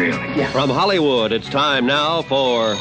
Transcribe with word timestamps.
Really? 0.00 0.16
Yeah. 0.34 0.50
From 0.50 0.70
Hollywood, 0.70 1.30
it's 1.30 1.46
time 1.50 1.84
now 1.84 2.22
for. 2.22 2.74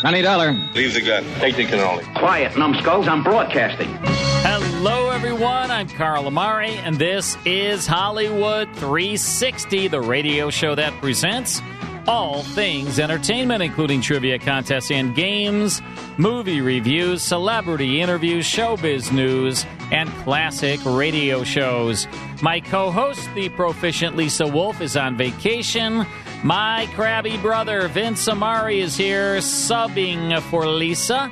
Honey 0.00 0.22
Dollar. 0.22 0.52
Leave 0.74 0.94
the 0.94 1.02
gun. 1.02 1.24
Take 1.40 1.56
the 1.56 1.66
cannoli. 1.66 2.04
Quiet, 2.14 2.56
numbskulls. 2.56 3.06
I'm 3.06 3.22
broadcasting. 3.22 3.88
Hello, 4.00 5.10
everyone. 5.10 5.70
I'm 5.70 5.86
Carl 5.86 6.26
Amari, 6.26 6.70
and 6.70 6.96
this 6.96 7.36
is 7.44 7.86
Hollywood 7.86 8.74
360, 8.76 9.88
the 9.88 10.00
radio 10.00 10.48
show 10.48 10.74
that 10.74 10.98
presents 11.02 11.60
all 12.06 12.42
things 12.42 12.98
entertainment, 12.98 13.62
including 13.62 14.00
trivia 14.00 14.38
contests 14.38 14.90
and 14.90 15.14
games, 15.14 15.82
movie 16.16 16.62
reviews, 16.62 17.20
celebrity 17.20 18.00
interviews, 18.00 18.46
showbiz 18.46 19.12
news, 19.12 19.66
and 19.90 20.08
classic 20.24 20.80
radio 20.84 21.44
shows. 21.44 22.06
My 22.42 22.60
co 22.60 22.90
host, 22.90 23.28
the 23.34 23.48
proficient 23.48 24.16
Lisa 24.16 24.46
Wolf, 24.46 24.80
is 24.80 24.96
on 24.96 25.16
vacation. 25.16 26.06
My 26.44 26.88
crabby 26.94 27.36
brother, 27.38 27.88
Vince 27.88 28.28
Amari, 28.28 28.80
is 28.80 28.96
here 28.96 29.38
subbing 29.38 30.40
for 30.42 30.66
Lisa. 30.66 31.30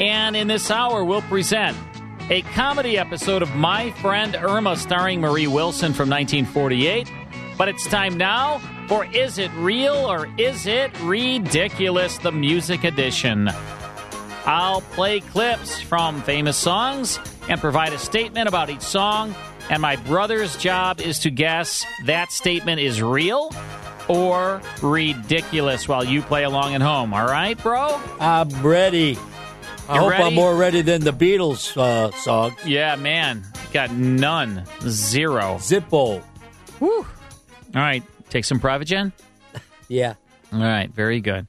And 0.00 0.36
in 0.36 0.48
this 0.48 0.70
hour, 0.70 1.04
we'll 1.04 1.22
present 1.22 1.76
a 2.30 2.42
comedy 2.42 2.98
episode 2.98 3.42
of 3.42 3.54
My 3.54 3.90
Friend 3.92 4.34
Irma 4.36 4.76
starring 4.76 5.20
Marie 5.20 5.46
Wilson 5.46 5.92
from 5.92 6.10
1948. 6.10 7.10
But 7.56 7.68
it's 7.68 7.86
time 7.86 8.16
now 8.16 8.58
for 8.86 9.04
Is 9.06 9.38
It 9.38 9.50
Real 9.56 9.94
or 9.94 10.28
Is 10.38 10.66
It 10.66 10.92
Ridiculous? 11.00 12.18
The 12.18 12.32
Music 12.32 12.84
Edition. 12.84 13.50
I'll 14.48 14.80
play 14.80 15.20
clips 15.20 15.78
from 15.78 16.22
famous 16.22 16.56
songs 16.56 17.18
and 17.50 17.60
provide 17.60 17.92
a 17.92 17.98
statement 17.98 18.48
about 18.48 18.70
each 18.70 18.80
song. 18.80 19.34
And 19.68 19.82
my 19.82 19.96
brother's 19.96 20.56
job 20.56 21.00
is 21.02 21.18
to 21.20 21.30
guess 21.30 21.84
that 22.06 22.32
statement 22.32 22.80
is 22.80 23.02
real 23.02 23.52
or 24.08 24.62
ridiculous 24.82 25.86
while 25.86 26.02
you 26.02 26.22
play 26.22 26.44
along 26.44 26.74
at 26.74 26.80
home. 26.80 27.12
All 27.12 27.26
right, 27.26 27.62
bro? 27.62 28.00
I'm 28.18 28.48
ready. 28.66 29.18
I 29.86 29.96
You 29.96 30.00
hope 30.00 30.10
ready? 30.12 30.24
I'm 30.24 30.34
more 30.34 30.56
ready 30.56 30.80
than 30.80 31.02
the 31.02 31.12
Beatles 31.12 31.76
uh, 31.76 32.10
song. 32.12 32.56
Yeah, 32.64 32.96
man. 32.96 33.44
Got 33.74 33.92
none. 33.92 34.64
Zero. 34.80 35.56
Zippo. 35.60 36.22
Whew. 36.78 37.06
All 37.74 37.82
right. 37.82 38.02
Take 38.30 38.46
some 38.46 38.60
Private 38.60 38.86
Gen? 38.86 39.12
Yeah. 39.90 40.14
All 40.52 40.60
right, 40.60 40.90
very 40.90 41.20
good. 41.22 41.46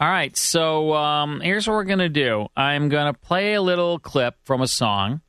All 0.00 0.08
right, 0.08 0.34
so 0.34 0.94
um, 0.94 1.42
here's 1.42 1.68
what 1.68 1.74
we're 1.74 1.84
going 1.84 1.98
to 1.98 2.08
do 2.08 2.46
I'm 2.56 2.88
going 2.88 3.12
to 3.12 3.20
play 3.20 3.52
a 3.52 3.60
little 3.60 3.98
clip 3.98 4.34
from 4.44 4.62
a 4.62 4.66
song, 4.66 5.20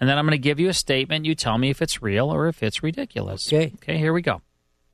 and 0.00 0.10
then 0.10 0.18
I'm 0.18 0.24
going 0.24 0.32
to 0.32 0.38
give 0.38 0.58
you 0.58 0.68
a 0.68 0.74
statement. 0.74 1.24
You 1.24 1.36
tell 1.36 1.56
me 1.56 1.70
if 1.70 1.80
it's 1.80 2.02
real 2.02 2.28
or 2.28 2.48
if 2.48 2.60
it's 2.60 2.82
ridiculous. 2.82 3.46
Okay. 3.46 3.74
Okay, 3.76 3.96
here 3.96 4.12
we 4.12 4.22
go. 4.22 4.42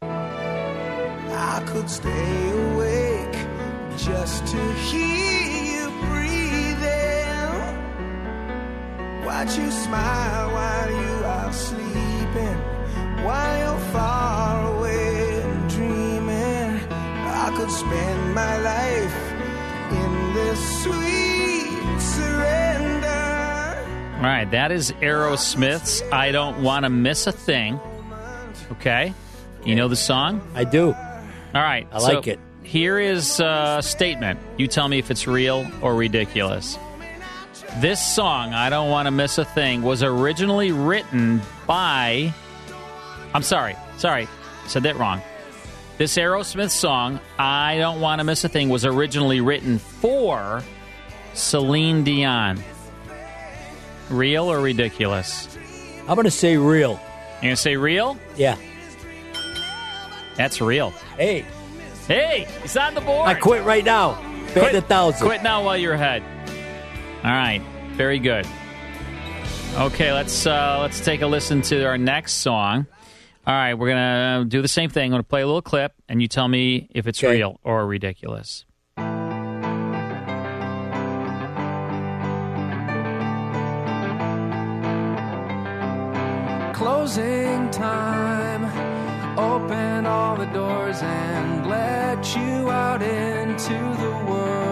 I 0.02 1.62
could 1.64 1.88
stay 1.88 2.50
awake 2.50 3.32
just 3.96 4.46
to 4.46 4.72
hear 4.74 5.40
you 5.72 5.88
breathing. 6.02 6.84
Watch 9.24 9.56
you 9.56 9.70
smile 9.70 10.52
while 10.52 10.90
you 10.90 11.24
are 11.24 11.50
sleeping, 11.50 12.58
while 13.24 13.58
you're 13.58 13.78
far 13.90 14.76
away 14.76 14.83
and 14.83 14.83
dreaming. 14.83 14.83
I 14.83 14.83
could 17.64 17.72
spend 17.72 18.34
my 18.34 18.58
life 18.58 19.32
in 19.90 20.34
this 20.34 20.82
sweet 20.82 21.98
surrender. 21.98 23.06
All 24.16 24.22
right, 24.22 24.46
that 24.50 24.70
is 24.70 24.92
Aerosmith's 25.00 26.02
I 26.12 26.30
Don't 26.30 26.62
Want 26.62 26.84
to 26.84 26.90
Miss 26.90 27.26
a 27.26 27.32
Thing. 27.32 27.80
Okay. 28.72 29.14
You 29.64 29.76
know 29.76 29.88
the 29.88 29.96
song? 29.96 30.46
I 30.54 30.64
do. 30.64 30.88
All 30.88 30.94
right. 31.54 31.86
I 31.90 32.00
so 32.00 32.04
like 32.04 32.26
it. 32.26 32.38
Here 32.64 32.98
is 32.98 33.40
a 33.40 33.80
statement. 33.82 34.40
You 34.58 34.66
tell 34.66 34.88
me 34.88 34.98
if 34.98 35.10
it's 35.10 35.26
real 35.26 35.66
or 35.80 35.94
ridiculous. 35.94 36.78
This 37.78 38.04
song, 38.14 38.52
I 38.52 38.68
Don't 38.68 38.90
Want 38.90 39.06
to 39.06 39.10
Miss 39.10 39.38
a 39.38 39.44
Thing, 39.46 39.80
was 39.80 40.02
originally 40.02 40.70
written 40.72 41.40
by. 41.66 42.34
I'm 43.32 43.42
sorry. 43.42 43.74
Sorry. 43.96 44.28
Said 44.66 44.82
that 44.82 44.98
wrong. 44.98 45.22
This 45.96 46.16
Aerosmith 46.16 46.70
song, 46.70 47.20
I 47.38 47.78
Don't 47.78 48.00
Want 48.00 48.18
to 48.20 48.24
Miss 48.24 48.42
a 48.44 48.48
Thing, 48.48 48.68
was 48.68 48.84
originally 48.84 49.40
written 49.40 49.78
for 49.78 50.62
Celine 51.34 52.02
Dion. 52.02 52.62
Real 54.10 54.50
or 54.50 54.60
ridiculous? 54.60 55.56
I'm 56.00 56.14
going 56.16 56.24
to 56.24 56.30
say 56.30 56.56
real. 56.56 57.00
You're 57.34 57.42
going 57.42 57.54
to 57.54 57.56
say 57.56 57.76
real? 57.76 58.18
Yeah. 58.36 58.56
That's 60.36 60.60
real. 60.60 60.90
Hey, 61.16 61.46
Hey, 62.06 62.46
he's 62.60 62.76
on 62.76 62.94
the 62.94 63.00
board. 63.00 63.26
I 63.26 63.34
quit 63.34 63.64
right 63.64 63.84
now. 63.84 64.20
Bet 64.54 64.74
a 64.74 64.82
thousand. 64.82 65.26
Quit 65.26 65.42
now 65.42 65.64
while 65.64 65.76
you're 65.76 65.94
ahead. 65.94 66.22
All 67.24 67.30
right, 67.30 67.62
very 67.92 68.18
good. 68.18 68.46
Okay, 69.74 70.12
let's 70.12 70.46
uh, 70.46 70.78
let's 70.82 71.00
take 71.00 71.22
a 71.22 71.26
listen 71.26 71.62
to 71.62 71.84
our 71.84 71.96
next 71.96 72.34
song. 72.34 72.86
All 73.46 73.52
right, 73.54 73.74
we're 73.74 73.88
gonna 73.90 74.40
uh, 74.40 74.44
do 74.44 74.62
the 74.62 74.68
same 74.68 74.88
thing. 74.88 75.04
I'm 75.06 75.10
gonna 75.10 75.22
play 75.22 75.42
a 75.42 75.46
little 75.46 75.60
clip, 75.60 75.92
and 76.08 76.22
you 76.22 76.28
tell 76.28 76.48
me 76.48 76.88
if 76.94 77.06
it's 77.06 77.22
Okay. 77.22 77.34
real 77.36 77.60
or 77.62 77.86
ridiculous. 77.86 78.64
Closing 86.74 87.70
time. 87.70 88.64
Open 89.38 90.06
all 90.06 90.36
the 90.36 90.46
doors 90.46 91.00
and 91.02 91.66
let 91.68 92.34
you 92.36 92.68
out 92.70 93.00
into 93.02 93.74
the 94.02 94.24
world. 94.28 94.63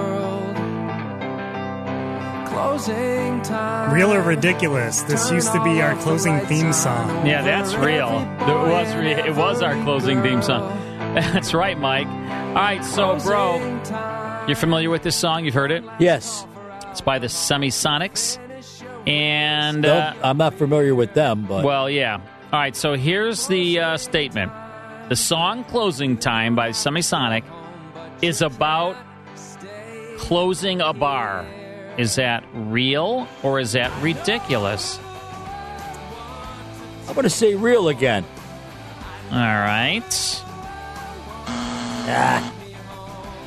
Closing 2.52 3.40
time. 3.42 3.92
Real 3.94 4.12
or 4.12 4.20
ridiculous? 4.22 5.02
This 5.02 5.30
used 5.30 5.52
to 5.52 5.64
be 5.64 5.80
our 5.80 5.94
closing 5.96 6.38
theme 6.40 6.72
song. 6.72 7.26
Yeah, 7.26 7.42
that's 7.42 7.74
real. 7.74 8.08
It 8.08 8.46
was 8.68 8.94
re- 8.94 9.12
it 9.14 9.34
was 9.34 9.62
our 9.62 9.74
closing 9.84 10.22
theme 10.22 10.42
song. 10.42 10.78
That's 11.14 11.52
right, 11.52 11.78
Mike. 11.78 12.06
All 12.06 12.54
right, 12.54 12.82
so 12.82 13.18
bro, 13.20 13.58
you're 14.46 14.56
familiar 14.56 14.88
with 14.88 15.02
this 15.02 15.14
song? 15.14 15.44
You've 15.44 15.52
heard 15.52 15.70
it? 15.70 15.84
Yes. 15.98 16.46
It's 16.90 17.02
by 17.02 17.18
the 17.18 17.26
Semisonics, 17.26 18.38
and 19.06 19.82
No, 19.82 19.94
uh, 19.94 20.14
I'm 20.22 20.38
not 20.38 20.54
familiar 20.54 20.94
with 20.94 21.12
them, 21.12 21.44
but 21.46 21.64
Well, 21.64 21.90
yeah. 21.90 22.14
All 22.52 22.58
right, 22.58 22.75
so 22.75 22.94
here's 22.94 23.46
the 23.49 23.78
uh, 23.81 23.96
statement. 23.99 24.52
The 25.10 25.16
song 25.16 25.64
Closing 25.64 26.16
Time 26.16 26.54
by 26.54 26.70
Semisonic 26.70 27.44
is 28.22 28.40
about 28.40 28.96
closing 30.19 30.81
a 30.81 30.94
bar. 30.94 31.44
Is 31.98 32.14
that 32.16 32.42
real 32.54 33.28
or 33.42 33.60
is 33.60 33.72
that 33.72 33.92
ridiculous? 34.02 34.98
I'm 37.08 37.14
going 37.14 37.24
to 37.24 37.30
say 37.30 37.54
real 37.54 37.88
again. 37.88 38.24
All 39.30 39.38
right. 39.38 40.02
Ah, 41.46 42.52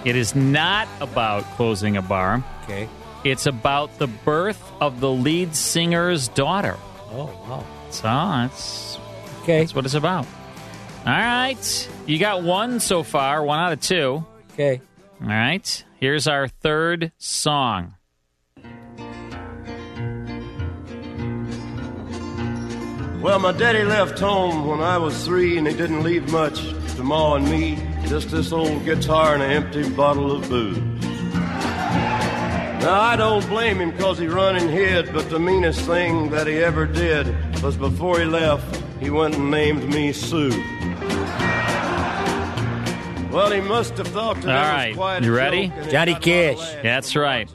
It 0.03 0.15
is 0.15 0.35
not 0.35 0.87
about 1.01 1.43
closing 1.55 1.97
a 1.97 2.01
bar. 2.01 2.43
okay. 2.63 2.87
It's 3.23 3.47
about 3.47 3.97
the 3.97 4.05
birth 4.07 4.61
of 4.79 4.99
the 4.99 5.09
lead 5.11 5.55
singer's 5.55 6.27
daughter. 6.27 6.77
Oh, 7.11 7.25
wow. 7.47 7.63
So 7.89 8.03
that's 8.03 8.99
Okay. 9.41 9.59
that's 9.61 9.73
what 9.73 9.85
it's 9.85 9.95
about. 9.95 10.27
All 11.07 11.11
right. 11.13 11.89
You 12.05 12.19
got 12.19 12.43
one 12.43 12.79
so 12.79 13.01
far, 13.01 13.43
one 13.43 13.57
out 13.59 13.73
of 13.73 13.79
two. 13.81 14.23
Okay. 14.53 14.79
All 15.21 15.27
right. 15.27 15.83
Here's 15.99 16.27
our 16.27 16.47
third 16.47 17.11
song. 17.17 17.95
Well, 23.25 23.39
my 23.39 23.53
daddy 23.53 23.83
left 23.83 24.19
home 24.19 24.67
when 24.67 24.81
I 24.81 24.99
was 24.99 25.25
three, 25.25 25.57
and 25.57 25.65
he 25.65 25.73
didn't 25.73 26.03
leave 26.03 26.31
much 26.31 26.61
to 26.95 27.03
Ma 27.03 27.33
and 27.33 27.49
me. 27.49 27.75
just 28.05 28.29
this 28.29 28.51
old 28.51 28.85
guitar 28.85 29.33
and 29.33 29.41
an 29.41 29.49
empty 29.49 29.89
bottle 29.89 30.31
of 30.31 30.47
booze. 30.47 30.77
Now, 32.83 33.01
I 33.01 33.15
don't 33.15 33.43
blame 33.49 33.81
him 33.81 33.89
because 33.89 34.19
he 34.19 34.27
run 34.27 34.57
and 34.57 34.69
hid, 34.69 35.11
but 35.11 35.27
the 35.31 35.39
meanest 35.39 35.81
thing 35.87 36.29
that 36.29 36.45
he 36.45 36.57
ever 36.57 36.85
did 36.85 37.25
was 37.63 37.75
before 37.75 38.19
he 38.19 38.25
left, 38.25 38.79
he 38.99 39.09
went 39.09 39.33
and 39.33 39.49
named 39.49 39.91
me 39.91 40.13
Sue. 40.13 40.51
Well, 43.31 43.49
he 43.49 43.59
must 43.59 43.97
have 43.97 44.07
thought 44.09 44.39
that 44.43 44.55
All 44.55 44.63
it 44.65 44.71
right, 44.71 44.89
was 44.89 44.97
quite 44.97 45.23
a 45.23 45.25
you 45.25 45.35
ready? 45.35 45.67
joke, 45.69 45.89
Johnny 45.89 46.13
got 46.13 46.27
a 46.27 46.51
lot 46.53 46.57
of 46.57 46.59
Cash. 46.59 46.83
That's 46.83 47.15
right. 47.15 47.49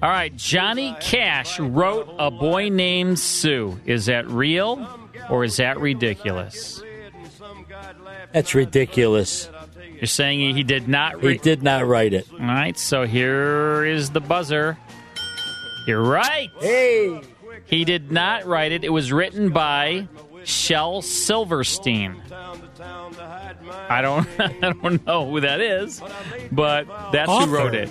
All 0.00 0.10
right, 0.10 0.36
Johnny 0.36 0.94
Cash 1.00 1.58
wrote 1.58 2.08
A 2.20 2.30
Boy 2.30 2.68
Named 2.68 3.18
Sue. 3.18 3.80
Is 3.84 4.06
that 4.06 4.28
real 4.30 4.76
or 5.30 5.44
is 5.44 5.56
that 5.56 5.78
ridiculous? 5.80 6.82
That's 8.32 8.54
ridiculous. 8.54 9.48
You're 9.94 10.06
saying 10.06 10.54
he 10.54 10.62
did 10.62 10.88
not 10.88 11.16
write 11.16 11.24
it. 11.24 11.32
He 11.32 11.38
did 11.38 11.62
not 11.62 11.86
write 11.86 12.12
it. 12.12 12.26
All 12.32 12.38
right, 12.38 12.78
so 12.78 13.04
here 13.04 13.84
is 13.84 14.10
the 14.10 14.20
buzzer. 14.20 14.78
You're 15.86 16.02
right. 16.02 16.50
Hey. 16.60 17.20
He 17.64 17.84
did 17.84 18.12
not 18.12 18.46
write 18.46 18.72
it. 18.72 18.84
It 18.84 18.90
was 18.90 19.12
written 19.12 19.50
by 19.50 20.08
Shel 20.44 21.02
Silverstein. 21.02 22.22
I 23.90 24.00
don't 24.02 24.28
I 24.38 24.72
don't 24.72 25.04
know 25.06 25.30
who 25.30 25.40
that 25.40 25.60
is, 25.60 26.02
but 26.52 26.86
that's 27.12 27.28
Author. 27.28 27.46
who 27.46 27.54
wrote 27.54 27.74
it. 27.74 27.90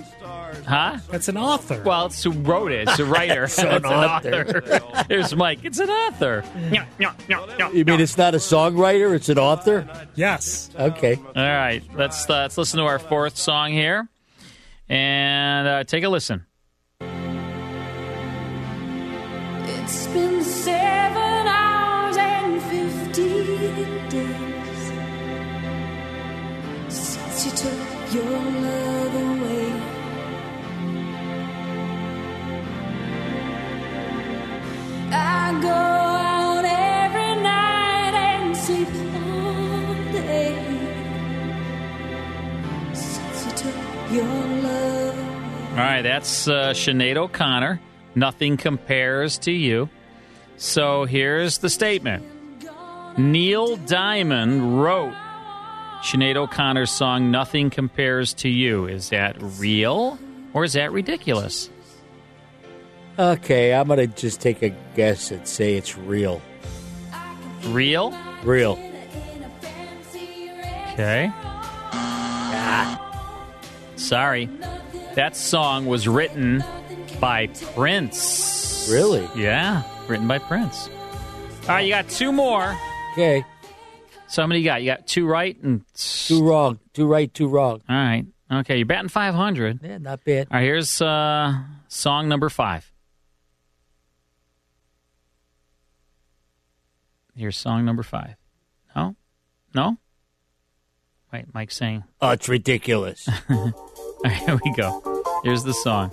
Huh? 0.67 0.97
That's 1.09 1.29
an 1.29 1.37
author. 1.37 1.81
Well, 1.85 2.07
it's 2.07 2.21
who 2.21 2.31
wrote 2.31 2.71
it. 2.73 2.89
It's 2.89 2.99
a 2.99 3.05
writer. 3.05 3.47
So 3.57 3.69
an 3.69 3.77
It's 3.77 3.85
author. 3.85 5.05
Here's 5.09 5.33
Mike. 5.35 5.59
It's 5.63 5.79
an 5.79 5.89
author. 5.89 6.43
You 7.71 7.85
mean 7.85 7.99
it's 8.01 8.17
not 8.17 8.35
a 8.35 8.37
songwriter? 8.39 9.15
It's 9.15 9.29
an 9.29 9.39
author? 9.39 9.87
yes. 10.15 10.69
Okay. 10.77 11.15
All 11.15 11.33
right, 11.35 11.81
let's 11.95 12.29
uh, 12.29 12.33
let's 12.41 12.57
listen 12.57 12.79
to 12.79 12.85
our 12.85 12.99
fourth 12.99 13.37
song 13.37 13.71
here, 13.71 14.09
and 14.89 15.67
uh, 15.67 15.83
take 15.85 16.03
a 16.03 16.09
listen. 16.09 16.45
It's 19.79 20.07
been 20.07 20.43
seven 20.43 21.26
all 45.71 45.83
right, 45.83 46.01
that's 46.01 46.47
uh, 46.47 46.71
Sinead 46.71 47.17
O'Connor. 47.17 47.79
Nothing 48.15 48.57
compares 48.57 49.37
to 49.39 49.51
you. 49.51 49.89
So 50.57 51.05
here's 51.05 51.59
the 51.59 51.69
statement 51.69 52.25
Neil 53.17 53.77
Diamond 53.77 54.81
wrote 54.81 55.13
Sinead 56.01 56.35
O'Connor's 56.35 56.91
song 56.91 57.31
Nothing 57.31 57.69
Compares 57.69 58.33
to 58.35 58.49
You. 58.49 58.87
Is 58.87 59.09
that 59.09 59.35
real 59.39 60.17
or 60.53 60.63
is 60.63 60.73
that 60.73 60.91
ridiculous? 60.91 61.69
Okay, 63.19 63.73
I'm 63.73 63.87
to 63.87 64.05
just 64.05 64.41
take 64.41 64.61
a 64.61 64.69
guess 64.95 65.31
and 65.31 65.47
say 65.47 65.75
it's 65.75 65.97
real. 65.97 66.39
Real? 67.65 68.15
Real. 68.43 68.77
Okay. 70.93 71.31
Sorry. 73.95 74.47
That 75.15 75.35
song 75.35 75.87
was 75.87 76.07
written 76.07 76.63
by 77.19 77.47
Prince. 77.47 78.87
Really? 78.91 79.27
Yeah, 79.35 79.81
written 80.07 80.27
by 80.27 80.37
Prince. 80.37 80.87
All 81.63 81.69
right, 81.69 81.81
you 81.81 81.89
got 81.89 82.07
two 82.09 82.31
more. 82.31 82.77
Okay. 83.13 83.43
So 84.27 84.43
how 84.43 84.47
many 84.47 84.59
you 84.59 84.65
got? 84.65 84.81
You 84.83 84.91
got 84.91 85.07
two 85.07 85.25
right 85.25 85.59
and 85.63 85.83
Two 85.95 86.47
wrong. 86.47 86.79
Two 86.93 87.07
right, 87.07 87.33
two 87.33 87.47
wrong. 87.47 87.81
All 87.89 87.95
right. 87.95 88.25
Okay, 88.51 88.77
you're 88.77 88.85
batting 88.85 89.09
500. 89.09 89.79
Yeah, 89.83 89.97
not 89.97 90.23
bad. 90.23 90.47
All 90.51 90.57
right, 90.57 90.63
here's 90.63 91.01
uh, 91.01 91.57
song 91.87 92.29
number 92.29 92.49
five. 92.49 92.91
Here's 97.37 97.55
song 97.55 97.85
number 97.85 98.01
five. 98.01 98.35
No? 98.95 99.15
No? 99.75 99.97
Wait, 101.31 101.45
Mike's 101.53 101.75
saying. 101.75 102.03
Oh, 102.19 102.31
it's 102.31 102.49
ridiculous. 102.49 103.29
All 103.49 103.73
right, 104.23 104.33
here 104.33 104.59
we 104.65 104.73
go. 104.73 105.41
Here's 105.43 105.63
the 105.63 105.73
song. 105.73 106.09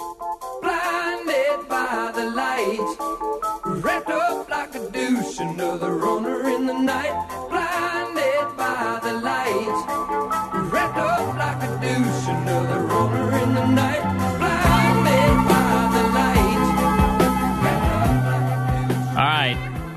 Blinded 0.61 1.67
by 1.67 2.13
the 2.15 2.27
light, 2.31 3.83
wrapped 3.83 4.11
up 4.11 4.51
like 4.51 4.75
a 4.75 4.91
douche, 4.91 5.39
another 5.39 5.95
runner 5.95 6.47
in 6.51 6.67
the 6.67 6.75
night. 6.75 7.34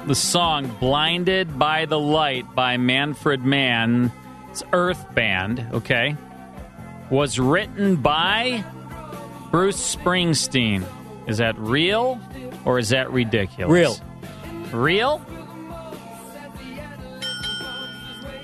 The 0.08 0.16
song 0.16 0.68
Blinded 0.80 1.60
by 1.60 1.86
the 1.86 2.00
Light 2.00 2.56
by 2.56 2.78
Manfred 2.78 3.44
Mann, 3.44 4.10
it's 4.50 4.64
Earth 4.72 5.14
Band, 5.14 5.68
okay, 5.74 6.16
was 7.10 7.38
written 7.40 7.98
by 7.98 8.64
Bruce 9.52 9.96
Springsteen. 9.98 10.86
Is 11.28 11.40
that 11.40 11.58
real 11.60 12.22
or 12.64 12.80
is 12.80 12.88
that 12.90 13.12
ridiculous? 13.12 13.70
Real. 13.70 13.98
Real? 14.72 15.22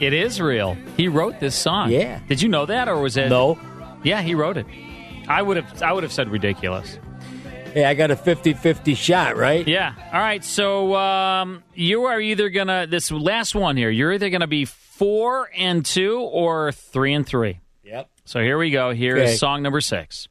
It 0.02 0.12
is 0.12 0.42
real. 0.42 0.76
He 0.98 1.08
wrote 1.08 1.40
this 1.40 1.56
song. 1.56 1.92
Yeah. 1.92 2.20
Did 2.28 2.42
you 2.42 2.50
know 2.50 2.66
that 2.66 2.90
or 2.90 3.00
was 3.00 3.16
it 3.16 3.30
No. 3.30 3.58
Yeah, 4.04 4.22
he 4.22 4.36
wrote 4.36 4.58
it. 4.58 4.66
I 5.30 5.42
would 5.42 5.56
have 5.56 5.82
I 5.82 5.94
would 5.94 6.04
have 6.04 6.12
said 6.12 6.28
ridiculous. 6.28 7.00
Hey, 7.74 7.86
I 7.86 7.96
got 7.96 8.12
a 8.12 8.16
50-50 8.16 8.96
shot, 8.96 9.36
right? 9.36 9.68
Yeah. 9.68 9.94
All 10.14 10.20
right. 10.20 10.44
So 10.44 10.94
um, 10.96 11.64
you 11.74 12.04
are 12.04 12.20
either 12.22 12.50
gonna 12.50 12.86
this 12.88 13.12
last 13.12 13.56
one 13.56 13.78
here. 13.78 13.90
You're 13.90 14.14
either 14.14 14.30
gonna 14.30 14.46
be 14.48 14.66
four 14.66 15.50
and 15.58 15.84
two 15.84 16.20
or 16.20 16.72
three 16.72 17.14
and 17.16 17.26
three. 17.26 17.60
Yep. 17.84 18.10
So 18.26 18.42
here 18.42 18.60
we 18.60 18.70
go. 18.70 18.92
Here 18.92 19.18
is 19.18 19.30
Okay. 19.32 19.38
song 19.38 19.64
number 19.64 19.82
six. 19.82 20.28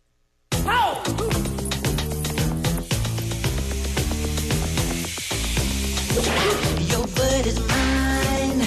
Your 6.93 7.07
blood 7.07 7.47
is 7.47 7.59
mine. 7.61 8.61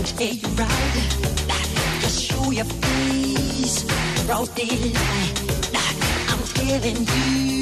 Okay, 0.00 0.32
you're 0.32 0.50
right. 0.50 1.16
Just 2.02 2.22
show 2.24 2.50
your 2.50 2.66
face. 2.66 3.84
Broad 4.26 4.54
daylight. 4.54 5.34
I'm 6.28 6.42
telling 6.54 7.06
you 7.06 7.59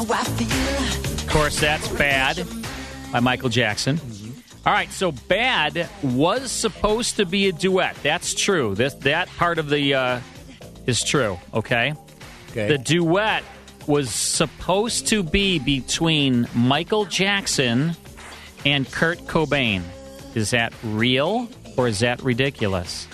Of 0.00 1.26
course, 1.28 1.60
that's 1.60 1.88
"Bad" 1.88 2.46
by 3.12 3.20
Michael 3.20 3.48
Jackson. 3.48 4.00
All 4.66 4.72
right. 4.72 4.90
So 4.90 5.12
"Bad" 5.12 5.88
was 6.02 6.50
supposed 6.50 7.16
to 7.16 7.26
be 7.26 7.48
a 7.48 7.52
duet. 7.52 7.96
That's 8.02 8.34
true. 8.34 8.74
This 8.74 8.94
that 8.94 9.28
part 9.36 9.58
of 9.58 9.68
the 9.70 9.94
uh, 9.94 10.20
is 10.86 11.02
true. 11.02 11.38
Okay. 11.54 11.94
Okay. 12.50 12.68
The 12.68 12.78
duet 12.78 13.44
was 13.86 14.10
supposed 14.10 15.08
to 15.08 15.22
be 15.22 15.58
between 15.58 16.48
Michael 16.54 17.04
Jackson 17.04 17.96
and 18.64 18.90
Kurt 18.90 19.18
Cobain. 19.20 19.82
Is 20.34 20.50
that 20.50 20.72
real 20.82 21.48
or 21.76 21.88
is 21.88 22.00
that 22.00 22.22
ridiculous? 22.22 23.08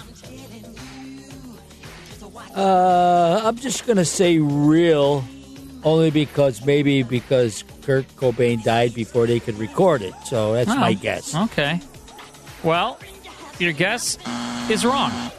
Uh, 2.54 3.40
I'm 3.44 3.56
just 3.56 3.86
going 3.86 3.98
to 3.98 4.04
say 4.04 4.38
real, 4.38 5.24
only 5.86 6.10
because 6.10 6.66
maybe 6.66 7.02
because 7.02 7.64
Kurt 7.82 8.06
Cobain 8.16 8.62
died 8.62 8.92
before 8.92 9.26
they 9.26 9.40
could 9.40 9.56
record 9.58 10.02
it. 10.02 10.12
So 10.26 10.52
that's 10.52 10.68
Oh, 10.68 10.76
my 10.76 10.92
guess. 10.92 11.34
Okay. 11.34 11.80
Well, 12.62 12.98
your 13.58 13.72
guess 13.72 14.18
is 14.68 14.84
wrong. 14.84 15.12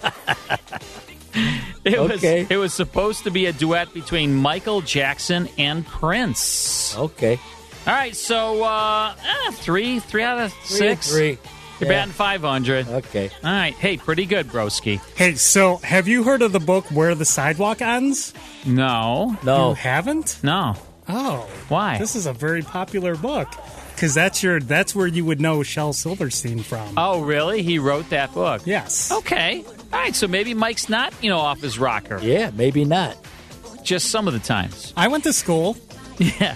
it 1.84 1.98
Okay. 2.00 2.42
was 2.44 2.52
it 2.52 2.58
was 2.58 2.74
supposed 2.74 3.24
to 3.26 3.32
be 3.32 3.46
a 3.46 3.54
duet 3.54 3.94
between 3.94 4.34
Michael 4.34 4.82
Jackson 4.82 5.48
and 5.58 5.86
Prince. 5.86 6.96
Okay. 6.98 7.40
All 7.86 7.94
right, 7.94 8.16
so 8.16 8.64
uh, 8.64 9.14
eh, 9.24 9.52
three 9.52 10.00
three 10.00 10.24
out 10.24 10.40
of 10.40 10.54
Three, 10.54 10.78
six. 10.78 11.12
three. 11.12 11.38
You're 11.80 11.92
Yeah. 11.92 12.00
batting 12.00 12.14
five 12.14 12.42
hundred. 12.42 12.88
Okay. 12.88 13.30
All 13.44 13.52
right. 13.52 13.74
Hey, 13.76 13.98
pretty 13.98 14.26
good, 14.26 14.48
broski. 14.48 15.00
Hey, 15.16 15.36
so 15.36 15.78
have 15.78 16.08
you 16.08 16.24
heard 16.24 16.42
of 16.42 16.52
the 16.52 16.60
book 16.60 16.86
Where 16.92 17.14
the 17.16 17.26
Sidewalk 17.26 17.82
Ends? 17.82 18.34
No. 18.66 19.38
No. 19.44 19.70
You 19.70 19.76
haven't? 19.76 20.40
No. 20.44 20.76
Oh. 21.10 21.48
Why? 21.70 21.98
This 22.00 22.16
is 22.16 22.26
a 22.26 22.34
very 22.34 22.62
popular 22.62 23.16
book. 23.16 23.48
Because 23.96 24.14
that's 24.14 24.44
your 24.44 24.60
that's 24.60 24.94
where 24.96 25.08
you 25.08 25.26
would 25.26 25.40
know 25.42 25.64
Shel 25.64 25.94
Silverstein 25.94 26.60
from. 26.60 26.94
Oh, 26.98 27.22
really? 27.22 27.64
He 27.64 27.80
wrote 27.80 28.10
that 28.10 28.34
book. 28.34 28.62
Yes. 28.66 29.12
Okay. 29.12 29.64
All 29.94 30.00
right, 30.00 30.16
so 30.16 30.28
maybe 30.28 30.54
Mike's 30.54 30.90
not, 30.90 31.14
you 31.24 31.30
know, 31.30 31.40
off 31.40 31.62
his 31.62 31.80
rocker. 31.80 32.20
Yeah, 32.22 32.52
maybe 32.54 32.86
not. 32.86 33.16
Just 33.84 34.12
some 34.12 34.28
of 34.28 34.34
the 34.34 34.40
times. 34.40 34.94
I 34.98 35.08
went 35.08 35.24
to 35.26 35.34
school. 35.34 35.78
Yeah. 36.20 36.56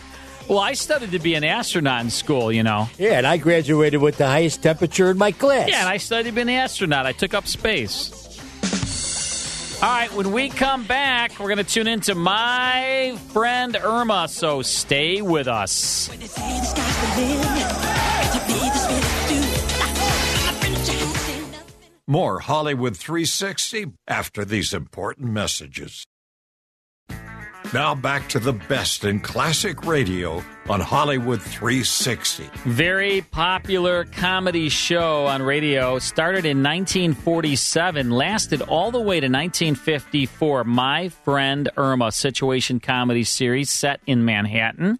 Well, 0.51 0.59
I 0.59 0.73
studied 0.73 1.11
to 1.11 1.19
be 1.19 1.35
an 1.35 1.45
astronaut 1.45 2.01
in 2.01 2.09
school, 2.09 2.51
you 2.51 2.61
know. 2.61 2.89
Yeah, 2.97 3.19
and 3.19 3.25
I 3.25 3.37
graduated 3.37 4.01
with 4.01 4.17
the 4.17 4.27
highest 4.27 4.61
temperature 4.61 5.09
in 5.09 5.17
my 5.17 5.31
class. 5.31 5.69
Yeah, 5.69 5.79
and 5.79 5.87
I 5.87 5.95
studied 5.95 6.31
to 6.31 6.35
be 6.35 6.41
an 6.41 6.49
astronaut. 6.49 7.05
I 7.05 7.13
took 7.13 7.33
up 7.33 7.47
space. 7.47 8.11
All 9.81 9.87
right, 9.87 10.11
when 10.13 10.33
we 10.33 10.49
come 10.49 10.83
back, 10.83 11.39
we're 11.39 11.45
going 11.45 11.57
to 11.59 11.63
tune 11.63 11.87
into 11.87 12.15
my 12.15 13.17
friend 13.31 13.77
Irma, 13.81 14.27
so 14.27 14.61
stay 14.61 15.21
with 15.21 15.47
us. 15.47 16.09
More 22.07 22.39
Hollywood 22.39 22.97
360 22.97 23.93
after 24.05 24.43
these 24.43 24.73
important 24.73 25.31
messages. 25.31 26.05
Now 27.73 27.95
back 27.95 28.27
to 28.29 28.39
the 28.39 28.51
best 28.51 29.05
in 29.05 29.21
classic 29.21 29.85
radio 29.85 30.43
on 30.67 30.81
Hollywood 30.81 31.41
360. 31.41 32.49
Very 32.65 33.21
popular 33.21 34.03
comedy 34.03 34.67
show 34.67 35.25
on 35.25 35.41
radio. 35.41 35.97
Started 35.97 36.45
in 36.45 36.61
1947, 36.61 38.11
lasted 38.11 38.61
all 38.61 38.91
the 38.91 38.99
way 38.99 39.21
to 39.21 39.27
1954. 39.27 40.65
My 40.65 41.07
Friend 41.07 41.69
Irma 41.77 42.11
situation 42.11 42.81
comedy 42.81 43.23
series 43.23 43.69
set 43.69 44.01
in 44.05 44.25
Manhattan. 44.25 44.99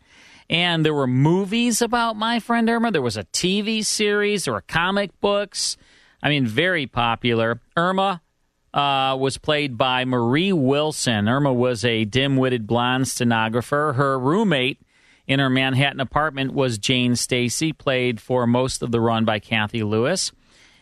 And 0.50 0.86
there 0.86 0.94
were 0.94 1.08
movies 1.08 1.82
about 1.82 2.16
My 2.16 2.40
Friend 2.40 2.70
Irma. 2.70 2.92
There 2.92 3.02
was 3.02 3.18
a 3.18 3.26
TV 3.26 3.84
series. 3.84 4.46
There 4.46 4.54
were 4.54 4.62
comic 4.62 5.12
books. 5.20 5.76
I 6.24 6.30
mean, 6.30 6.46
very 6.46 6.88
popular. 6.88 7.60
Irma 7.76 8.22
uh, 8.74 9.18
was 9.20 9.38
played 9.38 9.78
by 9.78 10.06
Marie 10.06 10.54
Wilson. 10.54 11.28
Irma 11.28 11.54
was 11.54 11.84
a 11.84 12.06
dim 12.06 12.38
witted 12.38 12.68
blonde 12.68 13.08
stenographer. 13.08 13.94
Her 13.94 14.18
roommate 14.18 14.82
in 15.28 15.40
her 15.40 15.50
Manhattan 15.50 16.00
apartment 16.00 16.54
was 16.54 16.78
Jane 16.78 17.16
Stacy, 17.16 17.74
played 17.74 18.22
for 18.22 18.48
most 18.48 18.82
of 18.82 18.92
the 18.92 19.02
run 19.02 19.26
by 19.26 19.40
Kathy 19.40 19.84
Lewis. 19.84 20.32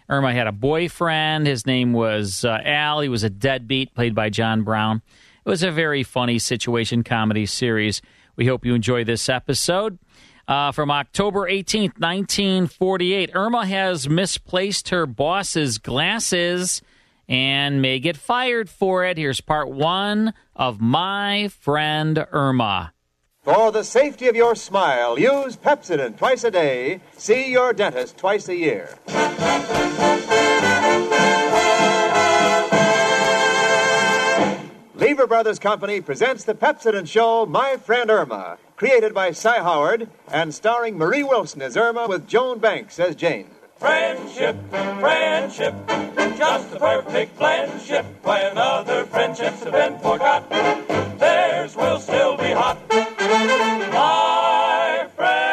Irma 0.07 0.33
had 0.33 0.47
a 0.47 0.51
boyfriend. 0.51 1.45
His 1.45 1.65
name 1.65 1.93
was 1.93 2.43
uh, 2.43 2.59
Al. 2.63 3.01
He 3.01 3.09
was 3.09 3.23
a 3.23 3.29
deadbeat, 3.29 3.93
played 3.93 4.15
by 4.15 4.29
John 4.29 4.63
Brown. 4.63 5.01
It 5.45 5.49
was 5.49 5.63
a 5.63 5.71
very 5.71 6.03
funny 6.03 6.39
situation 6.39 7.03
comedy 7.03 7.45
series. 7.45 8.01
We 8.35 8.47
hope 8.47 8.65
you 8.65 8.73
enjoy 8.73 9.03
this 9.03 9.29
episode. 9.29 9.99
Uh, 10.47 10.71
from 10.71 10.89
October 10.89 11.41
18th, 11.41 11.99
1948, 11.99 13.31
Irma 13.35 13.67
has 13.67 14.09
misplaced 14.09 14.89
her 14.89 15.05
boss's 15.05 15.77
glasses 15.77 16.81
and 17.29 17.79
may 17.79 17.99
get 17.99 18.17
fired 18.17 18.69
for 18.69 19.05
it. 19.05 19.17
Here's 19.17 19.39
part 19.39 19.69
one 19.69 20.33
of 20.55 20.81
My 20.81 21.47
Friend 21.47 22.25
Irma. 22.31 22.91
For 23.43 23.71
the 23.71 23.83
safety 23.83 24.27
of 24.27 24.35
your 24.35 24.55
smile, 24.55 25.17
use 25.17 25.55
Pepsodent 25.55 26.17
twice 26.17 26.43
a 26.43 26.51
day. 26.51 26.99
See 27.15 27.51
your 27.51 27.71
dentist 27.71 28.17
twice 28.17 28.49
a 28.49 28.55
year. 28.55 28.97
Lever 34.95 35.27
Brothers 35.27 35.59
Company 35.59 36.01
presents 36.01 36.43
the 36.43 36.53
Pepsodent 36.53 37.07
Show, 37.07 37.45
My 37.45 37.77
Friend 37.77 38.09
Irma, 38.11 38.57
created 38.75 39.13
by 39.13 39.31
Cy 39.31 39.59
Howard 39.59 40.09
and 40.27 40.53
starring 40.53 40.97
Marie 40.97 41.23
Wilson 41.23 41.61
as 41.61 41.77
Irma 41.77 42.07
with 42.07 42.27
Joan 42.27 42.59
Banks 42.59 42.99
as 42.99 43.15
Jane. 43.15 43.49
Friendship, 43.79 44.57
friendship, 44.99 45.73
just 46.37 46.71
the 46.71 46.79
perfect 46.79 47.37
friendship. 47.37 48.05
When 48.23 48.57
other 48.57 49.05
friendships 49.05 49.63
have 49.63 49.71
been 49.71 49.97
forgot, 49.99 50.49
theirs 51.17 51.77
will 51.77 51.99
still 51.99 52.35
be 52.35 52.51
hot. 52.51 52.77
My 52.89 55.07
friend 55.15 55.48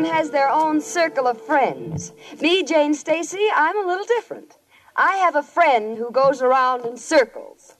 everyone 0.00 0.16
has 0.16 0.30
their 0.30 0.48
own 0.48 0.80
circle 0.80 1.26
of 1.26 1.38
friends. 1.38 2.14
Me, 2.40 2.62
Jane 2.62 2.94
Stacy, 2.94 3.48
I'm 3.54 3.76
a 3.76 3.86
little 3.86 4.06
different. 4.06 4.56
I 4.96 5.16
have 5.16 5.36
a 5.36 5.42
friend 5.42 5.98
who 5.98 6.10
goes 6.10 6.40
around 6.40 6.86
in 6.86 6.96
circles. 6.96 7.74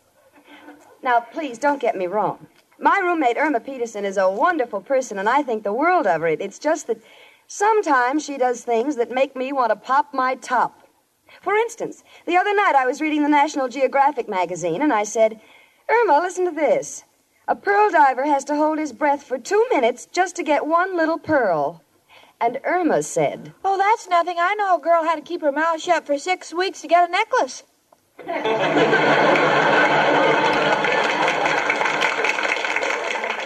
Now, 1.02 1.20
please 1.20 1.56
don't 1.56 1.80
get 1.80 1.96
me 1.96 2.06
wrong. 2.06 2.46
My 2.78 2.98
roommate, 2.98 3.38
Irma 3.38 3.60
Peterson, 3.60 4.04
is 4.04 4.18
a 4.18 4.30
wonderful 4.30 4.82
person, 4.82 5.18
and 5.18 5.30
I 5.30 5.42
think 5.42 5.62
the 5.62 5.72
world 5.72 6.06
of 6.06 6.20
her. 6.20 6.26
It's 6.26 6.58
just 6.58 6.88
that 6.88 7.00
sometimes 7.46 8.22
she 8.22 8.36
does 8.36 8.64
things 8.64 8.96
that 8.96 9.10
make 9.10 9.34
me 9.34 9.50
want 9.50 9.70
to 9.70 9.76
pop 9.76 10.12
my 10.12 10.34
top. 10.34 10.86
For 11.40 11.54
instance, 11.54 12.04
the 12.26 12.36
other 12.36 12.54
night 12.54 12.74
I 12.76 12.84
was 12.84 13.00
reading 13.00 13.22
the 13.22 13.30
National 13.30 13.68
Geographic 13.68 14.28
magazine, 14.28 14.82
and 14.82 14.92
I 14.92 15.04
said, 15.04 15.40
Irma, 15.88 16.18
listen 16.18 16.44
to 16.44 16.50
this. 16.50 17.02
A 17.48 17.56
pearl 17.56 17.90
diver 17.90 18.26
has 18.26 18.44
to 18.44 18.56
hold 18.56 18.78
his 18.78 18.92
breath 18.92 19.22
for 19.22 19.38
two 19.38 19.66
minutes 19.70 20.04
just 20.04 20.36
to 20.36 20.42
get 20.42 20.66
one 20.66 20.94
little 20.94 21.18
pearl. 21.18 21.82
And 22.40 22.58
Irma 22.64 23.02
said, 23.02 23.52
Oh, 23.64 23.76
that's 23.76 24.08
nothing. 24.08 24.36
I 24.38 24.54
know 24.54 24.76
a 24.76 24.80
girl 24.80 25.04
had 25.04 25.16
to 25.16 25.22
keep 25.22 25.42
her 25.42 25.52
mouth 25.52 25.80
shut 25.82 26.06
for 26.06 26.16
six 26.18 26.54
weeks 26.54 26.80
to 26.80 26.88
get 26.88 27.08
a 27.08 27.12
necklace. 27.12 27.64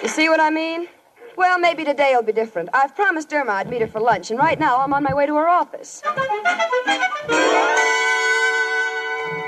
You 0.03 0.09
see 0.09 0.29
what 0.29 0.39
I 0.39 0.51
mean? 0.51 0.87
Well, 1.37 1.59
maybe 1.59 1.85
today 1.85 2.13
will 2.15 2.23
be 2.23 2.33
different. 2.33 2.69
I've 2.73 2.95
promised 2.95 3.33
Irma 3.33 3.53
I'd 3.53 3.69
meet 3.71 3.81
her 3.81 3.89
for 3.89 4.01
lunch, 4.01 4.31
and 4.31 4.39
right 4.39 4.59
now 4.59 4.79
I'm 4.79 4.93
on 4.93 5.03
my 5.03 5.15
way 5.15 5.27
to 5.27 5.35
her 5.35 5.49
office. 5.49 6.03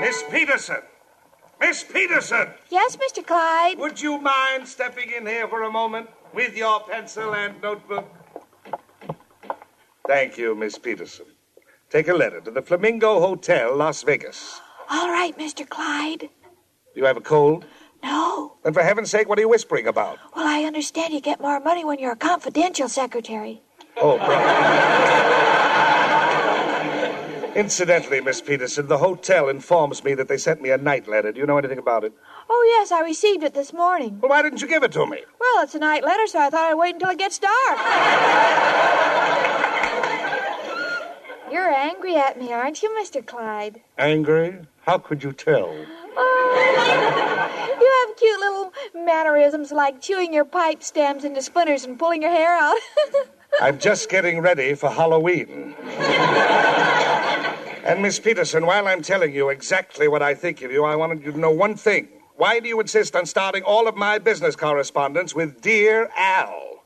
Miss 0.01 0.23
Peterson! 0.29 0.81
Miss 1.61 1.83
Peterson! 1.83 2.49
Yes, 2.69 2.97
Mr. 2.97 3.25
Clyde? 3.25 3.77
Would 3.77 4.01
you 4.01 4.17
mind 4.19 4.67
stepping 4.67 5.11
in 5.11 5.25
here 5.25 5.47
for 5.47 5.63
a 5.63 5.71
moment 5.71 6.09
with 6.33 6.57
your 6.57 6.81
pencil 6.81 7.33
and 7.33 7.61
notebook? 7.61 8.16
Thank 10.07 10.37
you, 10.37 10.55
Miss 10.55 10.77
Peterson. 10.77 11.25
Take 11.89 12.07
a 12.07 12.13
letter 12.13 12.39
to 12.41 12.51
the 12.51 12.61
Flamingo 12.61 13.19
Hotel, 13.19 13.75
Las 13.75 14.03
Vegas. 14.03 14.61
All 14.89 15.09
right, 15.09 15.37
Mr. 15.37 15.67
Clyde. 15.67 16.29
You 16.95 17.05
have 17.05 17.17
a 17.17 17.21
cold? 17.21 17.65
No. 18.03 18.53
Then 18.63 18.73
for 18.73 18.83
heaven's 18.83 19.09
sake, 19.09 19.27
what 19.27 19.37
are 19.37 19.41
you 19.41 19.49
whispering 19.49 19.87
about? 19.87 20.17
Well, 20.35 20.47
I 20.47 20.63
understand 20.63 21.13
you 21.13 21.19
get 21.21 21.41
more 21.41 21.59
money 21.59 21.83
when 21.83 21.99
you're 21.99 22.13
a 22.13 22.15
confidential 22.17 22.87
secretary. 22.87 23.61
Oh, 23.97 24.17
Incidentally, 27.55 28.21
Miss 28.21 28.39
Peterson, 28.39 28.87
the 28.87 28.99
hotel 28.99 29.49
informs 29.49 30.03
me 30.03 30.13
that 30.13 30.27
they 30.27 30.37
sent 30.37 30.61
me 30.61 30.69
a 30.69 30.77
night 30.77 31.07
letter. 31.07 31.31
Do 31.31 31.39
you 31.39 31.47
know 31.47 31.57
anything 31.57 31.79
about 31.79 32.03
it? 32.03 32.13
Oh, 32.49 32.75
yes, 32.77 32.91
I 32.91 33.01
received 33.01 33.43
it 33.43 33.55
this 33.55 33.73
morning. 33.73 34.19
Well, 34.21 34.29
why 34.29 34.43
didn't 34.43 34.61
you 34.61 34.67
give 34.67 34.83
it 34.83 34.91
to 34.91 35.07
me? 35.07 35.23
Well, 35.39 35.63
it's 35.63 35.73
a 35.73 35.79
night 35.79 36.03
letter, 36.03 36.27
so 36.27 36.39
I 36.39 36.51
thought 36.51 36.69
I'd 36.69 36.75
wait 36.75 36.93
until 36.93 37.09
it 37.09 37.17
gets 37.17 37.39
dark. 37.39 37.77
You're 41.51 41.71
angry 41.73 42.15
at 42.15 42.37
me, 42.39 42.51
aren't 42.51 42.81
you, 42.83 42.89
Mr. 43.01 43.25
Clyde? 43.25 43.81
Angry? 43.97 44.59
How 44.81 44.97
could 44.97 45.23
you 45.23 45.31
tell? 45.31 45.73
Oh, 46.17 47.77
You 47.79 48.07
have 48.07 48.17
cute 48.17 48.39
little 48.39 48.73
mannerisms 49.05 49.71
like 49.71 50.01
chewing 50.01 50.33
your 50.33 50.45
pipe 50.45 50.83
stems 50.83 51.23
into 51.23 51.41
splinters 51.41 51.85
and 51.85 51.97
pulling 51.97 52.21
your 52.21 52.31
hair 52.31 52.57
out. 52.57 52.77
I'm 53.61 53.79
just 53.79 54.09
getting 54.09 54.41
ready 54.41 54.73
for 54.75 54.89
Halloween. 54.89 55.73
and, 57.85 58.01
Miss 58.01 58.19
Peterson, 58.19 58.65
while 58.65 58.87
I'm 58.87 59.01
telling 59.01 59.33
you 59.33 59.49
exactly 59.49 60.07
what 60.07 60.21
I 60.21 60.33
think 60.35 60.61
of 60.63 60.71
you, 60.71 60.83
I 60.83 60.95
wanted 60.95 61.23
you 61.23 61.31
to 61.31 61.39
know 61.39 61.51
one 61.51 61.75
thing. 61.75 62.09
Why 62.35 62.59
do 62.59 62.67
you 62.67 62.79
insist 62.81 63.15
on 63.15 63.25
starting 63.25 63.63
all 63.63 63.87
of 63.87 63.95
my 63.95 64.17
business 64.19 64.55
correspondence 64.55 65.33
with 65.33 65.61
Dear 65.61 66.09
Al? 66.15 66.83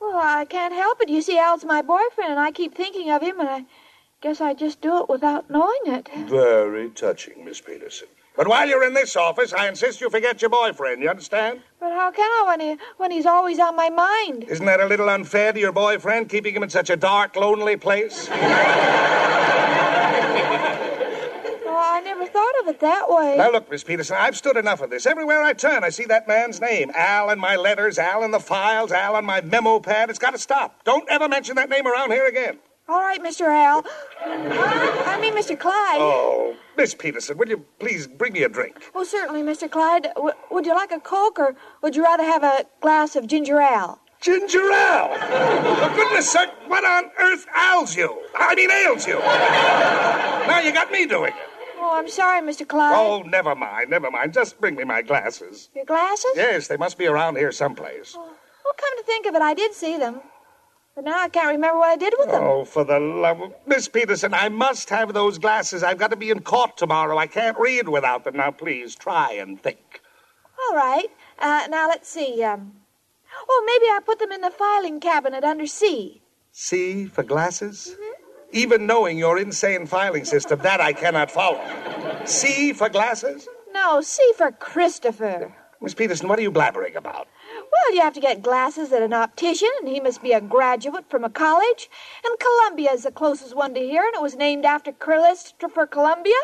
well, 0.00 0.16
I 0.16 0.44
can't 0.44 0.72
help 0.72 1.00
it. 1.02 1.08
You 1.08 1.20
see, 1.22 1.38
Al's 1.38 1.64
my 1.64 1.82
boyfriend, 1.82 2.30
and 2.30 2.40
I 2.40 2.50
keep 2.52 2.74
thinking 2.74 3.10
of 3.10 3.20
him, 3.22 3.40
and 3.40 3.48
I 3.48 3.64
guess 4.20 4.40
I 4.40 4.52
just 4.52 4.80
do 4.80 4.98
it 4.98 5.08
without 5.08 5.48
knowing 5.48 5.78
it. 5.86 6.08
Very 6.26 6.90
touching, 6.90 7.44
Miss 7.44 7.60
Peterson. 7.60 8.08
But 8.36 8.48
while 8.48 8.68
you're 8.68 8.84
in 8.84 8.94
this 8.94 9.16
office, 9.16 9.52
I 9.52 9.68
insist 9.68 10.00
you 10.00 10.10
forget 10.10 10.40
your 10.42 10.48
boyfriend. 10.48 11.02
You 11.02 11.08
understand? 11.08 11.60
But 11.80 11.92
how 11.92 12.10
can 12.12 12.28
I 12.30 12.44
when, 12.46 12.60
he, 12.60 12.76
when 12.96 13.10
he's 13.10 13.26
always 13.26 13.58
on 13.58 13.74
my 13.74 13.90
mind? 13.90 14.44
Isn't 14.44 14.66
that 14.66 14.80
a 14.80 14.86
little 14.86 15.08
unfair 15.08 15.52
to 15.52 15.58
your 15.58 15.72
boyfriend, 15.72 16.28
keeping 16.28 16.54
him 16.54 16.62
in 16.62 16.70
such 16.70 16.90
a 16.90 16.96
dark, 16.96 17.34
lonely 17.36 17.76
place? 17.76 18.28
Oh, 18.30 18.34
I 21.80 22.00
never 22.00 22.26
thought 22.26 22.54
of 22.62 22.68
it 22.68 22.80
that 22.80 23.08
way. 23.08 23.36
Now, 23.36 23.50
look, 23.50 23.70
Miss 23.70 23.82
Peterson, 23.84 24.16
I've 24.18 24.36
stood 24.36 24.56
enough 24.56 24.80
of 24.82 24.90
this. 24.90 25.06
Everywhere 25.06 25.42
I 25.42 25.52
turn, 25.52 25.82
I 25.84 25.90
see 25.90 26.04
that 26.06 26.26
man's 26.28 26.60
name. 26.60 26.90
Al 26.94 27.30
in 27.30 27.38
my 27.38 27.56
letters, 27.56 27.98
Al 27.98 28.24
in 28.24 28.30
the 28.30 28.40
files, 28.40 28.90
Al 28.92 29.16
on 29.16 29.24
my 29.24 29.40
memo 29.40 29.78
pad. 29.80 30.10
It's 30.10 30.18
got 30.18 30.30
to 30.30 30.38
stop. 30.38 30.82
Don't 30.84 31.08
ever 31.08 31.28
mention 31.28 31.56
that 31.56 31.70
name 31.70 31.86
around 31.86 32.10
here 32.12 32.26
again. 32.26 32.58
All 32.88 33.00
right, 33.00 33.22
Mr. 33.22 33.42
Al. 33.48 33.84
I 34.24 35.18
mean, 35.20 35.34
Mr. 35.34 35.58
Clyde. 35.58 35.98
Oh, 36.00 36.56
Miss 36.76 36.94
Peterson, 36.94 37.36
will 37.36 37.48
you 37.48 37.64
please 37.78 38.06
bring 38.06 38.32
me 38.32 38.44
a 38.44 38.48
drink? 38.48 38.90
Oh, 38.94 39.04
certainly, 39.04 39.42
Mr. 39.42 39.70
Clyde. 39.70 40.08
W- 40.16 40.34
would 40.50 40.64
you 40.64 40.74
like 40.74 40.90
a 40.90 41.00
Coke 41.00 41.38
or 41.38 41.54
would 41.82 41.94
you 41.94 42.02
rather 42.02 42.22
have 42.24 42.42
a 42.42 42.64
glass 42.80 43.14
of 43.14 43.26
ginger 43.26 43.60
ale? 43.60 43.98
Ginger 44.22 44.72
ale? 44.72 45.14
For 45.18 45.94
goodness 45.96 46.32
sake, 46.32 46.48
what 46.66 46.82
on 46.84 47.10
earth 47.20 47.46
ails 47.70 47.94
you? 47.94 48.22
I 48.34 48.54
mean, 48.54 48.70
ails 48.70 49.06
you? 49.06 49.18
now 49.18 50.60
you 50.60 50.72
got 50.72 50.90
me 50.90 51.04
doing 51.04 51.32
it. 51.34 51.48
Oh, 51.78 51.92
I'm 51.94 52.08
sorry, 52.08 52.40
Mr. 52.40 52.66
Clyde. 52.66 52.94
Oh, 52.96 53.22
never 53.28 53.54
mind, 53.54 53.90
never 53.90 54.10
mind. 54.10 54.32
Just 54.32 54.58
bring 54.60 54.76
me 54.76 54.84
my 54.84 55.02
glasses. 55.02 55.68
Your 55.74 55.84
glasses? 55.84 56.30
Yes, 56.36 56.68
they 56.68 56.76
must 56.78 56.96
be 56.96 57.06
around 57.06 57.36
here 57.36 57.52
someplace. 57.52 58.14
Oh, 58.16 58.22
well, 58.64 58.74
come 58.76 58.96
to 58.98 59.04
think 59.04 59.26
of 59.26 59.34
it, 59.34 59.42
I 59.42 59.52
did 59.52 59.74
see 59.74 59.98
them. 59.98 60.20
But 60.98 61.04
now 61.04 61.20
I 61.20 61.28
can't 61.28 61.46
remember 61.46 61.78
what 61.78 61.90
I 61.90 61.96
did 61.96 62.12
with 62.18 62.28
them. 62.28 62.42
Oh, 62.42 62.64
for 62.64 62.82
the 62.82 62.98
love 62.98 63.40
of 63.40 63.54
Miss 63.68 63.86
Peterson, 63.86 64.34
I 64.34 64.48
must 64.48 64.90
have 64.90 65.14
those 65.14 65.38
glasses. 65.38 65.84
I've 65.84 65.96
got 65.96 66.10
to 66.10 66.16
be 66.16 66.30
in 66.30 66.40
court 66.40 66.76
tomorrow. 66.76 67.16
I 67.16 67.28
can't 67.28 67.56
read 67.56 67.88
without 67.88 68.24
them. 68.24 68.36
Now, 68.36 68.50
please 68.50 68.96
try 68.96 69.34
and 69.34 69.62
think. 69.62 70.00
All 70.58 70.74
right. 70.74 71.06
Uh, 71.38 71.68
now 71.70 71.86
let's 71.86 72.08
see. 72.08 72.42
Um, 72.42 72.72
oh, 73.48 73.62
maybe 73.64 73.88
I 73.88 74.00
put 74.04 74.18
them 74.18 74.32
in 74.32 74.40
the 74.40 74.50
filing 74.50 74.98
cabinet 74.98 75.44
under 75.44 75.68
C. 75.68 76.20
C 76.50 77.06
for 77.06 77.22
glasses? 77.22 77.94
Even 78.50 78.84
knowing 78.84 79.18
your 79.18 79.38
insane 79.38 79.86
filing 79.86 80.24
system, 80.24 80.58
that 80.62 80.80
I 80.80 80.92
cannot 80.92 81.30
follow. 81.30 81.60
C 82.24 82.72
for 82.72 82.88
glasses? 82.88 83.46
No, 83.72 84.00
C 84.00 84.32
for 84.36 84.50
Christopher. 84.50 85.54
Miss 85.80 85.94
Peterson, 85.94 86.26
what 86.26 86.40
are 86.40 86.42
you 86.42 86.50
blabbering 86.50 86.96
about? 86.96 87.28
Well, 87.72 87.94
you 87.94 88.00
have 88.00 88.14
to 88.14 88.20
get 88.20 88.42
glasses 88.42 88.92
at 88.92 89.02
an 89.02 89.12
optician, 89.12 89.68
and 89.80 89.88
he 89.88 90.00
must 90.00 90.22
be 90.22 90.32
a 90.32 90.40
graduate 90.40 91.04
from 91.08 91.24
a 91.24 91.30
college. 91.30 91.90
And 92.24 92.38
Columbia 92.38 92.92
is 92.92 93.02
the 93.04 93.10
closest 93.10 93.54
one 93.54 93.74
to 93.74 93.80
here, 93.80 94.02
and 94.04 94.14
it 94.14 94.22
was 94.22 94.36
named 94.36 94.64
after 94.64 94.92
Christopher 94.92 95.86
Columbia. 95.86 96.34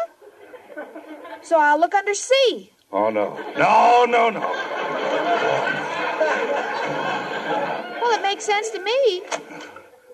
So 1.42 1.60
I'll 1.60 1.78
look 1.78 1.94
under 1.94 2.14
C. 2.14 2.72
Oh, 2.92 3.10
no. 3.10 3.38
No, 3.56 4.04
no, 4.08 4.30
no. 4.30 4.40
Well, 8.00 8.18
it 8.18 8.22
makes 8.22 8.44
sense 8.44 8.70
to 8.70 8.80
me. 8.82 9.22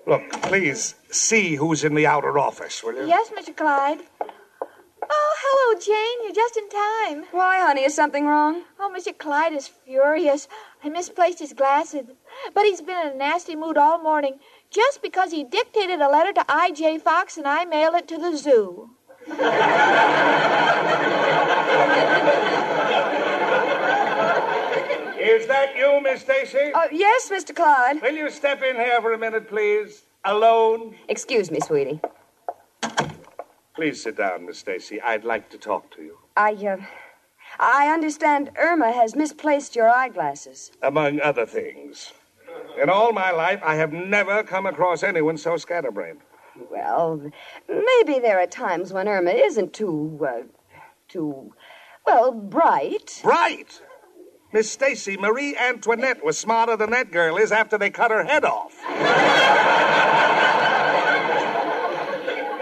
Look, 0.06 0.30
please 0.42 0.94
see 1.10 1.56
who's 1.56 1.84
in 1.84 1.94
the 1.94 2.06
outer 2.06 2.38
office, 2.38 2.82
will 2.82 2.94
you? 2.94 3.06
Yes, 3.06 3.30
Mr. 3.30 3.56
Clyde. 3.56 4.00
Oh, 5.12 5.34
hello, 5.42 5.80
Jane. 5.80 6.24
You're 6.24 6.34
just 6.34 6.56
in 6.56 6.68
time. 6.68 7.24
Why, 7.32 7.60
honey, 7.60 7.82
is 7.82 7.94
something 7.94 8.26
wrong? 8.26 8.62
Oh, 8.78 8.92
Mr. 8.96 9.16
Clyde 9.16 9.52
is 9.52 9.66
furious. 9.66 10.46
I 10.84 10.88
misplaced 10.88 11.40
his 11.40 11.52
glasses. 11.52 12.06
But 12.54 12.64
he's 12.64 12.80
been 12.80 13.06
in 13.06 13.12
a 13.14 13.16
nasty 13.16 13.56
mood 13.56 13.76
all 13.76 14.00
morning 14.00 14.38
just 14.70 15.02
because 15.02 15.32
he 15.32 15.42
dictated 15.42 16.00
a 16.00 16.08
letter 16.08 16.32
to 16.34 16.44
I.J. 16.48 16.98
Fox 16.98 17.36
and 17.36 17.46
I 17.48 17.64
mailed 17.64 17.96
it 17.96 18.08
to 18.08 18.18
the 18.18 18.36
zoo. 18.36 18.90
Is 25.18 25.46
that 25.48 25.76
you, 25.76 26.00
Miss 26.02 26.22
Stacy? 26.22 26.72
Uh, 26.72 26.88
yes, 26.90 27.28
Mr. 27.30 27.54
Clyde. 27.54 28.00
Will 28.00 28.14
you 28.14 28.30
step 28.30 28.62
in 28.62 28.76
here 28.76 29.00
for 29.00 29.12
a 29.12 29.18
minute, 29.18 29.48
please? 29.48 30.02
Alone? 30.24 30.94
Excuse 31.08 31.50
me, 31.50 31.58
sweetie. 31.60 32.00
Please 33.74 34.02
sit 34.02 34.16
down, 34.16 34.46
Miss 34.46 34.58
Stacy. 34.58 35.00
I'd 35.00 35.24
like 35.24 35.48
to 35.50 35.58
talk 35.58 35.94
to 35.96 36.02
you. 36.02 36.18
I, 36.36 36.52
uh, 36.52 36.78
I 37.58 37.88
understand 37.88 38.50
Irma 38.58 38.92
has 38.92 39.14
misplaced 39.14 39.76
your 39.76 39.88
eyeglasses. 39.88 40.72
Among 40.82 41.20
other 41.20 41.46
things. 41.46 42.12
In 42.80 42.90
all 42.90 43.12
my 43.12 43.30
life, 43.30 43.60
I 43.64 43.76
have 43.76 43.92
never 43.92 44.42
come 44.42 44.66
across 44.66 45.02
anyone 45.02 45.36
so 45.36 45.56
scatterbrained. 45.56 46.20
Well, 46.70 47.30
maybe 47.68 48.18
there 48.18 48.40
are 48.40 48.46
times 48.46 48.92
when 48.92 49.08
Irma 49.08 49.30
isn't 49.30 49.72
too, 49.72 50.20
uh, 50.26 50.42
too, 51.08 51.54
well, 52.04 52.32
bright. 52.32 53.20
Bright? 53.22 53.80
Miss 54.52 54.70
Stacy, 54.70 55.16
Marie 55.16 55.56
Antoinette 55.56 56.24
was 56.24 56.36
smarter 56.36 56.76
than 56.76 56.90
that 56.90 57.12
girl 57.12 57.36
is 57.36 57.52
after 57.52 57.78
they 57.78 57.90
cut 57.90 58.10
her 58.10 58.24
head 58.24 58.44
off. 58.44 58.74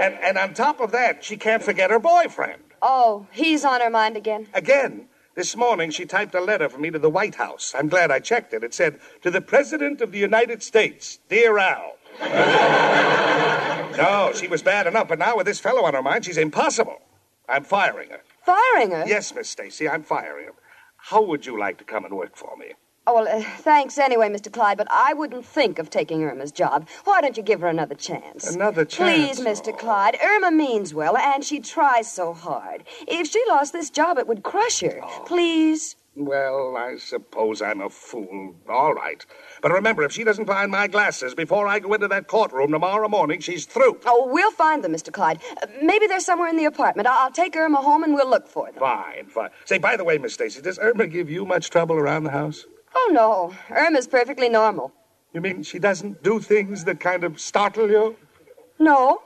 And, 0.09 0.25
and 0.25 0.39
on 0.39 0.55
top 0.55 0.81
of 0.81 0.93
that, 0.93 1.25
she 1.25 1.37
can't 1.37 1.63
forget 1.63 1.91
her 1.91 1.99
boyfriend. 1.99 2.63
Oh, 2.81 3.27
he's 3.33 3.65
on 3.65 3.81
her 3.81 3.91
mind 3.91 4.17
again. 4.17 4.47
Again, 4.55 5.09
this 5.35 5.57
morning 5.57 5.91
she 5.91 6.05
typed 6.07 6.35
a 6.35 6.41
letter 6.41 6.69
for 6.69 6.79
me 6.79 6.91
to 6.91 6.99
the 6.99 7.11
White 7.11 7.35
House. 7.37 7.75
I'm 7.77 7.89
glad 7.89 8.11
I 8.11 8.21
checked 8.21 8.53
it. 8.55 8.65
It 8.65 8.75
said, 8.75 8.99
To 9.23 9.31
the 9.31 9.41
President 9.41 10.01
of 10.01 10.13
the 10.13 10.19
United 10.19 10.63
States, 10.63 11.19
dear 11.29 11.59
Al. 11.59 11.95
no, 12.21 12.27
oh, 13.99 14.33
she 14.35 14.49
was 14.49 14.63
bad 14.63 14.87
enough, 14.87 15.09
but 15.09 15.19
now 15.19 15.37
with 15.37 15.47
this 15.47 15.61
fellow 15.61 15.85
on 15.85 15.95
her 15.95 16.03
mind, 16.03 16.25
she's 16.25 16.39
impossible. 16.39 17.01
I'm 17.49 17.65
firing 17.65 18.11
her. 18.11 18.23
Firing 18.45 18.91
her? 18.93 19.05
Yes, 19.07 19.35
Miss 19.35 19.49
Stacy, 19.49 19.89
I'm 19.89 20.03
firing 20.03 20.47
her. 20.47 20.55
How 20.97 21.23
would 21.23 21.47
you 21.47 21.59
like 21.59 21.79
to 21.79 21.85
come 21.85 22.05
and 22.05 22.17
work 22.17 22.37
for 22.37 22.57
me? 22.57 22.73
Oh, 23.11 23.15
well, 23.15 23.27
uh, 23.27 23.43
thanks 23.61 23.97
anyway, 23.97 24.29
Mr. 24.29 24.53
Clyde, 24.53 24.77
but 24.77 24.87
I 24.91 25.15
wouldn't 25.15 25.47
think 25.47 25.79
of 25.79 25.89
taking 25.89 26.23
Irma's 26.23 26.53
job. 26.53 26.87
Why 27.05 27.23
don't 27.23 27.39
you 27.39 27.43
give 27.43 27.63
her 27.63 27.67
another 27.67 27.95
chance? 27.95 28.55
Another 28.55 28.85
chance? 28.85 29.39
Please? 29.39 29.47
Mr. 29.47 29.77
Clyde. 29.77 30.19
Irma 30.23 30.51
means 30.51 30.93
well, 30.93 31.17
and 31.17 31.43
she 31.43 31.59
tries 31.59 32.13
so 32.13 32.35
hard. 32.35 32.85
If 33.07 33.29
she 33.29 33.43
lost 33.49 33.73
this 33.73 33.89
job, 33.89 34.19
it 34.19 34.27
would 34.27 34.43
crush 34.43 34.81
her. 34.81 35.01
Please. 35.25 35.97
Well, 36.17 36.77
I 36.77 36.97
suppose 36.99 37.63
I'm 37.63 37.81
a 37.81 37.89
fool. 37.89 38.57
All 38.69 38.93
right. 38.93 39.25
But 39.63 39.73
remember, 39.73 40.03
if 40.03 40.13
she 40.13 40.23
doesn't 40.23 40.45
find 40.45 40.71
my 40.71 40.87
glasses 40.87 41.35
before 41.35 41.67
I 41.67 41.79
go 41.79 41.95
into 41.95 42.09
that 42.09 42.27
courtroom 42.27 42.73
tomorrow 42.73 43.09
morning, 43.09 43.41
she's 43.41 43.65
through. 43.65 44.01
Oh, 44.05 44.29
we'll 44.31 44.53
find 44.53 44.85
them, 44.85 44.93
Mr. 44.93 45.11
Clyde. 45.11 45.41
Uh, 45.63 45.67
maybe 45.81 46.07
they're 46.09 46.21
somewhere 46.21 46.49
in 46.51 46.59
the 46.59 46.67
apartment. 46.67 47.09
I'll 47.09 47.31
take 47.31 47.57
Irma 47.57 47.79
home 47.79 48.05
and 48.05 48.13
we'll 48.13 48.29
look 48.29 48.49
for 48.49 48.67
them. 48.71 48.81
Fine, 48.81 49.29
fine. 49.29 49.49
Say, 49.65 49.79
by 49.79 49.97
the 49.97 50.05
way, 50.05 50.19
Miss 50.19 50.35
Stacy, 50.35 50.61
does 50.61 50.79
Irma 50.79 51.07
give 51.07 51.31
you 51.31 51.47
much 51.47 51.71
trouble 51.71 51.97
around 51.97 52.25
the 52.25 52.33
house? 52.33 52.67
Oh, 52.95 53.11
no. 53.13 53.55
Irma's 53.71 54.07
perfectly 54.07 54.49
normal. 54.49 54.93
You 55.33 55.41
mean 55.41 55.63
she 55.63 55.79
doesn't 55.79 56.23
do 56.23 56.41
things 56.41 56.85
that 56.85 57.01
kind 57.01 57.25
of 57.25 57.41
startle 57.41 57.91
you? 57.91 58.17
No. 58.79 59.23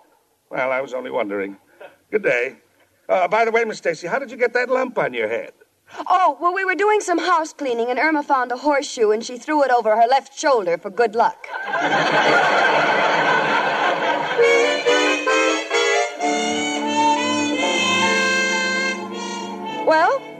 Well, 0.50 0.70
I 0.72 0.80
was 0.80 0.94
only 0.94 1.10
wondering. 1.10 1.56
Good 2.10 2.22
day. 2.22 2.56
Uh, 3.08 3.28
by 3.28 3.44
the 3.44 3.50
way, 3.50 3.64
Miss 3.64 3.78
Stacy, 3.78 4.06
how 4.06 4.18
did 4.18 4.30
you 4.30 4.36
get 4.36 4.52
that 4.54 4.68
lump 4.68 4.98
on 4.98 5.14
your 5.14 5.28
head? 5.28 5.52
Oh, 6.08 6.38
well, 6.40 6.54
we 6.54 6.64
were 6.64 6.74
doing 6.74 7.00
some 7.00 7.18
house 7.18 7.52
cleaning, 7.52 7.90
and 7.90 7.98
Irma 7.98 8.22
found 8.22 8.50
a 8.50 8.56
horseshoe, 8.56 9.10
and 9.10 9.22
she 9.22 9.38
threw 9.38 9.62
it 9.62 9.70
over 9.70 9.94
her 9.94 10.06
left 10.08 10.38
shoulder 10.38 10.78
for 10.78 10.90
good 10.90 11.14
luck. 11.14 11.46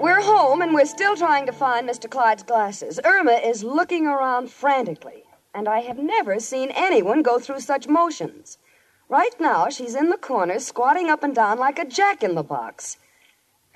we're 0.03 0.21
home, 0.21 0.61
and 0.63 0.75
we're 0.75 0.85
still 0.85 1.17
trying 1.17 1.47
to 1.47 1.53
find 1.53 1.89
Mr. 1.89 2.11
Clyde's 2.11 2.43
glasses. 2.43 2.99
Irma 3.05 3.35
is 3.35 3.63
looking 3.63 4.05
around 4.05 4.51
frantically, 4.51 5.23
and 5.55 5.69
I 5.69 5.79
have 5.83 5.99
never 5.99 6.41
seen 6.41 6.73
anyone 6.73 7.23
go 7.23 7.39
through 7.39 7.61
such 7.61 7.87
motions. 7.87 8.59
Right 9.09 9.35
now, 9.39 9.69
she's 9.69 9.95
in 9.95 10.11
the 10.11 10.17
corner, 10.17 10.59
squatting 10.59 11.09
up 11.09 11.23
and 11.23 11.33
down 11.33 11.57
like 11.59 11.79
a 11.79 11.85
jack 11.85 12.25
in 12.25 12.35
the 12.35 12.43
box. 12.43 12.97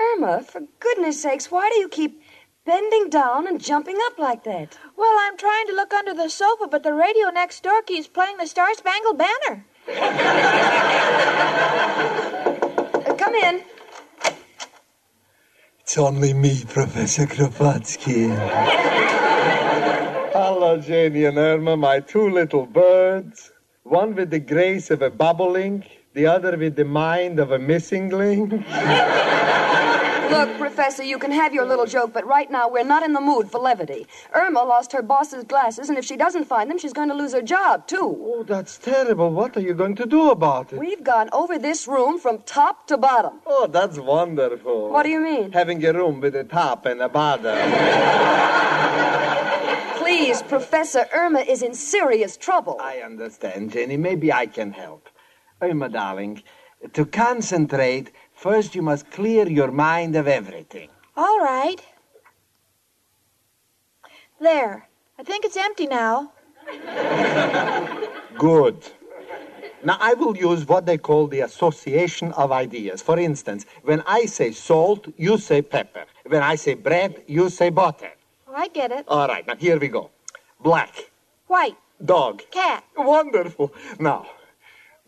Irma, 0.01 0.43
for 0.43 0.62
goodness 0.81 1.23
sakes, 1.23 1.53
why 1.53 1.71
do 1.73 1.79
you 1.79 1.89
keep 1.89 2.21
bending 2.65 3.09
down 3.09 3.47
and 3.47 3.62
jumping 3.62 3.99
up 4.07 4.19
like 4.19 4.43
that? 4.43 4.77
Well, 4.97 5.17
I'm 5.21 5.37
trying 5.37 5.69
to 5.69 5.75
look 5.75 5.95
under 5.95 6.12
the 6.12 6.29
sofa, 6.29 6.67
but 6.69 6.83
the 6.83 6.93
radio 6.93 7.31
next 7.31 7.62
door 7.62 7.83
keeps 7.83 8.09
playing 8.09 8.39
the 8.39 8.49
Star 8.49 8.75
Spangled 8.75 9.17
Banner. 9.17 9.65
Uh, 9.89 9.95
come 13.17 13.35
in. 13.37 13.62
It's 15.87 15.99
only 15.99 16.35
me, 16.35 16.64
Professor 16.64 17.27
Kropotkin. 17.27 18.37
Hello, 20.33 20.81
Janie 20.81 21.27
and 21.27 21.38
Irma, 21.38 21.77
my 21.77 22.01
two 22.01 22.29
little 22.29 22.66
birds. 22.66 23.53
One 23.85 24.16
with 24.16 24.31
the 24.31 24.40
grace 24.40 24.90
of 24.90 25.01
a 25.03 25.12
bobolink, 25.12 25.87
the 26.12 26.27
other 26.27 26.57
with 26.57 26.75
the 26.75 26.85
mind 26.85 27.38
of 27.38 27.53
a 27.53 27.61
missing 27.61 28.09
link. 28.09 28.53
Look, 30.31 30.59
Professor, 30.59 31.03
you 31.05 31.19
can 31.19 31.31
have 31.31 31.55
your 31.55 31.65
little 31.65 31.87
joke, 31.87 32.12
but 32.12 32.27
right 32.27 32.51
now 32.51 32.69
we're 32.69 32.85
not 32.85 33.03
in 33.03 33.12
the 33.12 33.21
mood 33.21 33.51
for 33.51 33.59
levity. 33.59 34.07
Irma 34.35 34.65
lost 34.65 34.93
her 34.93 35.03
boss's 35.03 35.45
glasses, 35.45 35.89
and 35.89 35.97
if 35.97 36.05
she 36.05 36.17
doesn't 36.17 36.45
find 36.45 36.71
them, 36.71 36.79
she's 36.79 36.93
going 36.93 37.09
to 37.09 37.15
lose 37.15 37.33
her 37.33 37.43
job, 37.43 37.87
too. 37.87 38.17
Oh, 38.21 38.43
that's 38.43 38.77
terrible. 38.77 39.31
What 39.31 39.57
are 39.57 39.61
you 39.61 39.75
going 39.75 39.95
to 39.97 40.07
do 40.07 40.31
about 40.31 40.73
it? 40.73 40.79
We've 40.79 41.05
gone 41.05 41.29
over 41.33 41.59
this 41.59 41.87
room 41.87 42.19
from 42.19 42.39
top 42.43 42.87
to 42.89 42.97
bottom. 42.97 43.41
Oh, 43.47 43.69
that's 43.69 43.99
wonderful. 43.99 44.91
What 44.91 45.05
do 45.05 45.11
you 45.11 45.21
mean? 45.21 45.53
Having 45.53 45.85
a 45.85 45.93
room 45.93 46.21
with 46.21 46.35
a 46.35 46.45
top 46.45 46.87
and 46.87 47.01
a 47.01 47.09
bottom. 47.09 47.57
Please, 49.99 50.43
Professor, 50.43 51.07
Irma 51.15 51.41
is 51.41 51.62
in 51.62 51.75
serious 51.75 52.37
trouble. 52.37 52.79
I 52.81 52.99
understand, 52.99 53.73
Jenny. 53.73 53.97
Maybe 53.97 54.33
I 54.33 54.47
can 54.47 54.73
help. 54.73 55.09
Irma, 55.61 55.89
darling, 55.89 56.43
to 56.93 57.07
concentrate, 57.07 58.12
first 58.37 58.75
you 58.75 58.83
must 58.83 59.11
clear 59.11 59.49
your 59.49 59.72
mind 59.72 60.14
of 60.14 60.29
everything. 60.29 60.88
All 61.16 61.40
right. 61.40 61.81
There. 64.40 64.88
I 65.18 65.22
think 65.22 65.44
it's 65.44 65.57
empty 65.57 65.87
now. 65.87 66.33
Good. 68.38 68.77
Now, 69.83 69.96
I 70.01 70.14
will 70.14 70.37
use 70.37 70.66
what 70.66 70.85
they 70.85 70.99
call 70.99 71.27
the 71.27 71.40
association 71.40 72.33
of 72.33 72.53
ideas. 72.53 73.03
For 73.03 73.18
instance, 73.18 73.66
when 73.83 74.03
I 74.07 74.27
say 74.27 74.51
salt, 74.53 75.07
you 75.16 75.38
say 75.38 75.62
pepper. 75.62 76.05
When 76.27 76.42
I 76.42 76.57
say 76.57 76.75
bread, 76.75 77.22
you 77.27 77.49
say 77.51 77.70
butter. 77.70 78.11
Oh, 78.49 78.55
I 78.55 78.68
get 78.68 78.90
it. 78.90 79.05
All 79.09 79.29
right, 79.29 79.46
now 79.46 79.55
here 79.57 79.79
we 79.79 79.88
go. 79.88 80.11
Black, 80.61 81.11
White. 81.46 81.77
dog. 82.05 82.42
Cat. 82.51 82.85
Wonderful. 82.96 83.72
Now, 83.99 84.27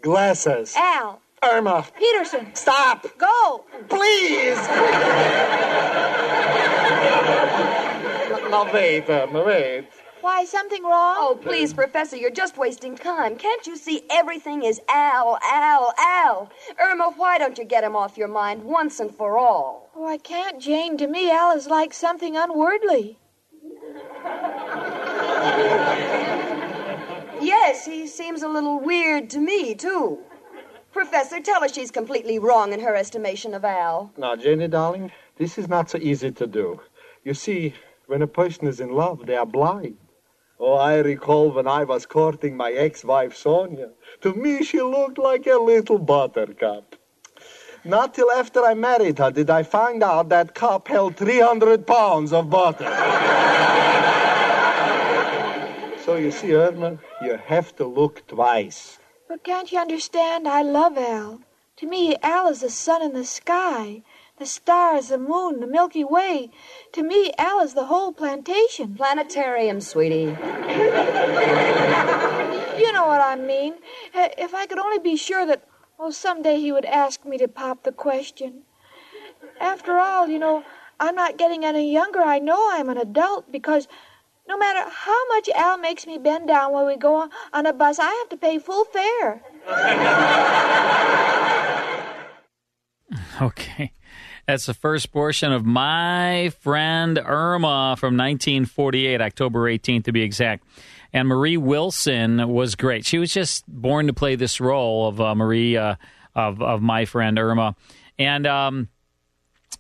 glasses. 0.01 0.75
Al. 0.77 1.21
Irma. 1.43 1.87
Peterson. 1.99 2.55
Stop. 2.55 3.07
Go. 3.17 3.65
Please. 3.89 4.57
now, 8.51 8.73
wait, 8.73 9.09
Irma, 9.09 9.45
wait. 9.45 9.89
Why, 10.21 10.45
something 10.45 10.83
wrong? 10.83 11.17
Oh, 11.19 11.39
please, 11.41 11.73
Professor, 11.73 12.17
you're 12.17 12.31
just 12.31 12.59
wasting 12.59 12.97
time. 12.97 13.37
Can't 13.37 13.65
you 13.69 13.77
see 13.77 14.03
everything 14.11 14.65
is 14.65 14.81
Al, 14.89 15.39
Al, 15.45 15.95
Al? 15.97 16.51
Irma, 16.81 17.13
why 17.17 17.39
don't 17.39 17.57
you 17.57 17.65
get 17.65 17.85
him 17.85 17.95
off 17.95 18.19
your 18.19 18.27
mind 18.27 18.65
once 18.65 18.99
and 18.99 19.15
for 19.15 19.39
all? 19.39 19.91
Oh, 19.95 20.07
I 20.09 20.19
can't, 20.19 20.61
Jane. 20.61 20.97
To 20.97 21.07
me, 21.07 21.31
Al 21.31 21.57
is 21.57 21.69
like 21.69 21.95
something 21.95 22.35
unwordly. 22.35 23.17
Yes, 27.41 27.87
he 27.87 28.09
seems 28.09 28.43
a 28.43 28.49
little 28.49 28.81
weird 28.81 29.31
to 29.31 29.39
me, 29.39 29.75
too. 29.75 30.19
Professor, 30.93 31.41
tell 31.41 31.61
her 31.61 31.69
she's 31.69 31.91
completely 31.91 32.39
wrong 32.39 32.73
in 32.73 32.81
her 32.81 32.95
estimation 32.95 33.55
of 33.55 33.65
Al. 33.65 34.13
Now, 34.17 34.37
Jenny, 34.37 34.69
darling, 34.69 35.13
this 35.37 35.59
is 35.59 35.69
not 35.69 35.91
so 35.91 35.99
easy 35.99 36.31
to 36.33 36.47
do. 36.47 36.81
You 37.25 37.35
see, 37.35 37.75
when 38.07 38.23
a 38.23 38.27
person 38.27 38.67
is 38.67 38.81
in 38.81 38.93
love, 38.93 39.27
they 39.27 39.37
are 39.37 39.47
blind. 39.47 39.99
Oh, 40.59 40.75
I 40.75 40.97
recall 40.99 41.51
when 41.53 41.69
I 41.69 41.85
was 41.85 42.07
courting 42.07 42.57
my 42.57 42.73
ex-wife 42.73 43.37
Sonia. 43.37 43.91
To 44.23 44.35
me, 44.35 44.65
she 44.65 44.81
looked 44.81 45.19
like 45.19 45.47
a 45.47 45.59
little 45.59 45.99
buttercup. 45.99 46.97
Not 47.85 48.15
till 48.15 48.31
after 48.33 48.65
I 48.65 48.75
married 48.75 49.19
her 49.19 49.31
did 49.31 49.51
I 49.51 49.63
find 49.63 50.03
out 50.03 50.31
that 50.31 50.55
cup 50.55 50.89
held 50.89 51.17
300 51.17 51.87
pounds 51.87 52.33
of 52.33 52.51
butter. 52.51 52.85
so 56.05 56.17
you 56.17 56.33
see, 56.33 56.55
Irma, 56.55 56.99
you 57.23 57.37
have 57.47 57.77
to 57.77 57.87
look 57.87 58.27
twice. 58.27 58.99
But 59.29 59.45
can't 59.45 59.71
you 59.71 59.79
understand? 59.79 60.49
I 60.49 60.63
love 60.63 60.97
Al. 60.97 61.43
To 61.77 61.87
me, 61.87 62.17
Al 62.23 62.49
is 62.49 62.63
the 62.63 62.71
sun 62.71 63.03
in 63.03 63.13
the 63.13 63.27
sky, 63.27 64.03
the 64.39 64.47
stars, 64.47 65.09
the 65.09 65.19
moon, 65.19 65.61
the 65.61 65.67
Milky 65.67 66.03
Way. 66.03 66.51
To 66.93 67.03
me, 67.03 67.33
Al 67.37 67.61
is 67.61 67.75
the 67.75 67.85
whole 67.85 68.13
plantation. 68.13 68.95
Planetarium, 68.95 69.81
sweetie. 69.81 70.35
You 72.79 72.93
know 72.93 73.07
what 73.09 73.21
I 73.21 73.35
mean. 73.35 73.75
Uh, 74.15 74.29
If 74.39 74.55
I 74.55 74.65
could 74.67 74.79
only 74.79 75.01
be 75.01 75.17
sure 75.17 75.45
that, 75.45 75.65
oh, 75.99 76.11
someday 76.13 76.61
he 76.61 76.71
would 76.73 76.85
ask 76.85 77.25
me 77.25 77.37
to 77.39 77.49
pop 77.49 77.83
the 77.83 77.93
question. 77.93 78.63
After 79.61 79.99
all, 79.99 80.29
you 80.29 80.39
know, 80.39 80.65
I'm 81.01 81.17
not 81.17 81.37
getting 81.37 81.65
any 81.65 81.93
younger. 81.93 82.21
I 82.23 82.39
know 82.39 82.71
I'm 82.73 82.89
an 82.89 82.99
adult 82.99 83.51
because 83.51 83.89
no 84.49 84.57
matter 84.57 84.91
how 84.91 85.29
much 85.29 85.49
Al 85.55 85.79
makes 85.79 86.07
me 86.07 86.19
bend 86.19 86.49
down 86.49 86.73
when 86.73 86.87
we 86.87 86.97
go 86.97 87.29
on, 87.53 87.67
a 87.67 87.73
bus, 87.73 87.99
I 88.01 88.11
have 88.11 88.29
to 88.31 88.37
pay 88.37 88.59
full 88.59 88.85
fare. 88.85 89.43
Okay. 93.41 93.93
That's 94.47 94.67
the 94.67 94.75
first 94.75 95.13
portion 95.13 95.53
of 95.53 95.65
My 95.65 96.51
Friend 96.61 97.19
Irma 97.19 97.97
from 97.99 98.17
1948, 98.17 99.21
October 99.21 99.71
18th 99.71 100.05
to 100.05 100.13
be 100.13 100.23
exact. 100.23 100.65
And 101.13 101.29
Marie 101.29 101.57
Wilson 101.57 102.49
was 102.49 102.75
great. 102.75 103.07
She 103.07 103.19
was 103.19 103.33
just 103.33 103.65
born 103.69 104.09
to 104.09 104.13
play 104.13 104.35
this 104.35 104.61
role 104.61 105.07
of 105.07 105.21
uh, 105.21 105.35
Marie, 105.35 105.77
uh, 105.77 105.95
of, 106.35 106.61
of 106.61 106.83
My 106.83 107.05
Friend 107.05 107.39
Irma. 107.39 107.77
And 108.19 108.47
um, 108.47 108.89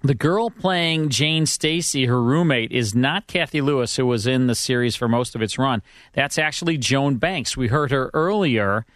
the 0.02 0.14
girl 0.14 0.50
playing 0.50 1.08
Jane 1.08 1.46
Stacy, 1.46 2.06
her 2.06 2.22
roommate, 2.22 2.70
is 2.70 2.94
not 2.94 3.26
Kathy 3.26 3.60
Lewis, 3.60 3.96
who 3.96 4.06
was 4.06 4.26
in 4.26 4.46
the 4.46 4.54
series 4.54 4.94
for 4.94 5.08
most 5.08 5.34
of 5.34 5.42
its 5.42 5.58
run. 5.58 5.82
That's 6.12 6.38
actually 6.38 6.78
Joan 6.78 7.16
Banks. 7.16 7.56
We 7.56 7.68
heard 7.68 7.90
her 7.90 8.10
earlier 8.14 8.86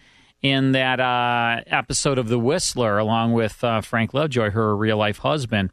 in 0.42 0.72
that 0.72 1.00
uh, 1.00 1.62
episode 1.66 2.18
of 2.18 2.28
The 2.28 2.38
Whistler, 2.38 2.98
along 2.98 3.32
with 3.32 3.62
uh, 3.64 3.80
Frank 3.80 4.14
Lovejoy, 4.14 4.50
her 4.50 4.76
real 4.76 4.96
life 4.96 5.18
husband. 5.18 5.70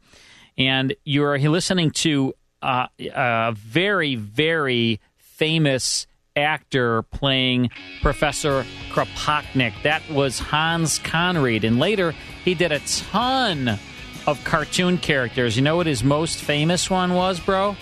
And 0.58 0.96
you're 1.06 1.38
listening 1.38 1.92
to 1.92 2.34
uh, 2.62 2.88
a 3.00 3.54
very, 3.56 4.16
very 4.16 5.00
famous 5.16 6.08
actor 6.36 7.04
playing 7.04 7.70
Professor 8.02 8.66
Kropotnik. 8.92 9.74
That 9.84 10.08
was 10.10 10.40
Hans 10.40 11.00
Conried. 11.00 11.64
And 11.64 11.80
later, 11.80 12.14
he 12.44 12.54
did 12.54 12.72
a 12.72 12.80
ton 12.80 13.80
of 14.30 14.44
cartoon 14.44 14.98
characters. 14.98 15.56
You 15.56 15.64
know 15.64 15.76
what 15.78 15.88
his 15.88 16.04
most 16.04 16.40
famous 16.42 16.90
one 16.90 17.14
was, 17.14 17.40
bro? 17.40 17.76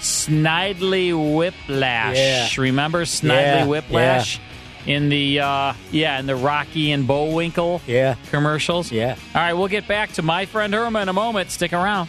Snidely 0.00 1.12
Whiplash. 1.36 2.16
Yeah. 2.16 2.48
Remember 2.58 3.04
Snidely 3.04 3.28
Yeah, 3.30 3.66
Whiplash? 3.66 4.40
In 4.86 5.08
the 5.08 5.40
uh, 5.40 5.72
yeah, 5.90 6.20
in 6.20 6.26
the 6.26 6.36
Rocky 6.36 6.92
and 6.92 7.06
Bullwinkle 7.08 7.80
Yeah. 7.88 8.14
commercials. 8.30 8.92
Yeah. 8.92 9.16
All 9.34 9.40
right, 9.40 9.52
we'll 9.54 9.66
get 9.68 9.88
back 9.88 10.12
to 10.12 10.22
my 10.22 10.46
friend 10.46 10.72
Irma 10.74 11.00
in 11.02 11.08
a 11.08 11.12
moment. 11.12 11.50
Stick 11.50 11.72
around. 11.72 12.08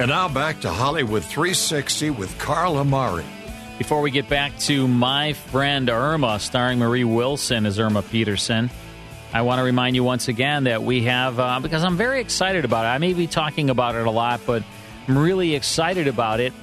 And 0.00 0.08
now 0.08 0.30
back 0.30 0.60
to 0.62 0.70
Hollywood 0.70 1.22
360 1.22 2.08
with 2.08 2.38
Carl 2.38 2.78
Amari. 2.78 3.26
Before 3.76 4.00
we 4.00 4.10
get 4.10 4.30
back 4.30 4.58
to 4.60 4.88
My 4.88 5.34
Friend 5.34 5.90
Irma, 5.90 6.40
starring 6.40 6.78
Marie 6.78 7.04
Wilson 7.04 7.66
as 7.66 7.78
Irma 7.78 8.00
Peterson, 8.00 8.70
I 9.34 9.42
want 9.42 9.58
to 9.58 9.62
remind 9.62 9.96
you 9.96 10.02
once 10.02 10.28
again 10.28 10.64
that 10.64 10.82
we 10.82 11.02
have, 11.02 11.38
uh, 11.38 11.60
because 11.60 11.84
I'm 11.84 11.98
very 11.98 12.22
excited 12.22 12.64
about 12.64 12.86
it. 12.86 12.88
I 12.88 12.96
may 12.96 13.12
be 13.12 13.26
talking 13.26 13.68
about 13.68 13.94
it 13.94 14.06
a 14.06 14.10
lot, 14.10 14.40
but 14.46 14.62
I'm 15.06 15.18
really 15.18 15.54
excited 15.54 16.08
about 16.08 16.40
it. 16.40 16.54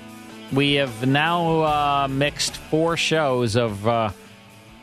We 0.51 0.73
have 0.73 1.05
now 1.07 1.61
uh, 1.61 2.07
mixed 2.07 2.57
four 2.57 2.97
shows 2.97 3.55
of 3.55 3.87
uh, 3.87 4.09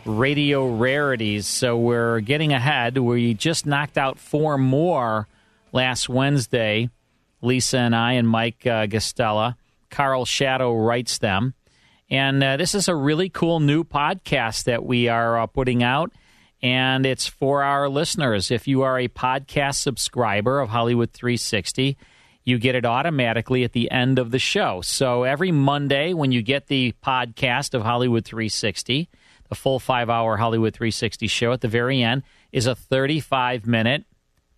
radio 0.04 0.68
rarities, 0.68 1.48
so 1.48 1.76
we're 1.76 2.20
getting 2.20 2.52
ahead. 2.52 2.98
We 2.98 3.34
just 3.34 3.66
knocked 3.66 3.98
out 3.98 4.16
four 4.16 4.58
more 4.58 5.26
last 5.72 6.08
Wednesday. 6.08 6.88
Lisa 7.44 7.78
and 7.78 7.94
I 7.94 8.12
and 8.12 8.28
Mike 8.28 8.66
uh, 8.66 8.86
Gastella. 8.86 9.56
Carl 9.90 10.24
Shadow 10.24 10.74
writes 10.74 11.18
them. 11.18 11.54
And 12.10 12.42
uh, 12.42 12.56
this 12.56 12.74
is 12.74 12.88
a 12.88 12.94
really 12.94 13.28
cool 13.28 13.60
new 13.60 13.84
podcast 13.84 14.64
that 14.64 14.84
we 14.84 15.08
are 15.08 15.38
uh, 15.38 15.46
putting 15.46 15.82
out. 15.82 16.12
And 16.62 17.06
it's 17.06 17.26
for 17.26 17.62
our 17.62 17.88
listeners. 17.88 18.50
If 18.50 18.66
you 18.66 18.82
are 18.82 18.98
a 18.98 19.08
podcast 19.08 19.76
subscriber 19.76 20.60
of 20.60 20.70
Hollywood 20.70 21.12
360, 21.12 21.96
you 22.44 22.58
get 22.58 22.74
it 22.74 22.84
automatically 22.84 23.64
at 23.64 23.72
the 23.72 23.90
end 23.90 24.18
of 24.18 24.30
the 24.30 24.38
show. 24.38 24.80
So 24.82 25.24
every 25.24 25.52
Monday, 25.52 26.12
when 26.12 26.32
you 26.32 26.42
get 26.42 26.66
the 26.66 26.94
podcast 27.04 27.74
of 27.74 27.82
Hollywood 27.82 28.24
360, 28.24 29.08
the 29.48 29.54
full 29.54 29.78
five 29.78 30.10
hour 30.10 30.36
Hollywood 30.36 30.74
360 30.74 31.26
show 31.26 31.52
at 31.52 31.60
the 31.60 31.68
very 31.68 32.02
end 32.02 32.22
is 32.52 32.66
a 32.66 32.74
35 32.74 33.66
minute 33.66 34.04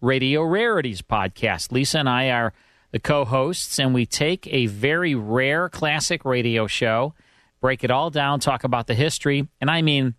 Radio 0.01 0.42
Rarities 0.42 1.03
podcast. 1.03 1.72
Lisa 1.72 1.99
and 1.99 2.09
I 2.09 2.31
are 2.31 2.53
the 2.96 3.00
co 3.00 3.26
hosts, 3.26 3.78
and 3.78 3.92
we 3.92 4.06
take 4.06 4.46
a 4.50 4.64
very 4.64 5.14
rare 5.14 5.68
classic 5.68 6.24
radio 6.24 6.66
show 6.66 7.12
break 7.61 7.85
it 7.85 7.90
all 7.90 8.11
down, 8.11 8.40
talk 8.40 8.64
about 8.64 8.87
the 8.87 8.94
history. 8.94 9.48
And 9.61 9.70
I 9.70 9.82
mean, 9.82 10.14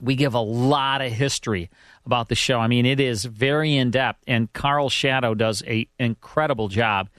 we 0.00 0.14
give 0.14 0.34
a 0.34 0.40
lot 0.40 1.02
of 1.02 1.12
history 1.12 1.70
about 2.06 2.28
the 2.28 2.34
show. 2.34 2.60
I 2.60 2.68
mean, 2.68 2.86
it 2.86 3.00
is 3.00 3.24
very 3.24 3.76
in 3.76 3.90
depth, 3.90 4.22
and 4.26 4.52
Carl 4.52 4.88
Shadow 4.88 5.34
does 5.34 5.62
a 5.66 5.88
incredible 5.98 6.68
job. 6.68 7.10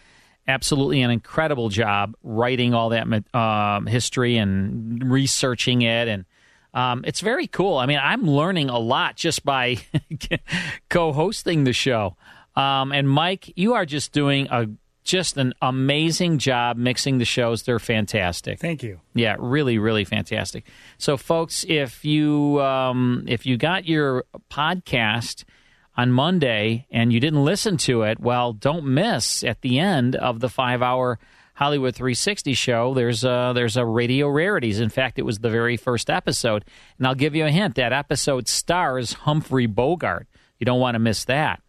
Absolutely, 0.47 1.02
an 1.02 1.12
incredible 1.12 1.69
job 1.69 2.15
writing 2.23 2.73
all 2.73 2.89
that 2.89 3.06
um, 3.36 3.86
history 3.86 4.38
and 4.38 5.12
researching 5.12 5.82
it, 5.84 6.08
and 6.08 6.25
um, 6.73 7.04
it's 7.06 7.19
very 7.19 7.45
cool. 7.45 7.78
I 7.78 7.86
mean, 7.86 7.99
I'm 8.02 8.28
learning 8.28 8.69
a 8.69 8.80
lot 8.80 9.17
just 9.17 9.43
by 9.43 9.78
co-hosting 10.89 11.65
the 11.65 11.73
show. 11.73 12.15
Um, 12.56 12.92
and 12.92 13.10
Mike, 13.10 13.54
you 13.56 13.74
are 13.74 13.86
just 13.86 14.12
doing 14.12 14.48
a 14.52 14.68
just 15.04 15.38
an 15.38 15.54
amazing 15.62 16.38
job 16.38 16.78
mixing 16.78 17.18
the 17.18 17.26
shows. 17.26 17.64
They're 17.64 17.80
fantastic. 17.80 18.60
Thank 18.60 18.84
you. 18.84 19.00
Yeah, 19.16 19.36
really, 19.40 19.80
really 19.80 20.06
fantastic. 20.06 20.66
So, 20.98 21.18
folks, 21.18 21.66
if 21.68 22.06
you 22.06 22.62
um, 22.62 23.26
if 23.28 23.46
you 23.46 23.58
got 23.58 23.86
your 23.86 24.26
podcast 24.52 25.46
on 25.98 26.12
Monday 26.12 26.86
and 26.92 27.12
you 27.12 27.20
didn't 27.20 27.44
listen 27.44 27.78
to 27.78 28.04
it, 28.04 28.20
well, 28.20 28.54
don't 28.54 28.86
miss 28.86 29.44
at 29.44 29.62
the 29.62 29.80
end 29.80 30.16
of 30.16 30.40
the 30.42 30.50
five 30.50 30.82
hour 30.82 31.18
Hollywood 31.60 31.94
360 31.94 32.54
show. 32.54 32.94
There's 32.94 33.26
a, 33.26 33.52
there's 33.54 33.76
a 33.76 33.86
radio 33.86 34.30
rarities. 34.30 34.80
In 34.80 34.88
fact, 34.88 35.20
it 35.20 35.24
was 35.24 35.40
the 35.40 35.50
very 35.50 35.76
first 35.76 36.10
episode, 36.10 36.64
and 36.98 37.06
I'll 37.06 37.16
give 37.16 37.36
you 37.36 37.46
a 37.46 37.52
hint. 37.52 37.76
That 37.76 37.92
episode 37.92 38.48
stars 38.48 39.12
Humphrey 39.12 39.66
Bogart. 39.66 40.28
You 40.58 40.66
don't 40.66 40.80
want 40.80 40.96
to 40.96 41.00
miss 41.00 41.26
that. 41.26 41.62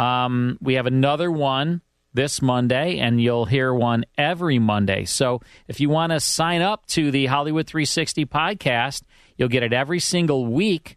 Um, 0.00 0.58
we 0.62 0.74
have 0.74 0.86
another 0.86 1.30
one 1.30 1.82
this 2.14 2.40
Monday, 2.40 2.98
and 2.98 3.20
you'll 3.20 3.44
hear 3.44 3.74
one 3.74 4.06
every 4.16 4.58
Monday. 4.58 5.04
So 5.04 5.42
if 5.68 5.78
you 5.78 5.90
want 5.90 6.12
to 6.12 6.20
sign 6.20 6.62
up 6.62 6.86
to 6.86 7.10
the 7.10 7.26
Hollywood 7.26 7.66
360 7.66 8.24
podcast, 8.24 9.02
you'll 9.36 9.50
get 9.50 9.62
it 9.62 9.74
every 9.74 10.00
single 10.00 10.46
week. 10.46 10.96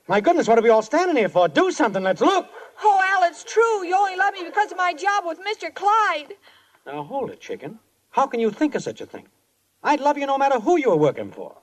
My 0.07 0.21
goodness, 0.21 0.47
what 0.47 0.59
are 0.59 0.61
we 0.61 0.69
all 0.69 0.83
standing 0.83 1.17
here 1.17 1.29
for? 1.29 1.47
Do 1.47 1.71
something. 1.71 2.03
Let's 2.03 2.21
look. 2.21 2.47
Oh, 2.83 3.01
Al, 3.03 3.27
it's 3.27 3.43
true. 3.43 3.85
You 3.85 3.95
only 3.95 4.17
love 4.17 4.35
me 4.35 4.43
because 4.43 4.71
of 4.71 4.77
my 4.77 4.93
job 4.93 5.23
with 5.25 5.39
Mr. 5.39 5.73
Clyde. 5.73 6.35
Now, 6.85 7.03
hold 7.03 7.31
it, 7.31 7.39
chicken. 7.39 7.79
How 8.11 8.27
can 8.27 8.39
you 8.39 8.51
think 8.51 8.75
of 8.75 8.83
such 8.83 9.01
a 9.01 9.07
thing? 9.07 9.25
I'd 9.83 9.99
love 9.99 10.19
you 10.19 10.27
no 10.27 10.37
matter 10.37 10.59
who 10.59 10.77
you 10.77 10.89
were 10.89 10.97
working 10.97 11.31
for. 11.31 11.57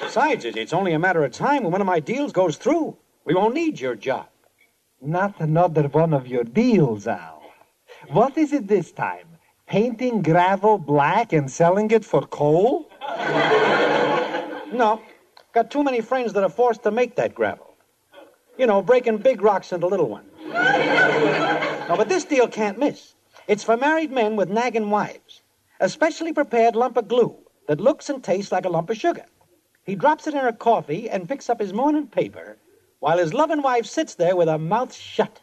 Besides, 0.00 0.44
it's 0.44 0.72
only 0.72 0.92
a 0.92 0.98
matter 0.98 1.24
of 1.24 1.32
time 1.32 1.62
when 1.62 1.72
one 1.72 1.80
of 1.80 1.86
my 1.86 2.00
deals 2.00 2.32
goes 2.32 2.56
through. 2.56 2.96
We 3.24 3.34
won't 3.34 3.54
need 3.54 3.80
your 3.80 3.94
job. 3.94 4.26
Not 5.00 5.40
another 5.40 5.84
one 5.84 6.12
of 6.12 6.26
your 6.26 6.44
deals, 6.44 7.06
Al. 7.06 7.42
What 8.08 8.36
is 8.36 8.52
it 8.52 8.66
this 8.66 8.90
time? 8.92 9.26
Painting 9.66 10.22
gravel 10.22 10.76
black 10.76 11.32
and 11.32 11.50
selling 11.50 11.90
it 11.92 12.04
for 12.04 12.26
coal? 12.26 12.90
No. 14.72 15.00
Got 15.52 15.70
too 15.70 15.84
many 15.84 16.00
friends 16.00 16.32
that 16.32 16.42
are 16.42 16.48
forced 16.48 16.82
to 16.82 16.90
make 16.90 17.14
that 17.16 17.34
gravel. 17.34 17.74
You 18.58 18.66
know, 18.66 18.82
breaking 18.82 19.18
big 19.18 19.40
rocks 19.42 19.72
into 19.72 19.86
little 19.86 20.08
ones. 20.08 20.30
no, 20.46 21.94
but 21.96 22.08
this 22.08 22.24
deal 22.24 22.48
can't 22.48 22.78
miss. 22.78 23.14
It's 23.46 23.62
for 23.62 23.76
married 23.76 24.10
men 24.10 24.36
with 24.36 24.48
nagging 24.48 24.90
wives. 24.90 25.41
A 25.82 25.88
specially 25.88 26.32
prepared 26.32 26.76
lump 26.76 26.96
of 26.96 27.08
glue 27.08 27.36
that 27.66 27.80
looks 27.80 28.08
and 28.08 28.22
tastes 28.22 28.52
like 28.52 28.64
a 28.64 28.68
lump 28.68 28.88
of 28.88 28.96
sugar. 28.96 29.24
He 29.82 29.96
drops 29.96 30.28
it 30.28 30.34
in 30.34 30.38
her 30.38 30.52
coffee 30.52 31.10
and 31.10 31.28
picks 31.28 31.50
up 31.50 31.58
his 31.58 31.72
morning 31.72 32.06
paper 32.06 32.56
while 33.00 33.18
his 33.18 33.34
loving 33.34 33.62
wife 33.62 33.84
sits 33.84 34.14
there 34.14 34.36
with 34.36 34.46
her 34.46 34.58
mouth 34.58 34.94
shut. 34.94 35.40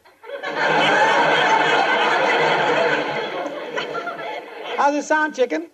How's 4.78 4.96
it 4.96 5.04
sound, 5.04 5.36
chicken? 5.36 5.70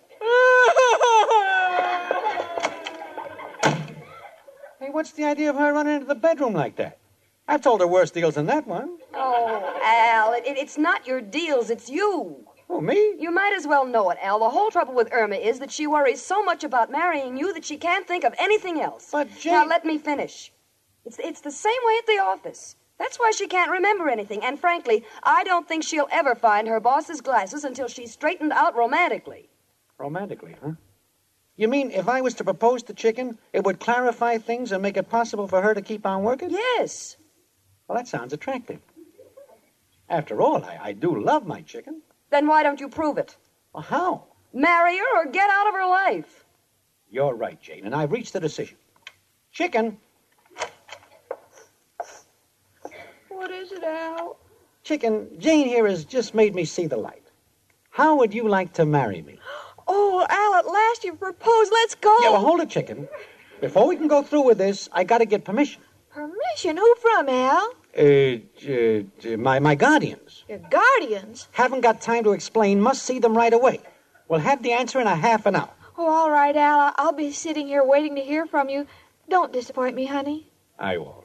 hey, 4.80 4.90
what's 4.90 5.12
the 5.12 5.26
idea 5.26 5.50
of 5.50 5.54
her 5.54 5.72
running 5.72 5.94
into 5.94 6.06
the 6.06 6.16
bedroom 6.16 6.54
like 6.54 6.74
that? 6.74 6.98
I've 7.46 7.62
told 7.62 7.82
her 7.82 7.86
worse 7.86 8.10
deals 8.10 8.34
than 8.34 8.46
that 8.46 8.66
one. 8.66 8.98
Oh, 9.14 9.80
Al, 9.84 10.32
it, 10.32 10.44
it, 10.44 10.58
it's 10.58 10.76
not 10.76 11.06
your 11.06 11.20
deals, 11.20 11.70
it's 11.70 11.88
you. 11.88 12.44
Oh, 12.68 12.80
me? 12.80 13.14
You 13.18 13.30
might 13.30 13.54
as 13.56 13.66
well 13.66 13.86
know 13.86 14.10
it, 14.10 14.18
Al. 14.20 14.40
The 14.40 14.50
whole 14.50 14.70
trouble 14.70 14.94
with 14.94 15.12
Irma 15.12 15.36
is 15.36 15.60
that 15.60 15.70
she 15.70 15.86
worries 15.86 16.22
so 16.22 16.42
much 16.42 16.64
about 16.64 16.90
marrying 16.90 17.36
you 17.36 17.54
that 17.54 17.64
she 17.64 17.76
can't 17.76 18.06
think 18.06 18.24
of 18.24 18.34
anything 18.38 18.80
else. 18.80 19.08
But, 19.12 19.28
Jane... 19.38 19.52
Now, 19.52 19.66
let 19.66 19.84
me 19.84 19.98
finish. 19.98 20.52
It's, 21.04 21.18
it's 21.20 21.40
the 21.40 21.52
same 21.52 21.80
way 21.84 21.94
at 21.98 22.06
the 22.06 22.18
office. 22.18 22.76
That's 22.98 23.18
why 23.18 23.30
she 23.30 23.46
can't 23.46 23.70
remember 23.70 24.08
anything. 24.08 24.42
And 24.42 24.58
frankly, 24.58 25.04
I 25.22 25.44
don't 25.44 25.68
think 25.68 25.84
she'll 25.84 26.08
ever 26.10 26.34
find 26.34 26.66
her 26.66 26.80
boss's 26.80 27.20
glasses 27.20 27.62
until 27.62 27.88
she's 27.88 28.12
straightened 28.12 28.52
out 28.52 28.74
romantically. 28.74 29.48
Romantically, 29.98 30.56
huh? 30.62 30.72
You 31.56 31.68
mean 31.68 31.90
if 31.90 32.08
I 32.08 32.20
was 32.20 32.34
to 32.34 32.44
propose 32.44 32.82
to 32.84 32.94
Chicken, 32.94 33.38
it 33.52 33.64
would 33.64 33.80
clarify 33.80 34.38
things 34.38 34.72
and 34.72 34.82
make 34.82 34.96
it 34.96 35.08
possible 35.08 35.46
for 35.46 35.62
her 35.62 35.72
to 35.72 35.80
keep 35.80 36.04
on 36.04 36.22
working? 36.22 36.50
Yes. 36.50 37.16
Well, 37.86 37.96
that 37.96 38.08
sounds 38.08 38.32
attractive. 38.32 38.80
After 40.08 40.42
all, 40.42 40.64
I, 40.64 40.78
I 40.82 40.92
do 40.92 41.18
love 41.18 41.46
my 41.46 41.62
chicken. 41.62 42.02
Then 42.30 42.46
why 42.46 42.62
don't 42.62 42.80
you 42.80 42.88
prove 42.88 43.18
it? 43.18 43.36
Well, 43.72 43.82
how? 43.82 44.24
Marry 44.52 44.96
her 44.98 45.18
or 45.18 45.26
get 45.26 45.48
out 45.50 45.68
of 45.68 45.74
her 45.74 45.86
life. 45.86 46.44
You're 47.10 47.34
right, 47.34 47.60
Jane, 47.60 47.84
and 47.86 47.94
I've 47.94 48.10
reached 48.12 48.34
a 48.34 48.40
decision. 48.40 48.76
Chicken. 49.52 49.98
What 53.28 53.50
is 53.50 53.70
it, 53.72 53.82
Al? 53.84 54.38
Chicken, 54.82 55.28
Jane 55.38 55.66
here 55.66 55.86
has 55.86 56.04
just 56.04 56.34
made 56.34 56.54
me 56.54 56.64
see 56.64 56.86
the 56.86 56.96
light. 56.96 57.22
How 57.90 58.16
would 58.16 58.34
you 58.34 58.48
like 58.48 58.72
to 58.74 58.86
marry 58.86 59.22
me? 59.22 59.38
Oh, 59.88 60.26
Al, 60.28 60.54
at 60.56 60.66
last 60.66 61.04
you've 61.04 61.20
proposed. 61.20 61.70
Let's 61.72 61.94
go. 61.94 62.12
Yeah, 62.20 62.30
well, 62.30 62.40
hold 62.40 62.58
it, 62.58 62.68
Chicken. 62.68 63.06
Before 63.60 63.86
we 63.86 63.94
can 63.94 64.08
go 64.08 64.20
through 64.20 64.42
with 64.42 64.58
this, 64.58 64.88
I 64.90 65.04
got 65.04 65.18
to 65.18 65.26
get 65.26 65.44
permission. 65.44 65.80
Permission? 66.10 66.76
Who 66.76 66.94
from, 66.96 67.28
Al? 67.28 67.72
Uh, 67.98 68.38
uh, 68.68 69.36
my, 69.38 69.58
my 69.58 69.74
guardians. 69.74 70.44
Your 70.48 70.58
guardians? 70.58 71.48
Haven't 71.52 71.80
got 71.80 72.00
time 72.02 72.24
to 72.24 72.32
explain. 72.32 72.80
Must 72.80 73.02
see 73.02 73.18
them 73.18 73.36
right 73.36 73.52
away. 73.52 73.80
We'll 74.28 74.40
have 74.40 74.62
the 74.62 74.72
answer 74.72 75.00
in 75.00 75.06
a 75.06 75.16
half 75.16 75.46
an 75.46 75.56
hour. 75.56 75.70
Oh, 75.96 76.06
all 76.06 76.30
right, 76.30 76.54
Al. 76.54 76.92
I'll 76.96 77.12
be 77.12 77.32
sitting 77.32 77.68
here 77.68 77.82
waiting 77.82 78.16
to 78.16 78.20
hear 78.20 78.44
from 78.46 78.68
you. 78.68 78.86
Don't 79.30 79.52
disappoint 79.52 79.94
me, 79.94 80.04
honey. 80.04 80.46
I 80.78 80.98
won't. 80.98 81.24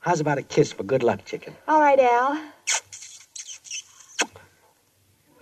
How's 0.00 0.20
about 0.20 0.38
a 0.38 0.42
kiss 0.42 0.72
for 0.72 0.82
good 0.82 1.02
luck, 1.04 1.24
Chicken? 1.24 1.54
All 1.68 1.80
right, 1.80 2.00
Al. 2.00 2.40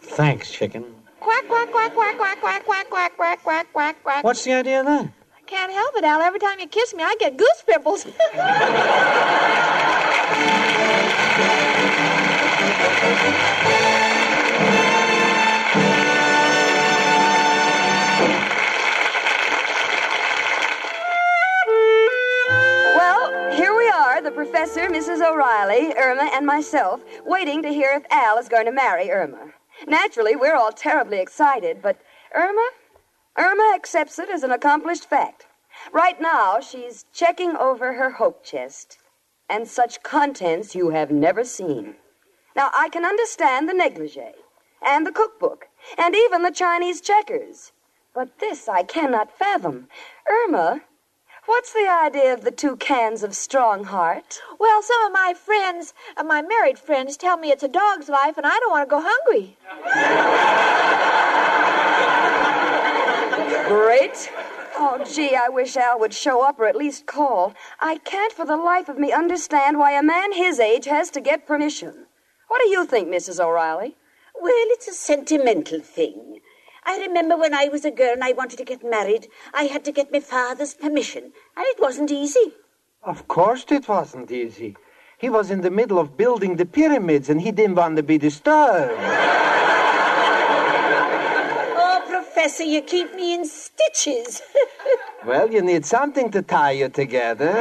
Thanks, 0.03 0.51
Chicken. 0.53 0.85
Quack, 1.21 1.49
quack, 1.49 1.71
quack, 1.71 1.95
quack, 1.95 2.19
quack, 2.19 2.41
quack, 2.41 2.65
quack, 2.65 2.89
quack, 2.91 3.17
quack, 3.17 3.43
quack, 3.43 3.73
quack, 3.73 4.03
quack. 4.03 4.25
What's 4.25 4.45
the 4.45 4.53
idea 4.53 4.81
of 4.81 4.87
that? 4.87 5.09
I 5.37 5.41
can't 5.47 5.73
help 5.73 5.97
it, 5.97 6.05
Al. 6.05 6.21
Every 6.21 6.39
time 6.39 6.61
you 6.61 6.67
kiss 6.67 6.95
me, 6.95 7.03
I 7.03 7.17
get 7.19 7.37
goose 7.39 7.65
pimples. 7.67 8.05
Professor, 24.35 24.89
Mrs. 24.89 25.21
O'Reilly, 25.21 25.95
Irma, 25.97 26.31
and 26.33 26.47
myself, 26.47 27.03
waiting 27.25 27.63
to 27.63 27.69
hear 27.69 27.91
if 27.93 28.05
Al 28.11 28.39
is 28.39 28.49
going 28.49 28.67
to 28.67 28.73
marry 28.73 29.11
Irma. 29.11 29.53
Naturally, 29.87 30.37
we're 30.37 30.57
all 30.57 30.73
terribly 30.73 31.21
excited, 31.21 31.83
but 31.83 31.99
Irma? 32.35 32.71
Irma 33.37 33.73
accepts 33.75 34.19
it 34.19 34.29
as 34.29 34.43
an 34.43 34.51
accomplished 34.51 35.09
fact. 35.09 35.47
Right 35.93 36.21
now, 36.21 36.61
she's 36.61 37.05
checking 37.13 37.57
over 37.57 37.95
her 37.95 38.11
hope 38.11 38.45
chest, 38.45 38.99
and 39.49 39.69
such 39.69 40.03
contents 40.03 40.75
you 40.75 40.91
have 40.91 41.11
never 41.11 41.45
seen. 41.45 41.97
Now, 42.57 42.71
I 42.75 42.89
can 42.89 43.05
understand 43.05 43.69
the 43.69 43.75
negligee, 43.75 44.35
and 44.83 45.07
the 45.07 45.13
cookbook, 45.13 45.69
and 45.99 46.15
even 46.15 46.43
the 46.43 46.51
Chinese 46.51 47.01
checkers. 47.01 47.73
But 48.15 48.39
this 48.39 48.69
I 48.69 48.83
cannot 48.83 49.37
fathom. 49.37 49.89
Irma, 50.29 50.83
What's 51.47 51.75
the 51.75 51.87
idea 51.87 52.33
of 52.33 52.43
the 52.43 52.51
two 52.51 52.77
cans 52.77 53.23
of 53.23 53.37
strong 53.37 53.85
heart? 53.85 54.41
Well, 54.59 54.81
some 54.83 55.05
of 55.05 55.13
my 55.13 55.35
friends, 55.35 55.93
uh, 56.17 56.23
my 56.23 56.41
married 56.41 56.79
friends, 56.79 57.19
tell 57.19 57.37
me 57.37 57.51
it's 57.51 57.63
a 57.63 57.69
dog's 57.69 58.09
life, 58.09 58.39
and 58.39 58.47
I 58.47 58.59
don't 58.61 58.71
want 58.71 58.89
to 58.89 58.91
go 58.91 59.03
hungry. 59.05 59.59
Great. 63.69 64.31
Oh, 64.87 65.03
gee, 65.03 65.35
I 65.35 65.49
wish 65.49 65.79
Al 65.79 65.99
would 65.99 66.13
show 66.13 66.47
up 66.47 66.61
or 66.61 66.67
at 66.67 66.77
least 66.77 67.07
call. 67.07 67.55
I 67.81 67.97
can't 67.97 68.35
for 68.35 68.45
the 68.45 68.59
life 68.59 68.91
of 68.91 68.99
me 68.99 69.13
understand 69.13 69.79
why 69.79 69.93
a 69.93 70.03
man 70.03 70.33
his 70.33 70.61
age 70.61 70.85
has 70.85 71.09
to 71.13 71.23
get 71.23 71.47
permission. 71.47 72.05
What 72.49 72.61
do 72.63 72.69
you 72.69 72.85
think, 72.85 73.09
Mrs. 73.09 73.43
O'Reilly? 73.43 73.97
Well, 74.39 74.53
it's 74.75 74.87
a 74.87 74.93
sentimental 74.93 75.81
thing. 75.81 76.41
I 76.85 76.99
remember 76.99 77.35
when 77.35 77.55
I 77.55 77.69
was 77.69 77.87
a 77.87 77.91
girl 77.91 78.13
and 78.13 78.23
I 78.23 78.33
wanted 78.33 78.59
to 78.59 78.65
get 78.65 78.85
married, 78.85 79.29
I 79.55 79.65
had 79.65 79.87
to 79.87 79.91
get 79.91 80.13
my 80.13 80.21
father's 80.21 80.75
permission, 80.75 81.33
and 81.57 81.65
it 81.73 81.81
wasn't 81.81 82.13
easy. 82.13 82.53
Of 83.03 83.27
course 83.27 83.65
it 83.71 83.89
wasn't 83.89 84.31
easy. 84.31 84.77
He 85.17 85.31
was 85.31 85.51
in 85.51 85.63
the 85.63 85.71
middle 85.71 85.99
of 85.99 86.19
building 86.19 86.57
the 86.57 86.67
pyramids 86.67 87.31
and 87.31 87.41
he 87.41 87.53
didn't 87.53 87.77
want 87.77 87.97
to 87.97 88.03
be 88.03 88.19
disturbed. 88.19 89.01
Oh, 91.87 92.24
Professor, 92.35 92.65
you 92.65 92.83
keep 92.83 93.15
me 93.15 93.33
in 93.33 93.45
stitches. 93.45 94.43
well, 95.25 95.49
you 95.53 95.63
need 95.63 95.87
something 95.87 96.33
to 96.33 96.43
tie 96.43 96.73
you 96.73 96.89
together. 96.89 97.53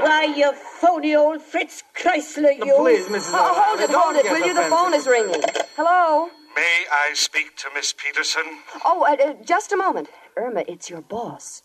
Why, 0.00 0.32
you 0.34 0.50
phony 0.80 1.14
old 1.14 1.42
Fritz 1.42 1.82
Kreisler, 1.94 2.56
you. 2.56 2.74
Please, 2.78 3.08
Mrs. 3.08 3.32
Oh, 3.34 3.52
hold 3.60 3.80
it, 3.80 3.90
hold 3.90 4.16
it, 4.16 4.24
will 4.24 4.46
you? 4.46 4.54
The 4.54 4.70
phone 4.70 4.94
is 4.94 5.06
ringing. 5.06 5.42
Hello? 5.76 6.30
May 6.56 6.86
I 6.90 7.12
speak 7.12 7.58
to 7.58 7.68
Miss 7.74 7.92
Peterson? 7.92 8.44
Oh, 8.86 9.04
uh, 9.04 9.22
uh, 9.22 9.34
just 9.44 9.72
a 9.72 9.76
moment. 9.76 10.08
Irma, 10.34 10.64
it's 10.66 10.88
your 10.88 11.02
boss. 11.02 11.62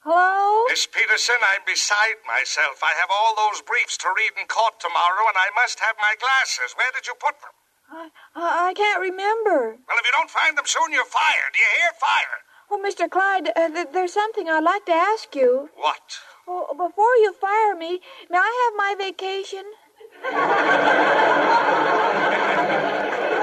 Hello? 0.00 0.64
Miss 0.68 0.88
Peterson, 0.88 1.36
I'm 1.54 1.62
beside 1.64 2.18
myself. 2.26 2.82
I 2.82 2.90
have 2.98 3.10
all 3.14 3.36
those 3.36 3.62
briefs 3.62 3.96
to 3.98 4.08
read 4.16 4.32
in 4.34 4.48
court 4.48 4.80
tomorrow, 4.80 5.28
and 5.28 5.38
I 5.38 5.54
must 5.54 5.78
have 5.78 5.94
my 5.98 6.16
glasses. 6.18 6.74
Where 6.74 6.90
did 6.92 7.06
you 7.06 7.14
put 7.20 7.38
them? 7.40 7.54
I, 7.90 8.08
I 8.34 8.74
can't 8.74 9.00
remember. 9.00 9.78
Well, 9.86 9.98
if 9.98 10.04
you 10.06 10.12
don't 10.12 10.30
find 10.30 10.56
them 10.56 10.66
soon, 10.66 10.92
you're 10.92 11.04
fired. 11.04 11.52
Do 11.52 11.58
you 11.58 11.66
hear? 11.78 11.90
Fire. 12.00 12.38
Well, 12.68 12.80
Mr. 12.80 13.08
Clyde, 13.10 13.50
uh, 13.56 13.68
th- 13.68 13.88
there's 13.92 14.12
something 14.12 14.48
I'd 14.48 14.64
like 14.64 14.86
to 14.86 14.92
ask 14.92 15.34
you. 15.36 15.70
What? 15.76 16.18
Well, 16.46 16.68
before 16.76 17.14
you 17.22 17.32
fire 17.32 17.76
me, 17.76 18.00
may 18.30 18.38
I 18.38 18.52
have 18.62 18.74
my 18.76 18.94
vacation? 18.98 19.64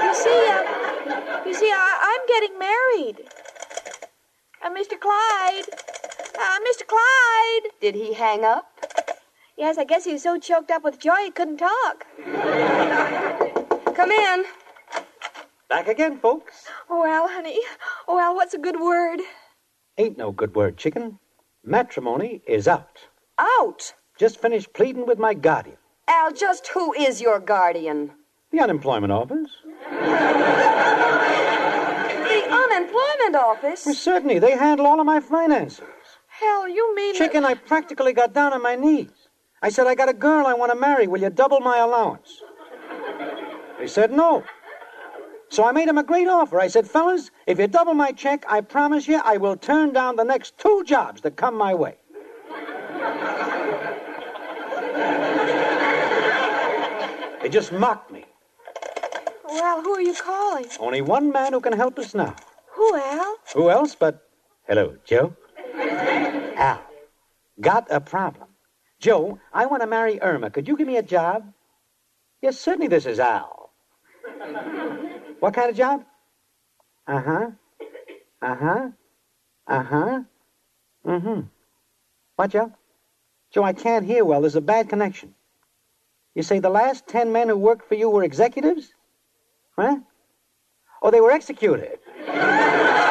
you 0.04 0.14
see, 0.14 0.48
uh, 0.50 1.42
you 1.46 1.54
see, 1.54 1.70
I, 1.72 1.98
I'm 2.10 2.26
getting 2.26 2.58
married. 2.58 3.28
Uh, 4.62 4.70
Mr. 4.70 4.98
Clyde, 4.98 5.68
uh, 6.38 6.58
Mr. 6.68 6.86
Clyde. 6.86 7.72
Did 7.80 7.94
he 7.94 8.12
hang 8.14 8.44
up? 8.44 8.66
Yes, 9.56 9.78
I 9.78 9.84
guess 9.84 10.04
he 10.04 10.12
was 10.12 10.22
so 10.22 10.38
choked 10.38 10.70
up 10.70 10.82
with 10.84 10.98
joy 10.98 11.16
he 11.24 11.30
couldn't 11.30 11.58
talk. 11.58 12.06
Come 14.04 14.10
in. 14.10 14.44
Back 15.70 15.88
again, 15.88 16.18
folks. 16.18 16.66
Oh, 16.90 17.06
Al, 17.06 17.26
honey. 17.26 17.58
Oh, 18.06 18.18
Al, 18.18 18.34
what's 18.34 18.52
a 18.52 18.58
good 18.58 18.78
word? 18.78 19.20
Ain't 19.96 20.18
no 20.18 20.30
good 20.30 20.54
word, 20.54 20.76
chicken. 20.76 21.18
Matrimony 21.64 22.42
is 22.46 22.68
out. 22.68 22.98
Out. 23.38 23.94
Just 24.18 24.42
finished 24.42 24.74
pleading 24.74 25.06
with 25.06 25.18
my 25.18 25.32
guardian, 25.32 25.78
Al, 26.06 26.32
just 26.32 26.68
who 26.68 26.92
is 26.92 27.22
your 27.22 27.40
guardian? 27.40 28.10
the 28.52 28.60
unemployment 28.60 29.10
office. 29.10 29.48
The 29.90 29.96
unemployment 32.62 33.36
office? 33.36 33.86
Well, 33.86 33.94
certainly, 33.94 34.38
they 34.38 34.52
handle 34.52 34.86
all 34.86 35.00
of 35.00 35.06
my 35.06 35.20
finances. 35.20 35.80
Hell, 36.28 36.68
you 36.68 36.94
mean. 36.94 37.14
Chicken, 37.14 37.46
I 37.46 37.54
practically 37.54 38.12
got 38.12 38.34
down 38.34 38.52
on 38.52 38.60
my 38.62 38.76
knees. 38.76 39.28
I 39.62 39.70
said, 39.70 39.86
I 39.86 39.94
got 39.94 40.10
a 40.10 40.12
girl 40.12 40.46
I 40.46 40.52
want 40.52 40.72
to 40.72 40.78
marry. 40.78 41.06
Will 41.06 41.22
you 41.22 41.30
double 41.30 41.60
my 41.60 41.78
allowance? 41.78 42.42
They 43.84 43.88
said 43.88 44.12
no. 44.12 44.42
So 45.50 45.62
I 45.62 45.72
made 45.72 45.88
him 45.88 45.98
a 45.98 46.02
great 46.02 46.26
offer. 46.26 46.58
I 46.58 46.68
said, 46.68 46.88
fellas, 46.88 47.30
if 47.46 47.58
you 47.58 47.66
double 47.66 47.92
my 47.92 48.12
check, 48.12 48.42
I 48.48 48.62
promise 48.62 49.06
you 49.06 49.20
I 49.22 49.36
will 49.36 49.58
turn 49.58 49.92
down 49.92 50.16
the 50.16 50.24
next 50.24 50.56
two 50.56 50.84
jobs 50.86 51.20
that 51.20 51.36
come 51.36 51.54
my 51.54 51.74
way. 51.74 51.98
They 57.42 57.50
just 57.50 57.72
mocked 57.72 58.10
me. 58.10 58.24
Well, 59.44 59.82
who 59.82 59.92
are 59.96 60.00
you 60.00 60.14
calling? 60.14 60.64
Only 60.80 61.02
one 61.02 61.30
man 61.30 61.52
who 61.52 61.60
can 61.60 61.74
help 61.74 61.98
us 61.98 62.14
now. 62.14 62.34
Who, 62.76 62.96
Al? 62.96 63.36
Who 63.52 63.68
else 63.68 63.94
but. 63.94 64.26
Hello, 64.66 64.96
Joe? 65.04 65.36
Al. 66.56 66.80
Got 67.60 67.88
a 67.90 68.00
problem. 68.00 68.48
Joe, 68.98 69.38
I 69.52 69.66
want 69.66 69.82
to 69.82 69.86
marry 69.86 70.22
Irma. 70.22 70.48
Could 70.48 70.68
you 70.68 70.74
give 70.74 70.86
me 70.86 70.96
a 70.96 71.02
job? 71.02 71.52
Yes, 72.40 72.58
certainly, 72.58 72.88
this 72.88 73.04
is 73.04 73.20
Al. 73.20 73.63
What 75.40 75.54
kind 75.54 75.70
of 75.70 75.76
job? 75.76 76.04
Uh 77.06 77.20
huh. 77.20 77.50
Uh 78.42 78.54
huh. 78.56 78.88
Uh 79.66 79.82
huh. 79.82 80.22
Mm 81.06 81.22
hmm. 81.22 81.40
What, 82.36 82.50
Joe? 82.50 82.72
Joe, 83.52 83.62
I 83.62 83.72
can't 83.72 84.04
hear 84.04 84.24
well. 84.24 84.40
There's 84.40 84.56
a 84.56 84.60
bad 84.60 84.88
connection. 84.88 85.34
You 86.34 86.42
say 86.42 86.58
the 86.58 86.70
last 86.70 87.06
ten 87.06 87.32
men 87.32 87.48
who 87.48 87.56
worked 87.56 87.88
for 87.88 87.94
you 87.94 88.10
were 88.10 88.24
executives? 88.24 88.92
Huh? 89.78 89.98
Oh, 91.02 91.10
they 91.10 91.20
were 91.20 91.30
executed. 91.30 91.98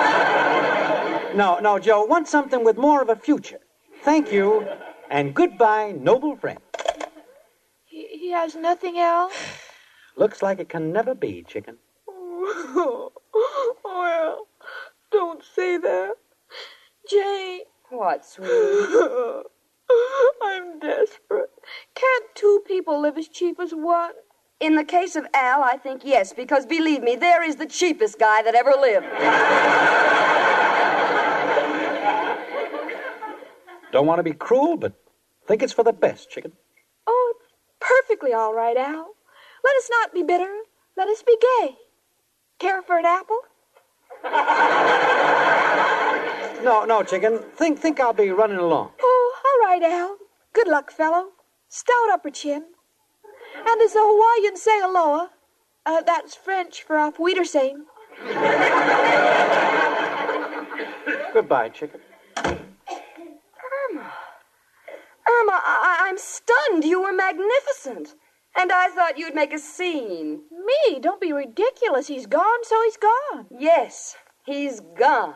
No, 1.35 1.57
no, 1.57 1.79
Joe. 1.79 2.05
Want 2.05 2.27
something 2.27 2.63
with 2.63 2.77
more 2.77 3.01
of 3.01 3.09
a 3.09 3.15
future. 3.15 3.59
Thank 4.03 4.31
you, 4.31 4.67
and 5.09 5.33
goodbye, 5.33 5.93
noble 5.93 6.35
friend. 6.35 6.59
He, 7.85 8.05
he 8.07 8.29
has 8.31 8.55
nothing 8.55 8.99
else? 8.99 9.33
Looks 10.15 10.41
like 10.41 10.59
it 10.59 10.69
can 10.69 10.91
never 10.91 11.15
be, 11.15 11.43
chicken. 11.47 11.77
Oh, 13.85 14.03
Al, 14.05 14.47
don't 15.11 15.43
say 15.55 15.77
that. 15.77 16.13
Jay. 17.09 17.61
What, 17.89 18.25
sweetie? 18.25 18.49
I'm 20.41 20.79
desperate. 20.79 21.49
Can't 21.95 22.25
two 22.35 22.63
people 22.67 23.01
live 23.01 23.17
as 23.17 23.27
cheap 23.27 23.59
as 23.59 23.71
one? 23.71 24.11
In 24.59 24.75
the 24.75 24.83
case 24.83 25.15
of 25.15 25.25
Al, 25.33 25.63
I 25.63 25.77
think 25.77 26.01
yes, 26.05 26.33
because 26.33 26.65
believe 26.65 27.01
me, 27.01 27.15
there 27.15 27.43
is 27.43 27.55
the 27.57 27.65
cheapest 27.65 28.19
guy 28.19 28.41
that 28.43 28.55
ever 28.55 28.73
lived. 28.79 29.05
Don't 33.91 34.07
want 34.07 34.19
to 34.19 34.23
be 34.23 34.33
cruel, 34.33 34.77
but 34.77 34.93
think 35.47 35.61
it's 35.61 35.73
for 35.73 35.83
the 35.83 35.93
best, 35.93 36.29
chicken. 36.29 36.51
Oh, 37.05 37.33
it's 37.35 37.53
perfectly 37.79 38.33
all 38.33 38.53
right, 38.53 38.77
Al. 38.77 39.15
Let 39.63 39.75
us 39.77 39.89
not 39.89 40.13
be 40.13 40.23
bitter. 40.23 40.51
Let 40.97 41.07
us 41.07 41.23
be 41.23 41.37
gay. 41.41 41.77
Care 42.59 42.81
for 42.81 42.97
an 42.97 43.05
apple? 43.05 43.39
No, 46.63 46.85
no, 46.85 47.03
chicken. 47.03 47.39
Think, 47.57 47.77
think 47.79 47.99
I'll 47.99 48.13
be 48.13 48.29
running 48.31 48.57
along. 48.57 48.91
Oh, 49.01 49.35
all 49.45 49.67
right, 49.67 49.83
Al. 49.83 50.15
Good 50.53 50.69
luck, 50.69 50.91
fellow. 50.91 51.25
Stout 51.67 52.09
upper 52.09 52.29
chin. 52.29 52.63
And 53.67 53.81
as 53.81 53.91
the 53.91 53.99
Hawaiians 54.01 54.61
say 54.61 54.79
aloha, 54.81 55.27
uh, 55.85 56.01
that's 56.03 56.35
French 56.35 56.81
for 56.83 56.97
auf 56.97 57.19
Wiedersehen. 57.19 57.85
Goodbye, 61.33 61.67
chicken. 61.67 61.99
Irma. 62.37 64.13
Irma, 65.27 65.61
I- 65.65 65.97
I'm 66.07 66.17
stunned. 66.17 66.85
You 66.85 67.01
were 67.01 67.11
magnificent. 67.11 68.15
And 68.57 68.71
I 68.71 68.89
thought 68.89 69.17
you'd 69.17 69.35
make 69.35 69.53
a 69.53 69.59
scene. 69.59 70.41
Me? 70.51 70.99
Don't 70.99 71.21
be 71.21 71.33
ridiculous. 71.33 72.07
He's 72.07 72.27
gone, 72.27 72.63
so 72.63 72.81
he's 72.83 72.97
gone. 72.97 73.47
Yes, 73.59 74.15
he's 74.45 74.79
gone. 74.97 75.35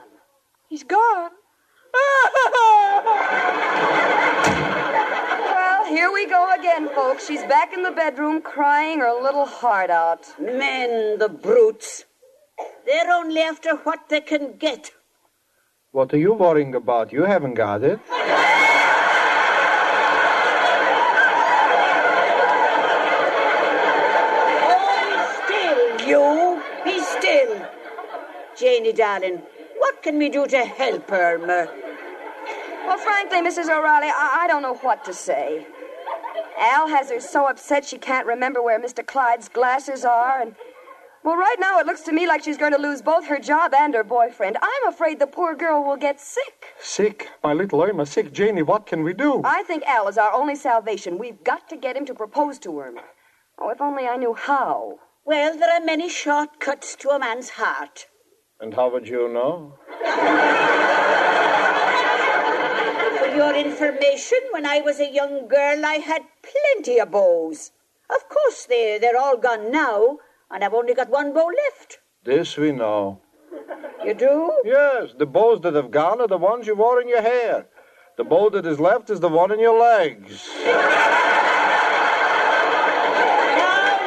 He's 0.70 0.84
gone. 0.84 1.32
Well, 5.57 5.86
here 5.86 6.11
we 6.11 6.28
go 6.28 6.53
again, 6.57 6.89
folks. 6.89 7.26
She's 7.28 7.43
back 7.43 7.74
in 7.74 7.84
the 7.84 7.91
bedroom 7.91 8.41
crying 8.41 8.99
her 8.99 9.13
little 9.22 9.45
heart 9.45 9.89
out. 9.89 10.28
Men, 10.39 11.18
the 11.20 11.30
brutes. 11.30 12.05
They're 12.86 13.11
only 13.11 13.41
after 13.41 13.76
what 13.78 14.09
they 14.09 14.22
can 14.22 14.57
get. 14.57 14.91
What 15.91 16.13
are 16.13 16.18
you 16.18 16.34
worrying 16.34 16.76
about? 16.76 17.11
You 17.13 17.24
haven't 17.24 17.53
got 17.55 17.84
it. 17.84 17.99
Oh, 24.70 25.05
be 25.07 25.18
still, 25.43 26.07
you. 26.07 26.61
Be 26.84 26.99
still. 26.99 27.65
Janie, 28.78 28.94
darling, 28.94 29.42
what 29.80 30.04
can 30.04 30.20
we 30.20 30.30
do 30.30 30.46
to 30.46 30.64
help 30.64 31.12
Irma? 31.12 31.68
Well, 32.86 32.98
frankly, 33.00 33.40
Mrs. 33.42 33.76
O'Reilly, 33.76 34.10
I, 34.10 34.42
I 34.44 34.48
don't 34.48 34.62
know 34.62 34.76
what 34.76 35.04
to 35.06 35.16
say. 35.16 35.66
Al 36.60 36.88
has 36.88 37.10
her 37.10 37.20
so 37.20 37.48
upset 37.48 37.86
she 37.86 37.98
can't 37.98 38.28
remember 38.28 38.62
where 38.62 38.80
Mr. 38.80 39.04
Clyde's 39.04 39.50
glasses 39.50 40.06
are, 40.06 40.40
and 40.40 40.56
Well, 41.24 41.38
right 41.38 41.56
now 41.60 41.80
it 41.80 41.88
looks 41.88 42.02
to 42.02 42.12
me 42.12 42.28
like 42.28 42.44
she's 42.44 42.58
going 42.60 42.72
to 42.72 42.78
lose 42.78 43.02
both 43.02 43.26
her 43.26 43.40
job 43.40 43.74
and 43.74 43.96
her 43.96 44.04
boyfriend. 44.04 44.58
I'm 44.62 44.88
afraid 44.88 45.18
the 45.18 45.26
poor 45.26 45.56
girl 45.56 45.84
will 45.84 45.98
get 45.98 46.22
sick. 46.22 46.68
Sick? 46.80 47.32
My 47.44 47.54
little 47.54 47.82
Irma 47.82 48.06
sick. 48.06 48.32
Janie, 48.32 48.62
what 48.62 48.86
can 48.86 49.02
we 49.02 49.14
do? 49.16 49.42
I 49.44 49.64
think 49.64 49.86
Al 49.88 50.08
is 50.08 50.20
our 50.20 50.32
only 50.34 50.56
salvation. 50.56 51.18
We've 51.18 51.44
got 51.44 51.68
to 51.70 51.78
get 51.78 51.98
him 51.98 52.06
to 52.06 52.14
propose 52.14 52.60
to 52.60 52.80
Irma. 52.80 53.02
Oh, 53.58 53.72
if 53.72 53.82
only 53.82 54.06
I 54.06 54.18
knew 54.18 54.36
how. 54.36 55.00
Well, 55.26 55.58
there 55.58 55.74
are 55.74 55.84
many 55.84 56.10
shortcuts 56.10 56.96
to 56.98 57.10
a 57.10 57.18
man's 57.18 57.50
heart. 57.50 58.06
And 58.60 58.74
how 58.74 58.91
would 58.91 59.08
you 59.08 59.30
know? 59.32 59.78
For 63.20 63.28
your 63.36 63.55
information, 63.55 64.39
when 64.51 64.66
I 64.66 64.82
was 64.82 64.99
a 64.99 65.12
young 65.12 65.47
girl, 65.47 65.86
I 65.86 65.95
had 66.03 66.24
plenty 66.41 66.99
of 66.99 67.12
bows. 67.12 67.72
Of 68.10 68.28
course, 68.30 68.66
they're, 68.66 68.99
they're 68.99 69.18
all 69.18 69.38
gone 69.38 69.72
now, 69.72 70.18
and 70.49 70.64
I've 70.64 70.74
only 70.74 70.95
got 70.95 71.10
one 71.10 71.34
bow 71.34 71.51
left. 71.66 71.99
This 72.24 72.58
we 72.58 72.72
know. 72.72 73.22
You 74.03 74.16
do? 74.16 74.51
Yes, 74.66 75.14
the 75.18 75.28
bows 75.28 75.62
that 75.62 75.76
have 75.76 75.91
gone 75.91 76.20
are 76.20 76.28
the 76.28 76.38
ones 76.38 76.66
you 76.66 76.76
wore 76.76 76.99
in 76.99 77.08
your 77.08 77.22
hair. 77.22 77.68
The 78.18 78.24
bow 78.24 78.49
that 78.49 78.66
is 78.66 78.80
left 78.80 79.12
is 79.12 79.20
the 79.20 79.30
one 79.30 79.51
in 79.51 79.60
your 79.60 79.80
legs. 79.80 80.49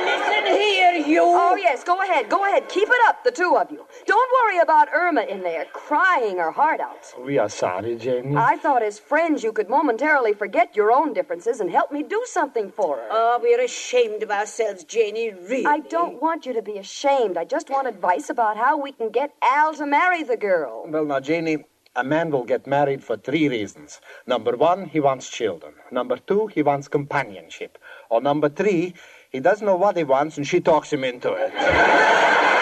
Listen 0.04 0.46
here, 0.46 0.94
you. 1.06 1.39
Oh, 1.52 1.56
yes, 1.56 1.82
go 1.82 2.00
ahead, 2.00 2.28
go 2.28 2.46
ahead. 2.46 2.68
Keep 2.68 2.86
it 2.88 3.08
up, 3.08 3.24
the 3.24 3.32
two 3.32 3.56
of 3.56 3.72
you. 3.72 3.84
Don't 4.06 4.30
worry 4.40 4.60
about 4.60 4.86
Irma 4.94 5.22
in 5.22 5.42
there 5.42 5.64
crying 5.72 6.36
her 6.38 6.52
heart 6.52 6.78
out. 6.78 7.12
We 7.18 7.38
are 7.38 7.48
sorry, 7.48 7.96
Janie. 7.96 8.36
I 8.36 8.56
thought 8.56 8.84
as 8.84 9.00
friends 9.00 9.42
you 9.42 9.50
could 9.50 9.68
momentarily 9.68 10.32
forget 10.32 10.76
your 10.76 10.92
own 10.92 11.12
differences 11.12 11.58
and 11.58 11.68
help 11.68 11.90
me 11.90 12.04
do 12.04 12.22
something 12.26 12.70
for 12.70 12.98
her. 12.98 13.08
Oh, 13.10 13.40
we're 13.42 13.60
ashamed 13.60 14.22
of 14.22 14.30
ourselves, 14.30 14.84
Janie, 14.84 15.30
really. 15.32 15.66
I 15.66 15.80
don't 15.80 16.22
want 16.22 16.46
you 16.46 16.52
to 16.52 16.62
be 16.62 16.78
ashamed. 16.78 17.36
I 17.36 17.44
just 17.44 17.68
want 17.68 17.88
advice 17.88 18.30
about 18.30 18.56
how 18.56 18.80
we 18.80 18.92
can 18.92 19.10
get 19.10 19.34
Al 19.42 19.74
to 19.74 19.86
marry 19.86 20.22
the 20.22 20.36
girl. 20.36 20.84
Well, 20.86 21.04
now, 21.04 21.18
Janie, 21.18 21.64
a 21.96 22.04
man 22.04 22.30
will 22.30 22.44
get 22.44 22.68
married 22.68 23.02
for 23.02 23.16
three 23.16 23.48
reasons. 23.48 24.00
Number 24.24 24.56
one, 24.56 24.86
he 24.86 25.00
wants 25.00 25.28
children. 25.28 25.74
Number 25.90 26.16
two, 26.16 26.46
he 26.46 26.62
wants 26.62 26.86
companionship. 26.86 27.76
Or 28.08 28.20
number 28.20 28.48
three, 28.48 28.94
he 29.30 29.40
doesn't 29.40 29.64
know 29.66 29.76
what 29.76 29.96
he 29.96 30.04
wants 30.04 30.36
and 30.36 30.46
she 30.46 30.60
talks 30.60 30.92
him 30.92 31.04
into 31.04 31.32
it. 31.32 31.52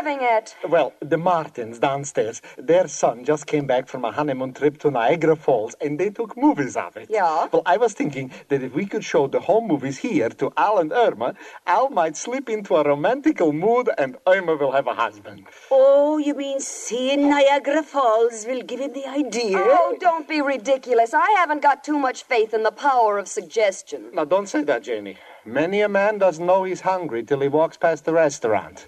What 0.00 0.06
are 0.06 0.12
you 0.12 0.18
driving 0.18 0.34
at? 0.34 0.56
Well, 0.66 0.94
the 1.00 1.18
Martins 1.18 1.78
downstairs, 1.78 2.40
their 2.56 2.88
son 2.88 3.22
just 3.22 3.46
came 3.46 3.66
back 3.66 3.86
from 3.86 4.06
a 4.06 4.10
honeymoon 4.10 4.54
trip 4.54 4.78
to 4.78 4.90
Niagara 4.90 5.36
Falls 5.36 5.74
and 5.78 6.00
they 6.00 6.08
took 6.08 6.38
movies 6.38 6.74
of 6.74 6.96
it. 6.96 7.08
Yeah? 7.10 7.48
Well, 7.52 7.60
I 7.66 7.76
was 7.76 7.92
thinking 7.92 8.32
that 8.48 8.62
if 8.62 8.74
we 8.74 8.86
could 8.86 9.04
show 9.04 9.26
the 9.26 9.40
home 9.40 9.68
movies 9.68 9.98
here 9.98 10.30
to 10.30 10.54
Al 10.56 10.78
and 10.78 10.90
Irma, 10.90 11.34
Al 11.66 11.90
might 11.90 12.16
slip 12.16 12.48
into 12.48 12.76
a 12.76 12.82
romantical 12.82 13.52
mood 13.52 13.90
and 13.98 14.16
Irma 14.26 14.56
will 14.56 14.72
have 14.72 14.86
a 14.86 14.94
husband. 14.94 15.46
Oh, 15.70 16.16
you 16.16 16.32
mean 16.34 16.60
seeing 16.60 17.28
Niagara 17.28 17.82
Falls 17.82 18.46
will 18.46 18.62
give 18.62 18.80
him 18.80 18.94
the 18.94 19.06
idea? 19.06 19.58
Oh, 19.58 19.98
don't 20.00 20.26
be 20.26 20.40
ridiculous. 20.40 21.12
I 21.12 21.30
haven't 21.32 21.60
got 21.60 21.84
too 21.84 21.98
much 21.98 22.22
faith 22.22 22.54
in 22.54 22.62
the 22.62 22.72
power 22.72 23.18
of 23.18 23.28
suggestion. 23.28 24.06
Now, 24.14 24.24
don't 24.24 24.46
say 24.46 24.62
that, 24.62 24.82
Janie. 24.82 25.18
Many 25.44 25.82
a 25.82 25.90
man 25.90 26.16
doesn't 26.16 26.44
know 26.46 26.64
he's 26.64 26.80
hungry 26.80 27.22
till 27.22 27.40
he 27.40 27.48
walks 27.48 27.76
past 27.76 28.06
the 28.06 28.14
restaurant. 28.14 28.86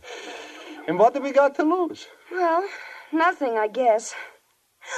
And 0.88 0.98
what 0.98 1.14
have 1.14 1.22
we 1.22 1.32
got 1.32 1.54
to 1.56 1.62
lose? 1.62 2.06
Well, 2.30 2.66
nothing, 3.12 3.56
I 3.56 3.68
guess. 3.68 4.14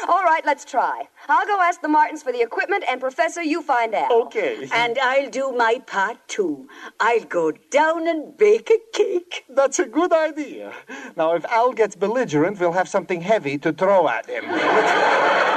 All 0.09 0.25
right, 0.25 0.45
let's 0.47 0.65
try. 0.65 1.09
I'll 1.29 1.47
go 1.47 1.61
ask 1.61 1.83
the 1.83 1.89
Martins 1.89 2.23
for 2.23 2.33
the 2.33 2.41
equipment, 2.41 2.85
and 2.89 3.01
Professor, 3.01 3.43
you 3.43 3.61
find 3.61 3.95
out. 3.95 4.11
Okay. 4.11 4.67
And 4.73 4.99
I'll 4.99 5.29
do 5.29 5.53
my 5.53 5.79
part 5.87 6.17
too. 6.27 6.69
I'll 7.01 7.25
go 7.25 7.53
down 7.71 8.09
and 8.09 8.37
bake 8.37 8.71
a 8.71 8.79
cake. 8.97 9.45
That's 9.49 9.79
a 9.79 9.85
good 9.85 10.13
idea. 10.13 10.73
Now, 11.17 11.35
if 11.35 11.45
Al 11.47 11.73
gets 11.73 11.97
belligerent, 11.97 12.59
we'll 12.59 12.73
have 12.73 12.89
something 12.89 13.21
heavy 13.21 13.59
to 13.59 13.73
throw 13.73 14.09
at 14.09 14.27
him. 14.27 14.45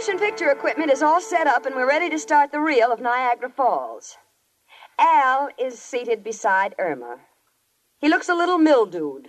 motion 0.00 0.18
picture 0.18 0.50
equipment 0.50 0.90
is 0.90 1.02
all 1.02 1.20
set 1.20 1.46
up, 1.46 1.66
and 1.66 1.74
we're 1.74 1.86
ready 1.86 2.08
to 2.08 2.18
start 2.18 2.50
the 2.50 2.58
reel 2.58 2.90
of 2.90 3.02
Niagara 3.02 3.50
Falls. 3.50 4.16
Al 4.98 5.50
is 5.58 5.78
seated 5.78 6.24
beside 6.24 6.74
Irma. 6.78 7.18
He 7.98 8.08
looks 8.08 8.30
a 8.30 8.34
little 8.34 8.56
mildewed. 8.56 9.28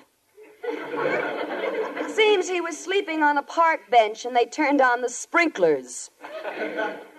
It 0.63 2.09
seems 2.09 2.47
he 2.47 2.61
was 2.61 2.77
sleeping 2.77 3.21
on 3.21 3.37
a 3.37 3.43
park 3.43 3.91
bench 3.91 4.23
and 4.23 4.33
they 4.33 4.45
turned 4.45 4.79
on 4.79 5.01
the 5.01 5.09
sprinklers. 5.09 6.09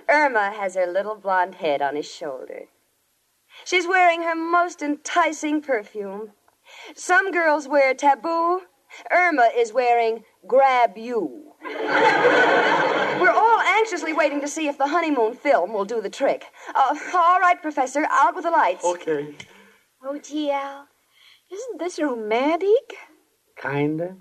Irma 0.08 0.52
has 0.52 0.74
her 0.74 0.86
little 0.86 1.16
blonde 1.16 1.56
head 1.56 1.82
on 1.82 1.94
his 1.94 2.10
shoulder. 2.10 2.68
She's 3.66 3.86
wearing 3.86 4.22
her 4.22 4.34
most 4.34 4.80
enticing 4.80 5.60
perfume. 5.60 6.30
Some 6.94 7.30
girls 7.30 7.68
wear 7.68 7.92
taboo. 7.92 8.62
Irma 9.10 9.50
is 9.54 9.74
wearing 9.74 10.24
grab 10.46 10.96
you. 10.96 11.51
We're 11.64 13.30
all 13.30 13.60
anxiously 13.60 14.12
waiting 14.12 14.40
to 14.40 14.48
see 14.48 14.68
if 14.68 14.78
the 14.78 14.88
honeymoon 14.88 15.34
film 15.34 15.72
will 15.72 15.84
do 15.84 16.00
the 16.00 16.10
trick. 16.10 16.46
Uh, 16.74 16.96
all 17.14 17.40
right, 17.40 17.60
Professor, 17.60 18.06
out 18.10 18.34
with 18.34 18.44
the 18.44 18.50
lights. 18.50 18.84
Okay. 18.84 19.34
Oh, 20.04 20.18
gee, 20.18 20.50
Al, 20.50 20.88
isn't 21.52 21.78
this 21.78 21.98
romantic? 22.00 22.96
Kinda. 23.60 24.16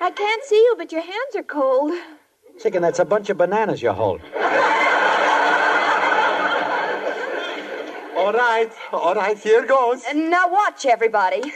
I 0.00 0.10
can't 0.10 0.44
see 0.44 0.56
you, 0.56 0.74
but 0.76 0.90
your 0.92 1.02
hands 1.02 1.36
are 1.36 1.42
cold. 1.42 1.92
Chicken, 2.60 2.82
that's 2.82 2.98
a 2.98 3.04
bunch 3.04 3.30
of 3.30 3.36
bananas 3.38 3.82
you 3.82 3.92
hold. 3.92 4.20
All 8.16 8.32
right, 8.32 8.72
all 8.92 9.14
right, 9.14 9.38
here 9.38 9.66
goes. 9.66 10.02
And 10.08 10.30
now 10.30 10.48
watch, 10.48 10.86
everybody. 10.86 11.52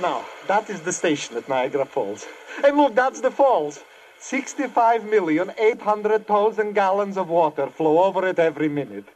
Now, 0.00 0.24
that 0.46 0.70
is 0.70 0.80
the 0.80 0.92
station 0.92 1.36
at 1.36 1.48
Niagara 1.48 1.84
Falls. 1.84 2.26
And 2.64 2.76
look, 2.76 2.94
that's 2.94 3.20
the 3.20 3.30
falls. 3.30 3.80
65,800,000 4.20 6.74
gallons 6.74 7.16
of 7.18 7.28
water 7.28 7.68
flow 7.68 8.02
over 8.04 8.26
it 8.26 8.38
every 8.38 8.68
minute. 8.68 9.06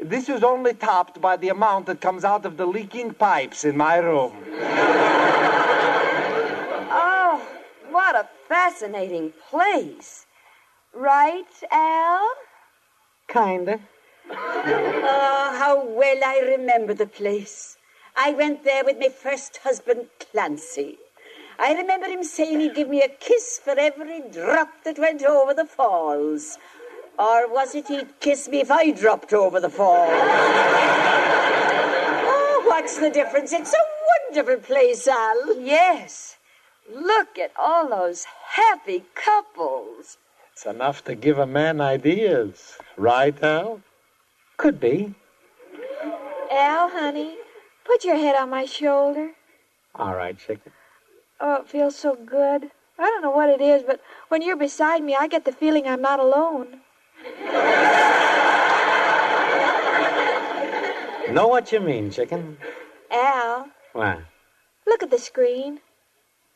This 0.00 0.28
is 0.28 0.42
only 0.42 0.74
topped 0.74 1.20
by 1.20 1.36
the 1.36 1.50
amount 1.50 1.86
that 1.86 2.00
comes 2.00 2.24
out 2.24 2.44
of 2.44 2.56
the 2.56 2.66
leaking 2.66 3.14
pipes 3.14 3.64
in 3.64 3.76
my 3.76 3.98
room. 3.98 4.32
Oh, 6.98 7.42
what 7.90 8.14
a 8.14 8.26
fascinating 8.48 9.32
place. 9.50 10.24
Right, 10.94 11.44
Al? 11.70 12.30
Kinda. 13.28 13.80
Oh, 14.30 15.54
how 15.58 15.84
well 15.84 16.20
I 16.24 16.38
remember 16.56 16.94
the 16.94 17.06
place. 17.06 17.75
I 18.16 18.32
went 18.32 18.64
there 18.64 18.82
with 18.84 18.98
my 18.98 19.10
first 19.10 19.58
husband, 19.58 20.06
Clancy. 20.18 20.96
I 21.58 21.74
remember 21.74 22.06
him 22.06 22.24
saying 22.24 22.60
he'd 22.60 22.74
give 22.74 22.88
me 22.88 23.02
a 23.02 23.08
kiss 23.08 23.60
for 23.62 23.78
every 23.78 24.22
drop 24.32 24.68
that 24.84 24.98
went 24.98 25.22
over 25.22 25.52
the 25.52 25.66
falls. 25.66 26.58
Or 27.18 27.46
was 27.52 27.74
it 27.74 27.88
he'd 27.88 28.20
kiss 28.20 28.48
me 28.48 28.60
if 28.60 28.70
I 28.70 28.90
dropped 28.90 29.32
over 29.32 29.60
the 29.60 29.70
falls? 29.70 30.10
oh, 32.32 32.62
what's 32.66 32.98
the 32.98 33.10
difference? 33.10 33.52
It's 33.52 33.74
a 33.74 33.84
wonderful 34.34 34.60
place, 34.62 35.06
Al. 35.08 35.60
Yes. 35.60 36.36
Look 36.92 37.38
at 37.38 37.52
all 37.58 37.88
those 37.88 38.26
happy 38.48 39.04
couples. 39.14 40.18
It's 40.52 40.66
enough 40.66 41.04
to 41.04 41.14
give 41.14 41.38
a 41.38 41.46
man 41.46 41.80
ideas. 41.80 42.78
Right, 42.96 43.42
Al? 43.42 43.80
Could 44.56 44.80
be. 44.80 45.14
Al, 46.50 46.88
honey, 46.88 47.36
put 47.86 48.04
your 48.04 48.16
head 48.16 48.36
on 48.36 48.50
my 48.50 48.64
shoulder. 48.64 49.30
All 49.94 50.14
right, 50.14 50.36
chicken. 50.38 50.72
Oh, 51.40 51.56
it 51.62 51.68
feels 51.68 51.96
so 51.96 52.14
good. 52.14 52.70
I 52.98 53.04
don't 53.04 53.22
know 53.22 53.30
what 53.30 53.48
it 53.50 53.60
is, 53.60 53.82
but 53.82 54.00
when 54.28 54.42
you're 54.42 54.56
beside 54.56 55.02
me, 55.02 55.14
I 55.14 55.28
get 55.28 55.44
the 55.44 55.52
feeling 55.52 55.86
I'm 55.86 56.02
not 56.02 56.18
alone. 56.18 56.80
Know 61.30 61.48
what 61.48 61.72
you 61.72 61.80
mean, 61.80 62.10
chicken. 62.10 62.56
Al, 63.10 63.68
What? 63.92 64.18
look 64.86 65.02
at 65.02 65.10
the 65.10 65.18
screen. 65.18 65.80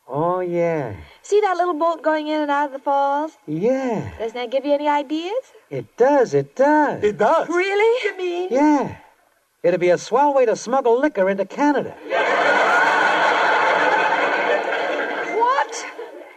Oh, 0.09 0.41
yeah. 0.41 0.97
See 1.23 1.41
that 1.41 1.57
little 1.57 1.75
boat 1.75 2.03
going 2.03 2.29
in 2.29 2.41
and 2.41 2.51
out 2.51 2.67
of 2.67 2.73
the 2.73 2.79
falls? 2.79 3.33
Yeah. 3.47 4.11
Doesn't 4.19 4.35
that 4.35 4.51
give 4.51 4.65
you 4.65 4.73
any 4.73 4.89
ideas? 4.89 5.45
It 5.71 5.97
does, 5.97 6.35
it 6.35 6.57
does. 6.57 7.03
It 7.05 7.19
does. 7.19 7.49
Really? 7.49 8.09
You 8.09 8.17
mean? 8.17 8.49
Yeah. 8.51 8.97
It'd 9.63 9.79
be 9.79 9.91
a 9.91 9.99
swell 9.99 10.33
way 10.33 10.47
to 10.47 10.57
smuggle 10.57 10.99
liquor 10.99 11.29
into 11.29 11.45
Canada. 11.45 11.95
What? 15.37 15.87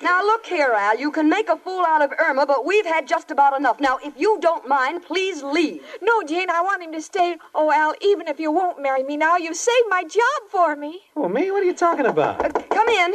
Now, 0.02 0.22
look 0.22 0.46
here, 0.46 0.74
Al. 0.76 1.00
You 1.00 1.10
can 1.10 1.30
make 1.30 1.48
a 1.48 1.56
fool 1.56 1.86
out 1.88 2.02
of 2.02 2.12
Irma, 2.20 2.46
but 2.46 2.66
we've 2.66 2.86
had 2.86 3.08
just 3.08 3.32
about 3.32 3.58
enough. 3.58 3.80
Now, 3.80 3.98
if 4.04 4.14
you 4.18 4.40
don't 4.42 4.68
mind, 4.68 5.04
please 5.04 5.42
leave. 5.42 5.86
No, 6.02 6.22
Jane, 6.24 6.50
I 6.50 6.62
want 6.62 6.84
him 6.84 6.92
to 6.92 7.02
stay. 7.02 7.38
Oh, 7.56 7.72
Al, 7.72 7.96
even 8.02 8.28
if 8.28 8.42
you 8.42 8.52
won't 8.52 8.82
marry 8.82 9.04
me 9.04 9.16
now, 9.16 9.38
you've 9.38 9.56
saved 9.56 9.88
my 9.88 10.04
job 10.04 10.50
for 10.50 10.76
me. 10.76 11.04
Oh, 11.16 11.30
me? 11.30 11.50
What 11.50 11.64
are 11.64 11.66
you 11.66 11.74
talking 11.74 12.06
about? 12.06 12.44
Uh, 12.44 12.50
come 12.64 12.90
in. 12.90 13.14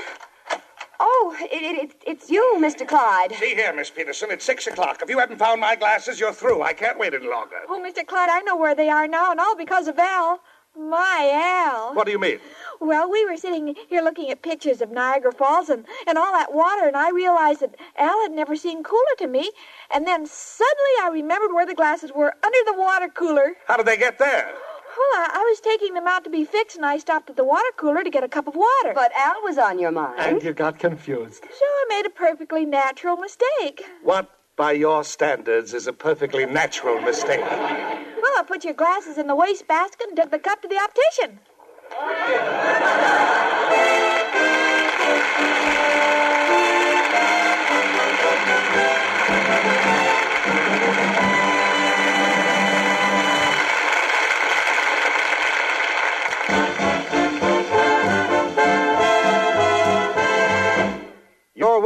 Oh, 1.00 1.36
it, 1.40 1.62
it, 1.62 1.84
it, 1.84 2.02
it's 2.06 2.30
you, 2.30 2.56
Mr. 2.58 2.86
Clyde. 2.86 3.32
See 3.34 3.54
here, 3.54 3.72
Miss 3.72 3.90
Peterson, 3.90 4.30
it's 4.30 4.44
six 4.44 4.66
o'clock. 4.66 5.00
If 5.02 5.08
you 5.08 5.18
haven't 5.18 5.38
found 5.38 5.60
my 5.60 5.76
glasses, 5.76 6.18
you're 6.18 6.32
through. 6.32 6.62
I 6.62 6.72
can't 6.72 6.98
wait 6.98 7.14
any 7.14 7.28
longer. 7.28 7.56
Oh, 7.68 7.80
Mr. 7.80 8.04
Clyde, 8.06 8.30
I 8.30 8.40
know 8.40 8.56
where 8.56 8.74
they 8.74 8.88
are 8.88 9.06
now, 9.06 9.30
and 9.30 9.38
all 9.38 9.56
because 9.56 9.86
of 9.86 9.98
Al. 9.98 10.40
My 10.76 11.30
Al. 11.32 11.94
What 11.94 12.06
do 12.06 12.12
you 12.12 12.18
mean? 12.18 12.38
Well, 12.80 13.10
we 13.10 13.24
were 13.24 13.36
sitting 13.36 13.74
here 13.88 14.02
looking 14.02 14.30
at 14.30 14.42
pictures 14.42 14.80
of 14.80 14.90
Niagara 14.90 15.32
Falls 15.32 15.68
and, 15.68 15.84
and 16.06 16.16
all 16.16 16.32
that 16.32 16.52
water, 16.52 16.86
and 16.86 16.96
I 16.96 17.10
realized 17.10 17.60
that 17.60 17.74
Al 17.96 18.20
had 18.22 18.32
never 18.32 18.54
seemed 18.54 18.84
cooler 18.84 19.02
to 19.18 19.26
me. 19.26 19.50
And 19.92 20.06
then 20.06 20.26
suddenly 20.26 20.94
I 21.02 21.10
remembered 21.12 21.52
where 21.52 21.66
the 21.66 21.74
glasses 21.74 22.12
were 22.14 22.34
under 22.44 22.58
the 22.66 22.78
water 22.78 23.08
cooler. 23.08 23.54
How 23.66 23.76
did 23.76 23.86
they 23.86 23.96
get 23.96 24.18
there? 24.18 24.52
Well, 24.98 25.20
I, 25.22 25.30
I 25.34 25.38
was 25.48 25.60
taking 25.60 25.94
them 25.94 26.08
out 26.08 26.24
to 26.24 26.30
be 26.30 26.44
fixed, 26.44 26.76
and 26.76 26.84
I 26.84 26.98
stopped 26.98 27.30
at 27.30 27.36
the 27.36 27.44
water 27.44 27.70
cooler 27.76 28.02
to 28.02 28.10
get 28.10 28.24
a 28.24 28.28
cup 28.28 28.48
of 28.48 28.56
water. 28.56 28.92
But 28.94 29.12
Al 29.16 29.40
was 29.44 29.56
on 29.56 29.78
your 29.78 29.92
mind. 29.92 30.18
And 30.18 30.42
you 30.42 30.52
got 30.52 30.80
confused. 30.80 31.44
So 31.44 31.64
I 31.64 31.84
made 31.88 32.06
a 32.06 32.10
perfectly 32.10 32.64
natural 32.64 33.16
mistake. 33.16 33.84
What, 34.02 34.28
by 34.56 34.72
your 34.72 35.04
standards, 35.04 35.72
is 35.72 35.86
a 35.86 35.92
perfectly 35.92 36.46
natural 36.46 37.00
mistake? 37.00 37.40
Well, 37.40 38.34
I 38.38 38.42
put 38.44 38.64
your 38.64 38.74
glasses 38.74 39.18
in 39.18 39.28
the 39.28 39.36
wastebasket 39.36 40.08
and 40.08 40.16
took 40.16 40.32
the 40.32 40.38
cup 40.40 40.62
to 40.62 40.68
the 40.68 40.78
optician. 40.78 41.38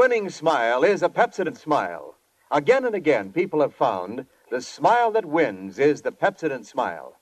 Winning 0.02 0.30
smile 0.30 0.82
is 0.82 1.00
a 1.00 1.08
Pepsodent 1.08 1.56
smile. 1.56 2.16
Again 2.50 2.84
and 2.84 2.92
again, 2.92 3.30
people 3.30 3.60
have 3.60 3.72
found 3.72 4.26
the 4.50 4.60
smile 4.60 5.12
that 5.12 5.24
wins 5.24 5.78
is 5.78 6.02
the 6.02 6.10
Pepsodent 6.10 6.66
smile. 6.66 7.20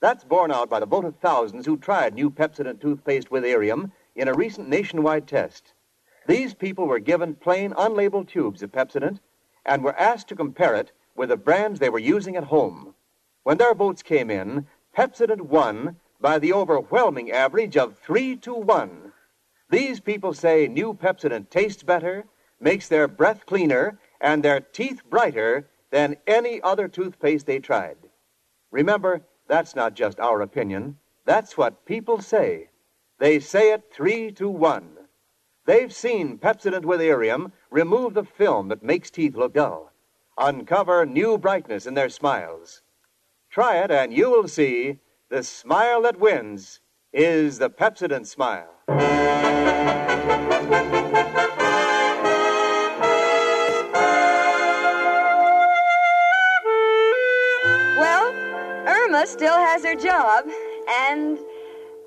That's 0.00 0.24
borne 0.24 0.50
out 0.50 0.68
by 0.68 0.80
the 0.80 0.86
vote 0.86 1.04
of 1.04 1.14
thousands 1.18 1.66
who 1.66 1.76
tried 1.76 2.14
new 2.14 2.28
Pepsodent 2.28 2.80
toothpaste 2.80 3.30
with 3.30 3.44
Irium 3.44 3.92
in 4.16 4.26
a 4.26 4.34
recent 4.34 4.68
nationwide 4.68 5.28
test. 5.28 5.72
These 6.26 6.52
people 6.52 6.88
were 6.88 6.98
given 6.98 7.36
plain, 7.36 7.72
unlabeled 7.74 8.26
tubes 8.26 8.60
of 8.60 8.72
Pepsodent 8.72 9.20
and 9.64 9.84
were 9.84 9.96
asked 9.96 10.26
to 10.30 10.34
compare 10.34 10.74
it 10.74 10.90
with 11.14 11.28
the 11.28 11.36
brands 11.36 11.78
they 11.78 11.90
were 11.90 12.00
using 12.00 12.34
at 12.34 12.50
home. 12.50 12.96
When 13.44 13.58
their 13.58 13.72
votes 13.72 14.02
came 14.02 14.32
in, 14.32 14.66
Pepsodent 14.96 15.42
won 15.42 15.94
by 16.20 16.40
the 16.40 16.52
overwhelming 16.52 17.30
average 17.30 17.76
of 17.76 17.96
three 17.96 18.34
to 18.38 18.52
one. 18.52 19.12
These 19.68 20.00
people 20.00 20.32
say 20.32 20.68
new 20.68 20.94
Pepsodent 20.94 21.50
tastes 21.50 21.82
better, 21.82 22.24
makes 22.60 22.88
their 22.88 23.08
breath 23.08 23.46
cleaner, 23.46 23.98
and 24.20 24.42
their 24.42 24.60
teeth 24.60 25.02
brighter 25.08 25.68
than 25.90 26.16
any 26.26 26.60
other 26.62 26.88
toothpaste 26.88 27.46
they 27.46 27.58
tried. 27.58 27.96
Remember, 28.70 29.22
that's 29.48 29.74
not 29.74 29.94
just 29.94 30.20
our 30.20 30.40
opinion. 30.40 30.98
That's 31.24 31.56
what 31.56 31.84
people 31.84 32.20
say. 32.20 32.68
They 33.18 33.40
say 33.40 33.72
it 33.72 33.92
three 33.92 34.30
to 34.32 34.48
one. 34.48 34.96
They've 35.64 35.92
seen 35.92 36.38
Pepsodent 36.38 36.84
with 36.84 37.00
Irium 37.00 37.52
remove 37.70 38.14
the 38.14 38.24
film 38.24 38.68
that 38.68 38.84
makes 38.84 39.10
teeth 39.10 39.34
look 39.34 39.54
dull, 39.54 39.90
uncover 40.38 41.04
new 41.04 41.38
brightness 41.38 41.86
in 41.86 41.94
their 41.94 42.08
smiles. 42.08 42.82
Try 43.50 43.78
it, 43.78 43.90
and 43.90 44.12
you 44.12 44.30
will 44.30 44.46
see 44.46 44.98
the 45.28 45.42
smile 45.42 46.02
that 46.02 46.20
wins 46.20 46.80
is 47.16 47.58
the 47.58 47.70
Pepsodent 47.70 48.26
smile. 48.26 48.68
Well, 57.96 58.34
Irma 58.86 59.26
still 59.26 59.54
has 59.54 59.82
her 59.82 59.94
job, 59.94 60.44
and 60.90 61.38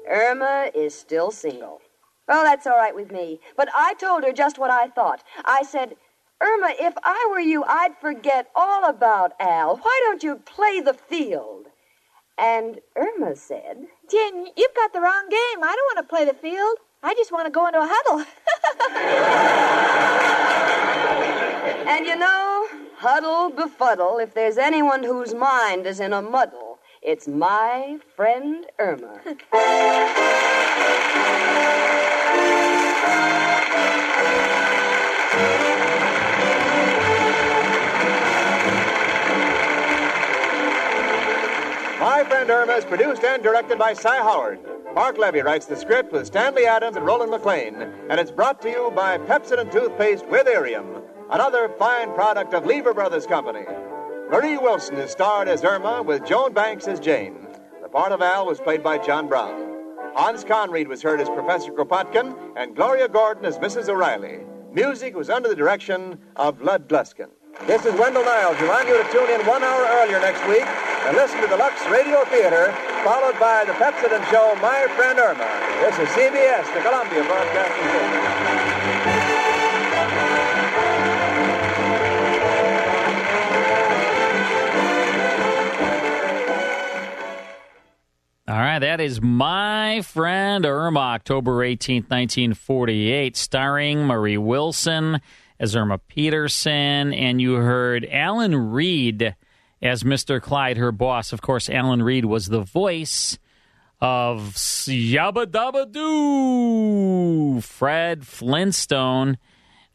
Irma 0.08 0.70
is 0.76 0.94
still 0.94 1.32
single. 1.32 1.82
Oh, 2.28 2.44
that's 2.44 2.68
all 2.68 2.78
right 2.78 2.94
with 2.94 3.12
me. 3.12 3.40
But 3.58 3.70
I 3.74 3.96
told 3.96 4.24
her 4.24 4.32
just 4.32 4.60
what 4.60 4.70
I 4.70 4.90
thought. 4.90 5.24
I 5.44 5.64
said, 5.64 5.96
Irma, 6.40 6.74
if 6.80 6.94
I 7.04 7.28
were 7.32 7.40
you, 7.40 7.64
I'd 7.64 7.98
forget 8.00 8.52
all 8.56 8.88
about 8.88 9.34
Al. 9.40 9.78
Why 9.78 10.02
don't 10.04 10.22
you 10.22 10.36
play 10.36 10.82
the 10.82 10.94
field? 10.94 11.69
And 12.40 12.80
Irma 12.96 13.36
said, 13.36 13.88
Jen, 14.10 14.48
you've 14.56 14.74
got 14.74 14.94
the 14.94 15.02
wrong 15.02 15.28
game. 15.30 15.62
I 15.62 15.76
don't 15.76 15.96
want 15.96 15.98
to 15.98 16.10
play 16.10 16.24
the 16.24 16.34
field. 16.34 16.78
I 17.04 17.14
just 17.14 17.34
want 17.34 17.48
to 17.48 17.52
go 17.52 17.68
into 17.68 17.80
a 17.80 17.88
huddle. 17.88 18.26
And 21.90 22.06
you 22.06 22.16
know, 22.16 22.68
huddle 22.98 23.50
befuddle, 23.50 24.20
if 24.20 24.34
there's 24.34 24.58
anyone 24.58 25.04
whose 25.04 25.34
mind 25.34 25.86
is 25.86 26.00
in 26.00 26.14
a 26.14 26.22
muddle, 26.22 26.80
it's 27.02 27.28
my 27.28 27.98
friend 28.16 28.68
Irma. 28.78 29.20
My 42.00 42.24
Friend 42.24 42.50
Irma 42.50 42.76
is 42.76 42.86
produced 42.86 43.26
and 43.26 43.44
directed 43.44 43.78
by 43.78 43.92
Cy 43.92 44.20
Howard. 44.20 44.60
Parke 44.96 45.18
Levy 45.18 45.42
writes 45.42 45.66
the 45.66 45.76
script 45.76 46.14
with 46.14 46.28
Stanley 46.28 46.66
Adams 46.66 46.96
and 46.96 47.06
Roland 47.06 47.30
McLean, 47.30 47.76
and 48.10 48.18
it's 48.18 48.32
brought 48.32 48.62
to 48.62 48.70
you 48.70 48.90
by 48.96 49.18
Pepsodent 49.18 49.70
Toothpaste 49.70 50.26
with 50.28 50.48
Irium, 50.48 51.04
another 51.30 51.68
fine 51.78 52.14
product 52.14 52.54
of 52.54 52.66
Lever 52.66 52.94
Brothers 52.94 53.28
Company. 53.28 53.66
Marie 54.32 54.58
Wilson 54.58 54.96
is 54.96 55.12
starred 55.12 55.50
as 55.50 55.66
Irma 55.66 56.02
with 56.02 56.26
Joan 56.26 56.54
Banks 56.54 56.88
as 56.88 57.02
Jane. 57.02 57.36
The 57.82 57.90
part 57.90 58.14
of 58.14 58.22
Al 58.22 58.46
was 58.46 58.62
played 58.62 58.82
by 58.82 58.98
John 58.98 59.28
Brown. 59.28 59.62
Hans 60.16 60.46
Conried 60.46 60.88
was 60.88 61.02
heard 61.02 61.20
as 61.20 61.28
Professor 61.28 61.74
Kropotkin, 61.74 62.34
and 62.56 62.78
Gloria 62.78 63.10
Gordon 63.10 63.44
as 63.44 63.58
Mrs. 63.58 63.90
O'Reilly. 63.90 64.40
Music 64.72 65.18
was 65.18 65.30
under 65.30 65.50
the 65.50 65.56
direction 65.56 66.18
of 66.38 66.62
Lud 66.62 66.88
Gluskin. 66.88 67.28
This 67.68 67.86
is 67.86 67.94
Wendell 68.00 68.24
Niles. 68.24 68.56
Want 68.62 68.88
you 68.88 68.96
to 68.98 69.12
tune 69.12 69.30
in 69.30 69.46
one 69.46 69.64
hour 69.64 69.86
earlier 70.00 70.20
next 70.20 70.48
week 70.48 70.66
and 71.06 71.16
listen 71.16 71.42
to 71.42 71.48
the 71.48 71.58
Lux 71.58 71.86
Radio 71.88 72.24
Theater, 72.26 72.72
followed 73.04 73.38
by 73.38 73.66
the 73.66 73.74
Pepsodent 73.74 74.24
show 74.32 74.56
My 74.62 74.88
Friend 74.96 75.20
Irma. 75.20 75.46
This 75.82 76.00
is 76.00 76.08
CBS, 76.16 76.74
the 76.74 76.82
Columbia 76.82 77.24
Broadcasting 77.24 77.84
System. 77.84 79.40
All 88.48 88.56
right, 88.56 88.80
that 88.80 89.02
is 89.02 89.22
My 89.22 90.02
Friend 90.02 90.66
Irma, 90.66 91.00
October 91.00 91.58
18th, 91.58 92.10
1948, 92.10 93.36
starring 93.38 94.06
Marie 94.08 94.38
Wilson 94.38 95.22
as 95.60 95.76
Irma 95.76 95.98
Peterson. 95.98 97.14
And 97.14 97.42
you 97.42 97.54
heard 97.56 98.08
Alan 98.10 98.56
Reed 98.72 99.36
as 99.82 100.04
Mr. 100.04 100.42
Clyde, 100.42 100.78
her 100.78 100.92
boss. 100.92 101.34
Of 101.34 101.42
course, 101.42 101.70
Alan 101.70 102.04
Reed 102.04 102.26
was 102.26 102.48
the 102.48 102.62
voice 102.62 103.38
of 104.02 104.54
Yabba 104.56 105.46
Dabba 105.46 105.92
Doo, 105.92 107.62
Fred 107.62 108.26
Flintstone. 108.26 109.38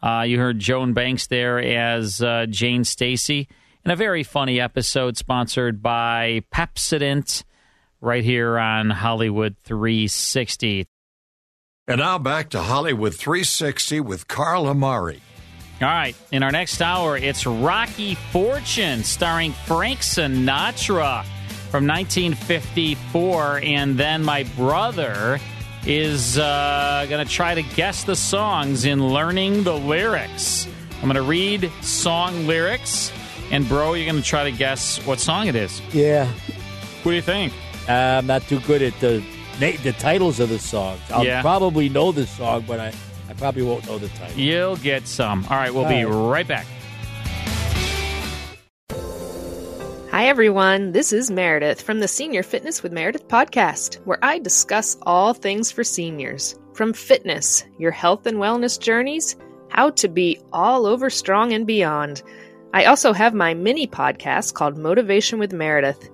Uh, 0.03 0.25
you 0.27 0.39
heard 0.39 0.59
Joan 0.59 0.93
Banks 0.93 1.27
there 1.29 1.59
as 1.59 2.21
uh, 2.21 2.45
Jane 2.49 2.85
Stacy 2.85 3.49
in 3.85 3.91
a 3.91 3.97
very 3.97 4.23
funny 4.23 4.61
episode 4.61 5.17
sponsored 5.17 5.83
by 5.83 6.43
Pepsodent 6.53 7.45
right 8.01 8.23
here 8.25 8.59
on 8.59 8.91
Hollywood 8.91 9.57
360. 9.65 10.87
And 11.87 11.99
now 11.99 12.19
back 12.19 12.51
to 12.51 12.61
Hollywood 12.61 13.15
360 13.15 14.01
with 14.01 14.29
Carl 14.29 14.67
Amari. 14.67 15.23
All 15.83 15.89
right, 15.89 16.14
in 16.31 16.43
our 16.43 16.53
next 16.53 16.81
hour, 16.81 17.16
it's 17.16 17.45
Rocky 17.47 18.14
Fortune 18.14 19.03
starring 19.03 19.53
Frank 19.53 20.01
Sinatra 20.01 21.25
from 21.70 21.87
1954. 21.87 23.61
And 23.64 23.99
then 23.99 24.22
my 24.22 24.45
brother 24.57 25.41
is 25.87 26.39
uh, 26.39 27.07
going 27.11 27.27
to 27.27 27.31
try 27.31 27.55
to 27.55 27.62
guess 27.62 28.05
the 28.05 28.16
songs 28.16 28.85
in 28.85 29.07
learning 29.09 29.64
the 29.64 29.75
lyrics. 29.77 30.66
I'm 31.03 31.03
going 31.11 31.16
to 31.16 31.22
read 31.22 31.70
song 31.83 32.47
lyrics, 32.47 33.12
and 33.51 33.68
bro, 33.68 33.93
you're 33.95 34.11
going 34.11 34.22
to 34.22 34.27
try 34.27 34.45
to 34.51 34.57
guess 34.57 35.05
what 35.05 35.18
song 35.20 35.49
it 35.49 35.57
is. 35.57 35.83
Yeah. 35.93 36.27
What 37.03 37.11
do 37.12 37.16
you 37.16 37.20
think? 37.22 37.53
Uh, 37.89 37.93
I'm 37.93 38.27
not 38.27 38.43
too 38.43 38.61
good 38.61 38.81
at 38.81 38.99
the 39.01 39.22
the 39.59 39.95
titles 39.99 40.41
of 40.41 40.49
the 40.49 40.59
songs. 40.59 41.01
I'll 41.11 41.25
Yeah. 41.25 41.41
probably 41.43 41.89
know 41.89 42.11
the 42.12 42.27
song, 42.27 42.64
but 42.66 42.81
I, 42.81 42.93
I 43.35 43.39
probably 43.39 43.62
won't 43.62 43.87
know 43.87 43.99
the 43.99 44.09
time. 44.11 44.30
You'll 44.37 44.76
get 44.76 45.09
some. 45.09 45.45
All 45.51 45.57
right, 45.57 45.72
we'll 45.74 45.85
All 45.85 45.91
be 45.91 46.05
right. 46.05 46.47
right 46.47 46.49
back. 46.49 46.66
Hi, 50.11 50.26
everyone. 50.26 50.93
This 50.93 51.12
is 51.12 51.30
Meredith 51.30 51.82
from 51.82 51.99
the 51.99 52.07
Senior 52.07 52.45
Fitness 52.45 52.85
with 52.85 52.93
Meredith 52.93 53.26
podcast, 53.26 53.97
where 54.05 54.18
I 54.22 54.39
discuss 54.39 54.97
all 55.03 55.35
things 55.35 55.72
for 55.72 55.82
seniors 55.82 56.57
from 56.74 56.93
fitness, 56.93 57.64
your 57.78 57.91
health 57.91 58.26
and 58.26 58.39
wellness 58.39 58.78
journeys, 58.78 59.37
how 59.68 59.91
to 59.91 60.07
be 60.07 60.39
all 60.53 60.87
over 60.87 61.11
strong 61.11 61.53
and 61.53 61.66
beyond. 61.66 62.22
I 62.72 62.85
also 62.85 63.12
have 63.12 63.35
my 63.35 63.55
mini 63.55 63.89
podcast 63.89 64.55
called 64.55 64.78
Motivation 64.78 65.41
with 65.41 65.53
Meredith. 65.53 66.09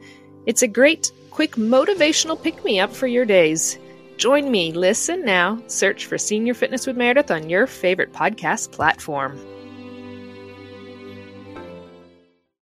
It's 0.46 0.62
a 0.62 0.68
great, 0.68 1.12
quick 1.30 1.52
motivational 1.52 2.42
pick 2.42 2.64
me 2.64 2.80
up 2.80 2.92
for 2.94 3.06
your 3.06 3.26
days. 3.26 3.78
Join 4.20 4.50
me, 4.50 4.70
listen 4.72 5.24
now, 5.24 5.62
search 5.66 6.04
for 6.04 6.18
Senior 6.18 6.52
Fitness 6.52 6.86
with 6.86 6.94
Meredith 6.94 7.30
on 7.30 7.48
your 7.48 7.66
favorite 7.66 8.12
podcast 8.12 8.70
platform. 8.70 9.40